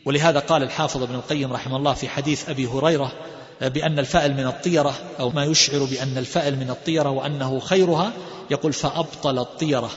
ولهذا 0.04 0.38
قال 0.38 0.62
الحافظ 0.62 1.02
ابن 1.02 1.14
القيم 1.14 1.52
رحمه 1.52 1.76
الله 1.76 1.94
في 1.94 2.08
حديث 2.08 2.48
أبي 2.48 2.66
هريرة 2.66 3.12
بأن 3.60 3.98
الفأل 3.98 4.34
من 4.34 4.46
الطيرة 4.46 4.94
أو 5.20 5.30
ما 5.30 5.44
يشعر 5.44 5.84
بأن 5.84 6.18
الفأل 6.18 6.58
من 6.58 6.70
الطيرة 6.70 7.10
وأنه 7.10 7.60
خيرها 7.60 8.12
يقول 8.50 8.72
فأبطل 8.72 9.38
الطيرة 9.38 9.90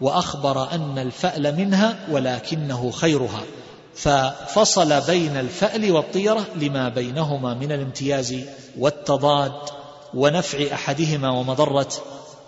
وأخبر 0.00 0.72
أن 0.72 0.98
الفأل 0.98 1.56
منها 1.56 1.98
ولكنه 2.10 2.90
خيرها. 2.90 3.42
ففصل 3.98 5.00
بين 5.00 5.36
الفأل 5.36 5.92
والطيرة 5.92 6.46
لما 6.56 6.88
بينهما 6.88 7.54
من 7.54 7.72
الامتياز 7.72 8.36
والتضاد 8.78 9.52
ونفع 10.14 10.74
أحدهما 10.74 11.30
ومضرة 11.30 11.88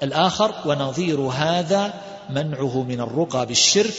الآخر 0.03 0.55
ونظير 0.67 1.21
هذا 1.21 1.95
منعه 2.31 2.83
من 2.83 3.01
الرقى 3.01 3.47
بالشرك 3.47 3.95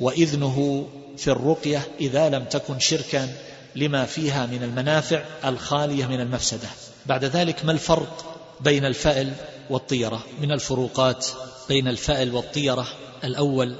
وإذنه 0.00 0.86
في 1.16 1.30
الرقية 1.30 1.82
إذا 2.00 2.28
لم 2.28 2.44
تكن 2.44 2.78
شركا 2.78 3.28
لما 3.76 4.04
فيها 4.04 4.46
من 4.46 4.62
المنافع 4.62 5.24
الخالية 5.44 6.06
من 6.06 6.20
المفسدة. 6.20 6.68
بعد 7.06 7.24
ذلك 7.24 7.64
ما 7.64 7.72
الفرق 7.72 8.36
بين 8.60 8.84
الفأل 8.84 9.32
والطيرة؟ 9.70 10.22
من 10.40 10.52
الفروقات 10.52 11.26
بين 11.68 11.88
الفأل 11.88 12.34
والطيرة 12.34 12.86
الأول 13.24 13.76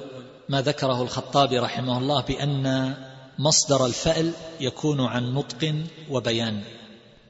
ما 0.49 0.63
ذكره 0.63 1.03
الخطابي 1.03 1.59
رحمه 1.59 1.99
الله 1.99 2.23
بأن 2.23 2.95
مصدر 3.39 3.87
الفأل 3.87 4.33
يكون 4.61 5.01
عن 5.01 5.35
نطق 5.35 5.75
وبيان 6.11 6.63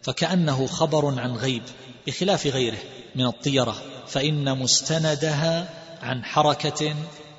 فكأنه 0.02 0.66
خبر 0.66 1.20
عن 1.20 1.36
غيب 1.36 1.62
بخلاف 2.06 2.46
غيره 2.46 2.78
من 3.14 3.26
الطيرة 3.26 3.76
فإن 4.06 4.58
مستندها 4.58 5.68
عن 6.02 6.24
حركة 6.24 6.94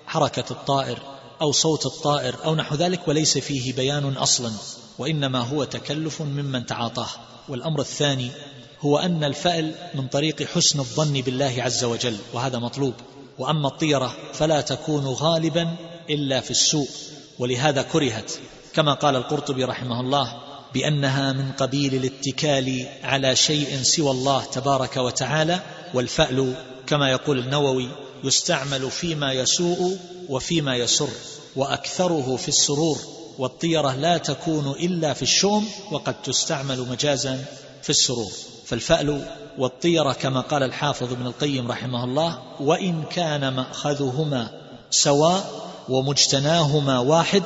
حركة 0.08 0.46
الطائر 0.52 1.00
أو 1.42 1.52
صوت 1.52 1.86
الطائر 1.86 2.36
أو 2.46 2.56
نحو 2.56 2.76
ذلك 2.76 3.08
وليس 3.08 3.38
فيه 3.38 3.74
بيان 3.74 4.14
أصلا 4.14 4.52
وإنما 5.00 5.40
هو 5.40 5.64
تكلف 5.64 6.22
ممن 6.22 6.66
تعاطاه. 6.66 7.10
والأمر 7.50 7.80
الثاني 7.80 8.32
هو 8.82 8.98
أن 8.98 9.24
الفأل 9.24 9.76
من 9.96 10.08
طريق 10.08 10.44
حسن 10.44 10.80
الظن 10.80 11.22
بالله 11.22 11.56
عز 11.60 11.84
وجل 11.84 12.18
وهذا 12.34 12.60
مطلوب. 12.60 12.94
وأما 13.40 13.68
الطيرة 13.68 14.16
فلا 14.34 14.62
تكون 14.62 15.06
غالبا 15.06 15.76
إلا 16.10 16.40
في 16.40 16.52
السوء 16.52 16.88
ولهذا 17.40 17.82
كرهت 17.82 18.32
كما 18.74 18.94
قال 18.94 19.16
القرطبي 19.16 19.64
رحمه 19.64 20.00
الله 20.00 20.42
بأنها 20.74 21.34
من 21.34 21.52
قبيل 21.52 21.96
الاتكال 21.96 22.86
على 23.04 23.36
شيء 23.36 23.82
سوى 23.84 24.12
الله 24.12 24.44
تبارك 24.46 24.98
وتعالى 24.98 25.60
والفأل 25.94 26.54
كما 26.88 27.12
يقول 27.12 27.40
النووي 27.40 27.90
يستعمل 28.24 28.92
فيما 28.92 29.34
يسوء 29.34 29.98
وفيما 30.30 30.76
يسر 30.76 31.10
وأكثره 31.56 32.36
في 32.36 32.48
السرور 32.48 32.98
والطيرة 33.38 33.96
لا 33.96 34.18
تكون 34.18 34.72
إلا 34.80 35.14
في 35.14 35.22
الشوم 35.22 35.70
وقد 35.92 36.22
تستعمل 36.22 36.80
مجازا 36.80 37.46
في 37.82 37.90
السرور. 37.90 38.32
فالفأل 38.66 39.28
والطيرة 39.58 40.14
كما 40.14 40.42
قال 40.42 40.64
الحافظ 40.64 41.14
ابن 41.14 41.26
القيم 41.26 41.72
رحمه 41.72 42.04
الله 42.04 42.40
وإن 42.60 43.04
كان 43.12 43.54
مأخذهما 43.54 44.50
سواء 44.90 45.70
ومجتناهما 45.90 47.00
واحد 47.00 47.44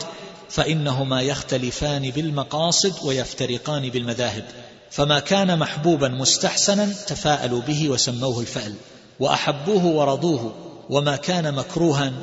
فإنهما 0.50 1.22
يختلفان 1.22 2.10
بالمقاصد 2.10 3.06
ويفترقان 3.06 3.90
بالمذاهب. 3.90 4.46
فما 4.92 5.20
كان 5.20 5.60
محبوبا 5.60 6.08
مستحسنا 6.08 6.86
تفاءلوا 7.08 7.62
به 7.62 7.90
وسموه 7.90 8.40
الفأل 8.40 8.74
وأحبوه 9.20 9.86
ورضوه 9.86 10.54
وما 10.90 11.16
كان 11.16 11.54
مكروها 11.54 12.14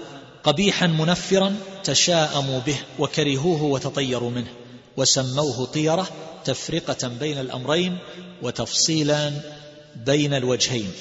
قبيحا 0.44 0.86
منفرا 0.86 1.56
تشاءموا 1.84 2.58
به 2.58 2.76
وكرهوه 2.98 3.62
وتطيروا 3.62 4.30
منه 4.30 4.48
وسموه 4.96 5.66
طيرة 5.66 6.08
تفرقة 6.44 7.08
بين 7.08 7.38
الأمرين 7.38 7.98
وتفصيلا 8.42 9.32
بين 10.06 10.34
الوجهين 10.34 10.92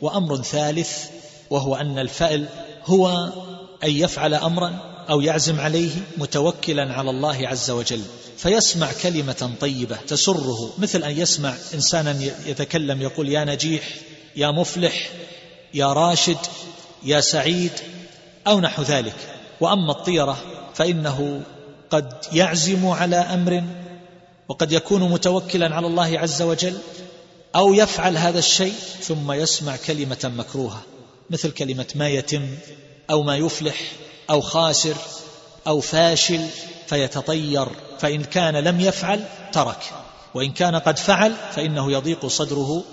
وأمر 0.00 0.42
ثالث 0.42 1.04
وهو 1.50 1.76
أن 1.76 1.98
الفأل 1.98 2.46
هو 2.84 3.32
أن 3.84 3.90
يفعل 3.90 4.34
أمرا 4.34 4.94
أو 5.10 5.20
يعزم 5.20 5.60
عليه 5.60 5.90
متوكلا 6.16 6.92
على 6.92 7.10
الله 7.10 7.48
عز 7.48 7.70
وجل 7.70 8.02
فيسمع 8.36 8.88
كلمة 9.02 9.50
طيبة 9.60 9.96
تسره 9.96 10.72
مثل 10.78 11.02
أن 11.02 11.18
يسمع 11.18 11.54
إنسانا 11.74 12.16
يتكلم 12.46 13.02
يقول 13.02 13.28
يا 13.28 13.44
نجيح 13.44 13.90
يا 14.36 14.50
مفلح 14.50 15.10
يا 15.74 15.92
راشد 15.92 16.38
يا 17.02 17.20
سعيد 17.20 17.72
أو 18.46 18.60
نحو 18.60 18.82
ذلك. 18.82 19.14
وأما 19.60 19.92
الطيرة 19.92 20.38
فإنه 20.74 21.42
قد 21.90 22.12
يعزم 22.32 22.86
على 22.86 23.16
أمر 23.16 23.64
وقد 24.48 24.72
يكون 24.72 25.10
متوكلا 25.10 25.74
على 25.74 25.86
الله 25.86 26.18
عز 26.18 26.42
وجل 26.42 26.78
أو 27.56 27.74
يفعل 27.74 28.16
هذا 28.16 28.38
الشيء 28.38 28.74
ثم 29.00 29.32
يسمع 29.32 29.76
كلمة 29.76 30.32
مكروهة 30.36 30.82
مثل 31.30 31.50
كلمة 31.50 31.86
ما 31.94 32.08
يتم 32.08 32.48
أو 33.10 33.22
ما 33.22 33.36
يفلح 33.36 33.92
أو 34.30 34.40
خاسر 34.40 34.94
أو 35.66 35.80
فاشل 35.80 36.46
فيتطير 36.86 37.68
فإن 37.98 38.24
كان 38.24 38.56
لم 38.56 38.80
يفعل 38.80 39.24
ترك 39.52 39.90
وإن 40.34 40.52
كان 40.52 40.76
قد 40.76 40.98
فعل 40.98 41.34
فإنه 41.52 41.92
يضيق 41.92 42.26
صدره 42.26 42.84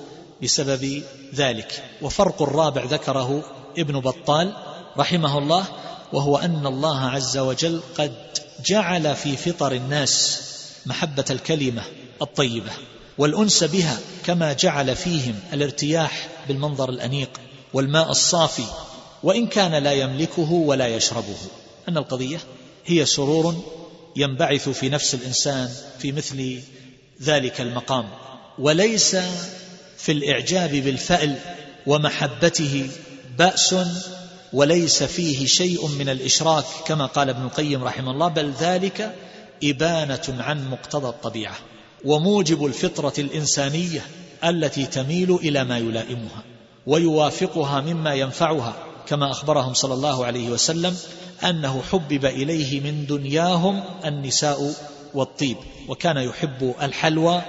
بسبب 0.43 1.03
ذلك. 1.35 1.83
وفرق 2.01 2.41
الرابع 2.41 2.83
ذكره 2.83 3.43
ابن 3.77 3.99
بطال 3.99 4.53
رحمه 4.97 5.37
الله 5.37 5.65
وهو 6.13 6.37
أن 6.37 6.65
الله 6.65 6.99
عز 6.99 7.37
وجل 7.37 7.81
قد 7.97 8.13
جعل 8.65 9.15
في 9.15 9.37
فطر 9.37 9.71
الناس 9.71 10.41
محبة 10.85 11.25
الكلمة 11.29 11.83
الطيبة. 12.21 12.71
والأنس 13.21 13.63
بها 13.63 13.99
كما 14.25 14.53
جعل 14.53 14.95
فيهم 14.95 15.39
الارتياح 15.53 16.27
بالمنظر 16.47 16.89
الأنيق 16.89 17.29
والماء 17.73 18.09
الصافي 18.11 18.65
وإن 19.23 19.47
كان 19.47 19.83
لا 19.83 19.91
يملكه 19.93 20.51
ولا 20.51 20.87
يشربه. 20.87 21.37
أن 21.89 21.97
القضية 21.97 22.39
هي 22.85 23.05
سرور 23.05 23.63
ينبعث 24.15 24.69
في 24.69 24.89
نفس 24.89 25.13
الإنسان 25.13 25.69
في 25.99 26.11
مثل 26.11 26.61
ذلك 27.21 27.61
المقام 27.61 28.09
وليس 28.59 29.17
في 29.97 30.11
الإعجاب 30.11 30.71
بالفأل 30.71 31.35
ومحبته 31.87 32.89
بأس 33.37 33.75
وليس 34.53 35.03
فيه 35.03 35.45
شيء 35.45 35.87
من 35.87 36.09
الإشراك 36.09 36.65
كما 36.85 37.05
قال 37.05 37.29
ابن 37.29 37.43
القيم 37.43 37.83
رحمه 37.83 38.11
الله 38.11 38.27
بل 38.27 38.53
ذلك 38.59 39.15
إبانة 39.63 40.35
عن 40.39 40.69
مقتضى 40.69 41.09
الطبيعة. 41.09 41.55
وموجب 42.05 42.65
الفطرة 42.65 43.13
الإنسانية 43.17 44.05
التي 44.43 44.85
تميل 44.85 45.35
إلى 45.35 45.63
ما 45.63 45.77
يلائمها 45.77 46.43
ويوافقها 46.87 47.81
مما 47.81 48.13
ينفعها 48.13 48.75
كما 49.07 49.31
أخبرهم 49.31 49.73
صلى 49.73 49.93
الله 49.93 50.25
عليه 50.25 50.49
وسلم 50.49 50.97
أنه 51.43 51.81
حبب 51.91 52.25
إليه 52.25 52.79
من 52.79 53.05
دنياهم 53.05 53.83
النساء 54.05 54.73
والطيب 55.13 55.57
وكان 55.87 56.17
يحب 56.17 56.75
الحلوى 56.81 57.41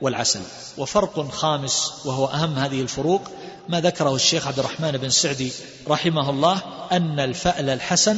والعسل. 0.00 0.40
وفرق 0.78 1.30
خامس 1.30 1.92
وهو 2.04 2.26
أهم 2.26 2.54
هذه 2.54 2.80
الفروق 2.80 3.22
ما 3.68 3.80
ذكره 3.80 4.14
الشيخ 4.14 4.46
عبد 4.46 4.58
الرحمن 4.58 4.90
بن 4.92 5.08
سعدي 5.08 5.52
رحمه 5.88 6.30
الله 6.30 6.62
أن 6.92 7.20
الفأل 7.20 7.70
الحسن 7.70 8.16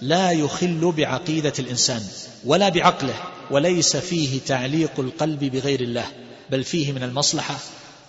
لا 0.00 0.30
يخل 0.30 0.92
بعقيدة 0.96 1.52
الإنسان 1.58 2.02
ولا 2.44 2.68
بعقله 2.68 3.14
وليس 3.50 3.96
فيه 3.96 4.40
تعليق 4.46 5.00
القلب 5.00 5.44
بغير 5.44 5.80
الله 5.80 6.06
بل 6.50 6.64
فيه 6.64 6.92
من 6.92 7.02
المصلحة 7.02 7.56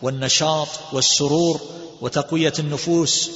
والنشاط 0.01 0.67
والسرور 0.93 1.61
وتقوية 2.01 2.53
النفوس 2.59 3.31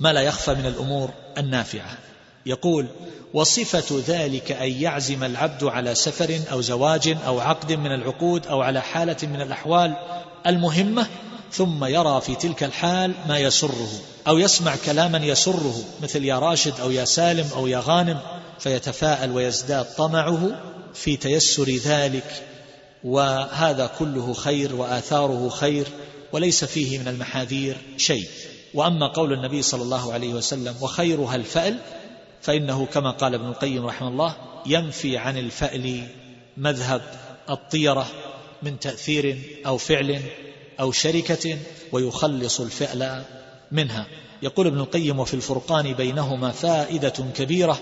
ما 0.00 0.12
لا 0.12 0.20
يخفى 0.20 0.54
من 0.54 0.66
الأمور 0.66 1.10
النافعة. 1.38 1.98
يقول 2.46 2.86
وصفة 3.34 4.02
ذلك 4.06 4.52
أن 4.52 4.70
يعزم 4.70 5.24
العبد 5.24 5.64
على 5.64 5.94
سفر 5.94 6.40
أو 6.52 6.60
زواج 6.60 7.16
أو 7.26 7.40
عقد 7.40 7.72
من 7.72 7.92
العقود 7.92 8.46
أو 8.46 8.62
على 8.62 8.82
حالة 8.82 9.16
من 9.22 9.40
الأحوال 9.40 9.96
المهمة 10.46 11.06
ثم 11.52 11.84
يرى 11.84 12.20
في 12.20 12.34
تلك 12.34 12.64
الحال 12.64 13.14
ما 13.28 13.38
يسره 13.38 13.88
أو 14.28 14.38
يسمع 14.38 14.76
كلاما 14.86 15.18
يسره 15.18 15.84
مثل 16.02 16.24
يا 16.24 16.38
راشد 16.38 16.80
أو 16.80 16.90
يا 16.90 17.04
سالم 17.04 17.48
أو 17.56 17.66
يا 17.66 17.82
غانم 17.86 18.20
فيتفاءل 18.58 19.30
ويزداد 19.30 19.86
طمعه 19.96 20.60
في 20.94 21.16
تيسر 21.16 21.70
ذلك 21.70 22.42
وهذا 23.04 23.90
كله 23.98 24.32
خير 24.32 24.74
وآثاره 24.74 25.48
خير 25.48 25.86
وليس 26.32 26.64
فيه 26.64 26.98
من 26.98 27.08
المحاذير 27.08 27.76
شيء. 27.96 28.28
وأما 28.74 29.12
قول 29.12 29.32
النبي 29.32 29.62
صلى 29.62 29.82
الله 29.82 30.12
عليه 30.12 30.34
وسلم 30.34 30.74
وخيرها 30.80 31.34
الفأل 31.36 31.78
فإنه 32.42 32.86
كما 32.86 33.10
قال 33.10 33.34
ابن 33.34 33.46
القيم 33.46 33.86
رحمه 33.86 34.08
الله 34.08 34.36
ينفي 34.66 35.16
عن 35.16 35.38
الفأل 35.38 36.08
مذهب 36.56 37.02
الطيرة 37.50 38.06
من 38.62 38.78
تأثير 38.78 39.38
أو 39.66 39.78
فعل 39.78 40.22
أو 40.80 40.92
شركة 40.92 41.58
ويخلص 41.92 42.60
الفعل 42.60 43.22
منها. 43.72 44.06
يقول 44.42 44.66
ابن 44.66 44.78
القيم 44.78 45.20
وفي 45.20 45.34
الفرقان 45.34 45.92
بينهما 45.92 46.50
فائدة 46.50 47.14
كبيرة 47.36 47.78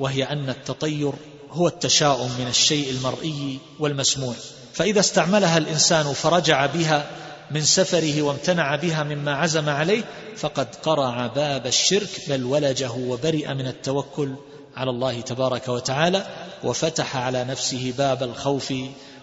وهي 0.00 0.24
أن 0.24 0.48
التطير 0.48 1.12
هو 1.50 1.68
التشاؤم 1.68 2.30
من 2.38 2.46
الشيء 2.48 2.90
المرئي 2.90 3.58
والمسموع. 3.78 4.34
فإذا 4.72 5.00
استعملها 5.00 5.58
الإنسان 5.58 6.12
فرجع 6.12 6.66
بها 6.66 7.06
من 7.50 7.62
سفره 7.62 8.22
وامتنع 8.22 8.76
بها 8.76 9.02
مما 9.02 9.34
عزم 9.34 9.68
عليه 9.68 10.04
فقد 10.36 10.74
قرع 10.74 11.26
باب 11.26 11.66
الشرك 11.66 12.08
بل 12.28 12.44
ولجه 12.44 12.90
وبرئ 12.90 13.54
من 13.54 13.66
التوكل 13.66 14.34
على 14.76 14.90
الله 14.90 15.20
تبارك 15.20 15.68
وتعالى 15.68 16.26
وفتح 16.64 17.16
على 17.16 17.44
نفسه 17.44 17.94
باب 17.98 18.22
الخوف 18.22 18.74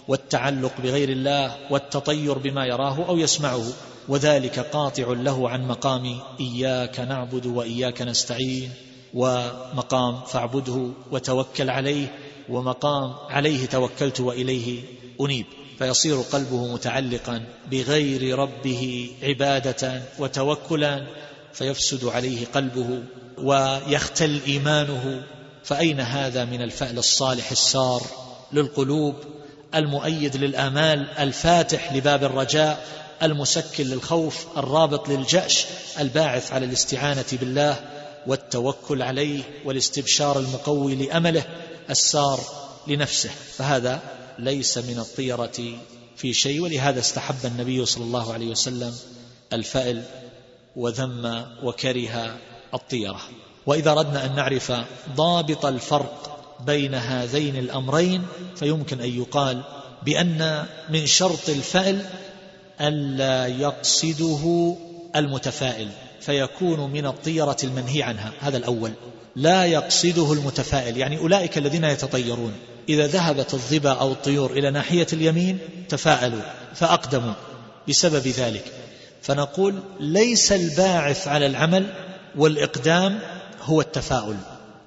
والتعلق 0.07 0.71
بغير 0.83 1.09
الله 1.09 1.55
والتطير 1.69 2.37
بما 2.37 2.65
يراه 2.65 3.07
أو 3.09 3.17
يسمعه. 3.17 3.63
وذلك 4.07 4.59
قاطع 4.59 5.03
له 5.07 5.49
عن 5.49 5.67
مقام 5.67 6.19
إياك 6.39 6.99
نعبد 6.99 7.45
وإياك 7.45 8.01
نستعين. 8.01 8.71
ومقام 9.13 10.21
فاعبده 10.21 10.89
وتوكل 11.11 11.69
عليه 11.69 12.15
ومقام 12.49 13.13
عليه 13.29 13.65
توكلت 13.65 14.19
وإليه 14.19 14.83
أنيب. 15.21 15.45
فيصير 15.79 16.21
قلبه 16.21 16.73
متعلقا 16.73 17.45
بغير 17.71 18.39
ربه 18.39 19.11
عبادة 19.23 20.01
وتوكلا 20.19 21.07
فيفسد 21.53 22.05
عليه 22.05 22.45
قلبه 22.45 23.03
ويختل 23.37 24.39
إيمانه. 24.47 25.23
فأين 25.63 25.99
هذا 25.99 26.45
من 26.45 26.61
الفعل 26.61 26.97
الصالح 26.97 27.51
السار 27.51 28.01
للقلوب؟ 28.53 29.15
المؤيد 29.75 30.37
للآمال 30.37 31.07
الفاتح 31.19 31.93
لباب 31.93 32.23
الرجاء 32.23 32.85
المسكن 33.23 33.83
للخوف 33.83 34.45
الرابط 34.57 35.09
للجأش 35.09 35.65
الباعث 35.99 36.53
على 36.53 36.65
الاستعانة 36.65 37.25
بالله. 37.31 38.02
والتوكل 38.27 39.01
عليه 39.01 39.43
والاستبشار 39.65 40.39
المقوي 40.39 40.95
لأمله 40.95 41.43
السار 41.89 42.39
لنفسه. 42.87 43.29
فهذا 43.29 44.01
ليس 44.39 44.77
من 44.77 44.99
الطيرة 44.99 45.77
في 46.15 46.33
شيء 46.33 46.61
ولهذا 46.61 46.99
استحب 46.99 47.45
النبي 47.45 47.85
صلى 47.85 48.03
الله 48.03 48.33
عليه 48.33 48.47
وسلم 48.47 48.95
الفأل 49.53 50.03
وذم 50.75 51.45
وكره 51.63 52.37
الطيرة. 52.73 53.21
وإذا 53.65 53.91
أردنا 53.91 54.25
أن 54.25 54.35
نعرف 54.35 54.73
ضابط 55.15 55.65
الفرق 55.65 56.39
بين 56.65 56.95
هذين 56.95 57.55
الأمرين 57.55 58.25
فيمكن 58.55 59.01
أن 59.01 59.09
يقال 59.21 59.63
بأن 60.03 60.65
من 60.89 61.05
شرط 61.05 61.49
الفأل 61.49 62.05
ألا 62.81 63.47
يقصده 63.47 64.75
المتفائل. 65.15 65.89
فيكون 66.25 66.91
من 66.91 67.05
الطيرة 67.05 67.57
المنهي 67.63 68.03
عنها. 68.03 68.31
هذا 68.39 68.57
الأول. 68.57 68.91
لا 69.35 69.65
يقصده 69.65 70.33
المتفائل. 70.33 70.97
يعني 70.97 71.17
أولئك 71.17 71.57
الذين 71.57 71.83
يتطيرون. 71.83 72.53
إذا 72.89 73.07
ذهبت 73.07 73.53
الظبا 73.53 73.91
أو 73.91 74.11
الطيور 74.11 74.51
إلى 74.51 74.71
ناحية 74.71 75.07
اليمين 75.13 75.59
تفاءلوا 75.89 76.41
فأقدموا 76.75 77.33
بسبب 77.89 78.27
ذلك. 78.27 78.63
فنقول 79.21 79.79
ليس 79.99 80.51
الباعث 80.51 81.27
على 81.27 81.45
العمل 81.45 81.85
والإقدام 82.35 83.19
هو 83.61 83.81
التفاؤل. 83.81 84.35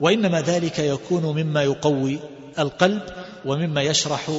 وإنما 0.00 0.40
ذلك 0.40 0.78
يكون 0.78 1.22
مما 1.22 1.62
يقوي 1.62 2.18
القلب 2.58 3.02
ومما 3.44 3.82
يشرح 3.82 4.30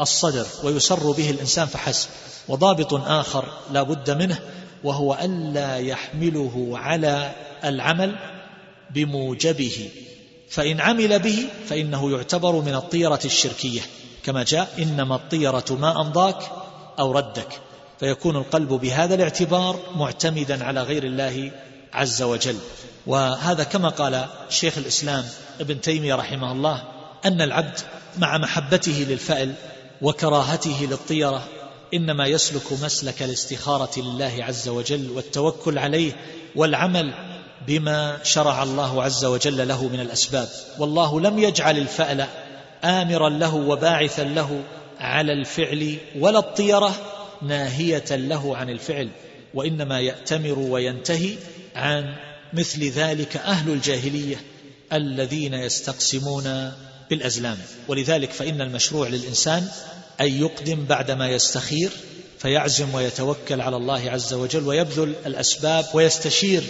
الصدر 0.00 0.46
ويسر 0.64 1.10
به 1.12 1.30
الإنسان 1.30 1.66
فحسب. 1.66 2.08
وضابط 2.48 2.94
آخر 2.94 3.44
لا 3.72 3.82
بد 3.82 4.10
منه 4.10 4.38
وهو 4.84 5.14
ألا 5.14 5.76
يحمله 5.76 6.70
على 6.72 7.32
العمل 7.64 8.16
بموجبه. 8.90 9.90
فإن 10.50 10.80
عمل 10.80 11.18
به 11.18 11.46
فإنه 11.68 12.10
يعتبر 12.10 12.52
من 12.52 12.74
الطيرة 12.74 13.20
الشركية. 13.24 13.80
كما 14.24 14.42
جاء 14.42 14.68
إنما 14.78 15.14
الطيرة 15.14 15.64
ما 15.70 16.00
أمضاك 16.00 16.38
أو 16.98 17.12
ردك. 17.12 17.48
فيكون 18.00 18.36
القلب 18.36 18.68
بهذا 18.68 19.14
الاعتبار 19.14 19.80
معتمدا 19.96 20.64
على 20.64 20.82
غير 20.82 21.04
الله 21.04 21.52
عز 21.92 22.22
وجل. 22.22 22.58
وهذا 23.06 23.64
كما 23.64 23.88
قال 23.88 24.26
شيخ 24.50 24.78
الإسلام 24.78 25.24
ابن 25.60 25.80
تيمية 25.80 26.14
رحمه 26.14 26.52
الله 26.52 26.82
أن 27.24 27.40
العبد 27.40 27.78
مع 28.18 28.38
محبته 28.38 29.06
للفأل 29.08 29.54
وكراهته 30.02 30.86
للطيرة 30.90 31.48
إنما 31.94 32.26
يسلك 32.26 32.72
مسلك 32.82 33.22
الاستخارة 33.22 34.00
لله 34.00 34.36
عز 34.40 34.68
وجل 34.68 35.10
والتوكل 35.10 35.78
عليه 35.78 36.12
والعمل 36.56 37.14
بما 37.66 38.18
شرع 38.22 38.62
الله 38.62 39.02
عز 39.02 39.24
وجل 39.24 39.68
له 39.68 39.88
من 39.88 40.00
الأسباب. 40.00 40.48
والله 40.78 41.20
لم 41.20 41.38
يجعل 41.38 41.78
الفأل 41.78 42.26
آمرا 42.84 43.28
له 43.28 43.54
وباعثا 43.54 44.22
له 44.22 44.62
على 45.00 45.32
الفعل 45.32 45.96
ولا 46.18 46.38
الطيرة 46.38 46.94
ناهية 47.42 48.16
له 48.16 48.56
عن 48.56 48.70
الفعل 48.70 49.08
وإنما 49.54 50.00
يأتمر 50.00 50.58
وينتهي 50.58 51.34
عن 51.76 52.16
مثل 52.52 52.84
ذلك 52.84 53.36
أهل 53.36 53.70
الجاهلية 53.70 54.36
الذين 54.92 55.54
يستقسمون 55.54 56.72
بالأزلام. 57.10 57.58
ولذلك 57.88 58.30
فإن 58.30 58.60
المشروع 58.60 59.08
للإنسان 59.08 59.68
أن 60.20 60.40
يقدم 60.40 60.84
بعدما 60.84 61.28
يستخير 61.28 61.90
فيعزم 62.38 62.94
ويتوكل 62.94 63.60
على 63.60 63.76
الله 63.76 64.10
عز 64.10 64.34
وجل 64.34 64.68
ويبذل 64.68 65.14
الأسباب 65.26 65.86
ويستشير 65.94 66.64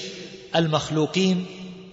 المخلوقين. 0.57 1.47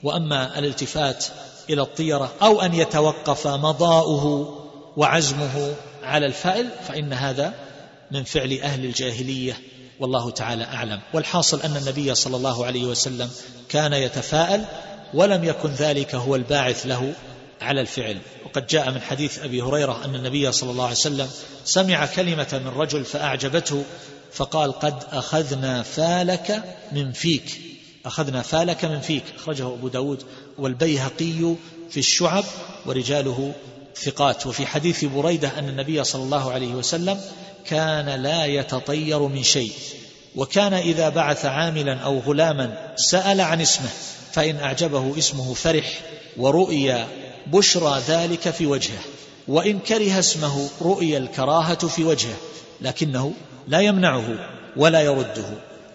وأما 0.03 0.59
الالتفات 0.59 1.25
إلى 1.69 1.81
الطيرة 1.81 2.33
أو 2.41 2.61
أن 2.61 2.73
يتوقف 2.73 3.47
مضاؤه 3.47 4.55
وعزمه 4.97 5.75
على 6.03 6.25
الفعل 6.25 6.69
فإن 6.87 7.13
هذا 7.13 7.53
من 8.11 8.23
فعل 8.23 8.59
أهل 8.63 8.85
الجاهلية 8.85 9.57
والله 9.99 10.31
تعالى 10.31 10.63
أعلم. 10.63 10.99
والحاصل 11.13 11.61
أن 11.61 11.77
النبي 11.77 12.15
صلى 12.15 12.37
الله 12.37 12.65
عليه 12.65 12.85
وسلم 12.85 13.29
كان 13.69 13.93
يتفاءل 13.93 14.65
ولم 15.13 15.43
يكن 15.43 15.69
ذلك 15.69 16.15
هو 16.15 16.35
الباعث 16.35 16.85
له 16.85 17.13
على 17.61 17.81
الفعل. 17.81 18.17
وقد 18.45 18.67
جاء 18.67 18.91
من 18.91 19.01
حديث 19.01 19.39
أبي 19.39 19.61
هريرة 19.61 20.05
أن 20.05 20.15
النبي 20.15 20.51
صلى 20.51 20.71
الله 20.71 20.83
عليه 20.83 20.95
وسلم 20.95 21.29
سمع 21.65 22.05
كلمة 22.05 22.61
من 22.65 22.67
رجل 22.67 23.05
فأعجبته 23.05 23.83
فقال 24.33 24.71
قد 24.71 25.03
أخذنا 25.11 25.83
فالك 25.83 26.63
من 26.91 27.11
فيك. 27.11 27.61
أخذنا 28.05 28.41
فالك 28.41 28.85
من 28.85 28.99
فيك. 28.99 29.23
أخرجه 29.37 29.67
أبو 29.67 29.87
داود 29.87 30.23
والبيهقي 30.57 31.55
في 31.89 31.97
الشعب 31.97 32.43
ورجاله 32.85 33.53
ثقات. 33.95 34.47
وفي 34.47 34.65
حديث 34.65 35.05
بريدة 35.05 35.59
أن 35.59 35.69
النبي 35.69 36.03
صلى 36.03 36.23
الله 36.23 36.51
عليه 36.51 36.73
وسلم 36.73 37.21
كان 37.65 38.09
لا 38.09 38.45
يتطير 38.45 39.19
من 39.19 39.43
شيء 39.43 39.71
وكان 40.35 40.73
إذا 40.73 41.09
بعث 41.09 41.45
عاملا 41.45 41.93
أو 41.99 42.19
غلاما 42.19 42.93
سأل 42.95 43.41
عن 43.41 43.61
اسمه 43.61 43.89
فإن 44.31 44.55
أعجبه 44.55 45.17
اسمه 45.17 45.53
فرح 45.53 46.01
ورؤي 46.37 47.05
بشرى 47.47 48.01
ذلك 48.07 48.49
في 48.49 48.65
وجهه 48.65 49.01
وإن 49.47 49.79
كره 49.79 50.19
اسمه 50.19 50.69
رؤي 50.81 51.17
الكراهة 51.17 51.87
في 51.87 52.03
وجهه 52.03 52.35
لكنه 52.81 53.33
لا 53.67 53.79
يمنعه 53.79 54.49
ولا 54.77 55.01
يرده. 55.01 55.45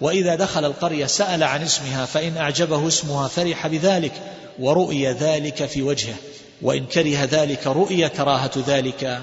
وإذا 0.00 0.34
دخل 0.34 0.64
القرية 0.64 1.06
سأل 1.06 1.42
عن 1.42 1.62
اسمها 1.62 2.06
فإن 2.06 2.36
أعجبه 2.36 2.88
اسمها 2.88 3.28
فرح 3.28 3.66
بذلك 3.66 4.12
ورؤي 4.58 5.12
ذلك 5.12 5.66
في 5.66 5.82
وجهه. 5.82 6.14
وإن 6.62 6.86
كره 6.86 7.24
ذلك 7.24 7.66
رؤي 7.66 8.08
كراهة 8.08 8.50
ذلك 8.66 9.20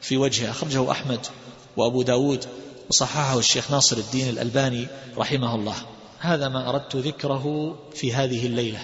في 0.00 0.16
وجهه. 0.16 0.50
أخرجه 0.50 0.90
أحمد 0.90 1.26
وأبو 1.76 2.02
داود 2.02 2.44
وصححه 2.90 3.38
الشيخ 3.38 3.70
ناصر 3.70 3.96
الدين 3.96 4.28
الألباني 4.28 4.86
رحمه 5.18 5.54
الله. 5.54 5.74
هذا 6.18 6.48
ما 6.48 6.70
أردت 6.70 6.96
ذكره 6.96 7.76
في 7.94 8.14
هذه 8.14 8.46
الليلة. 8.46 8.78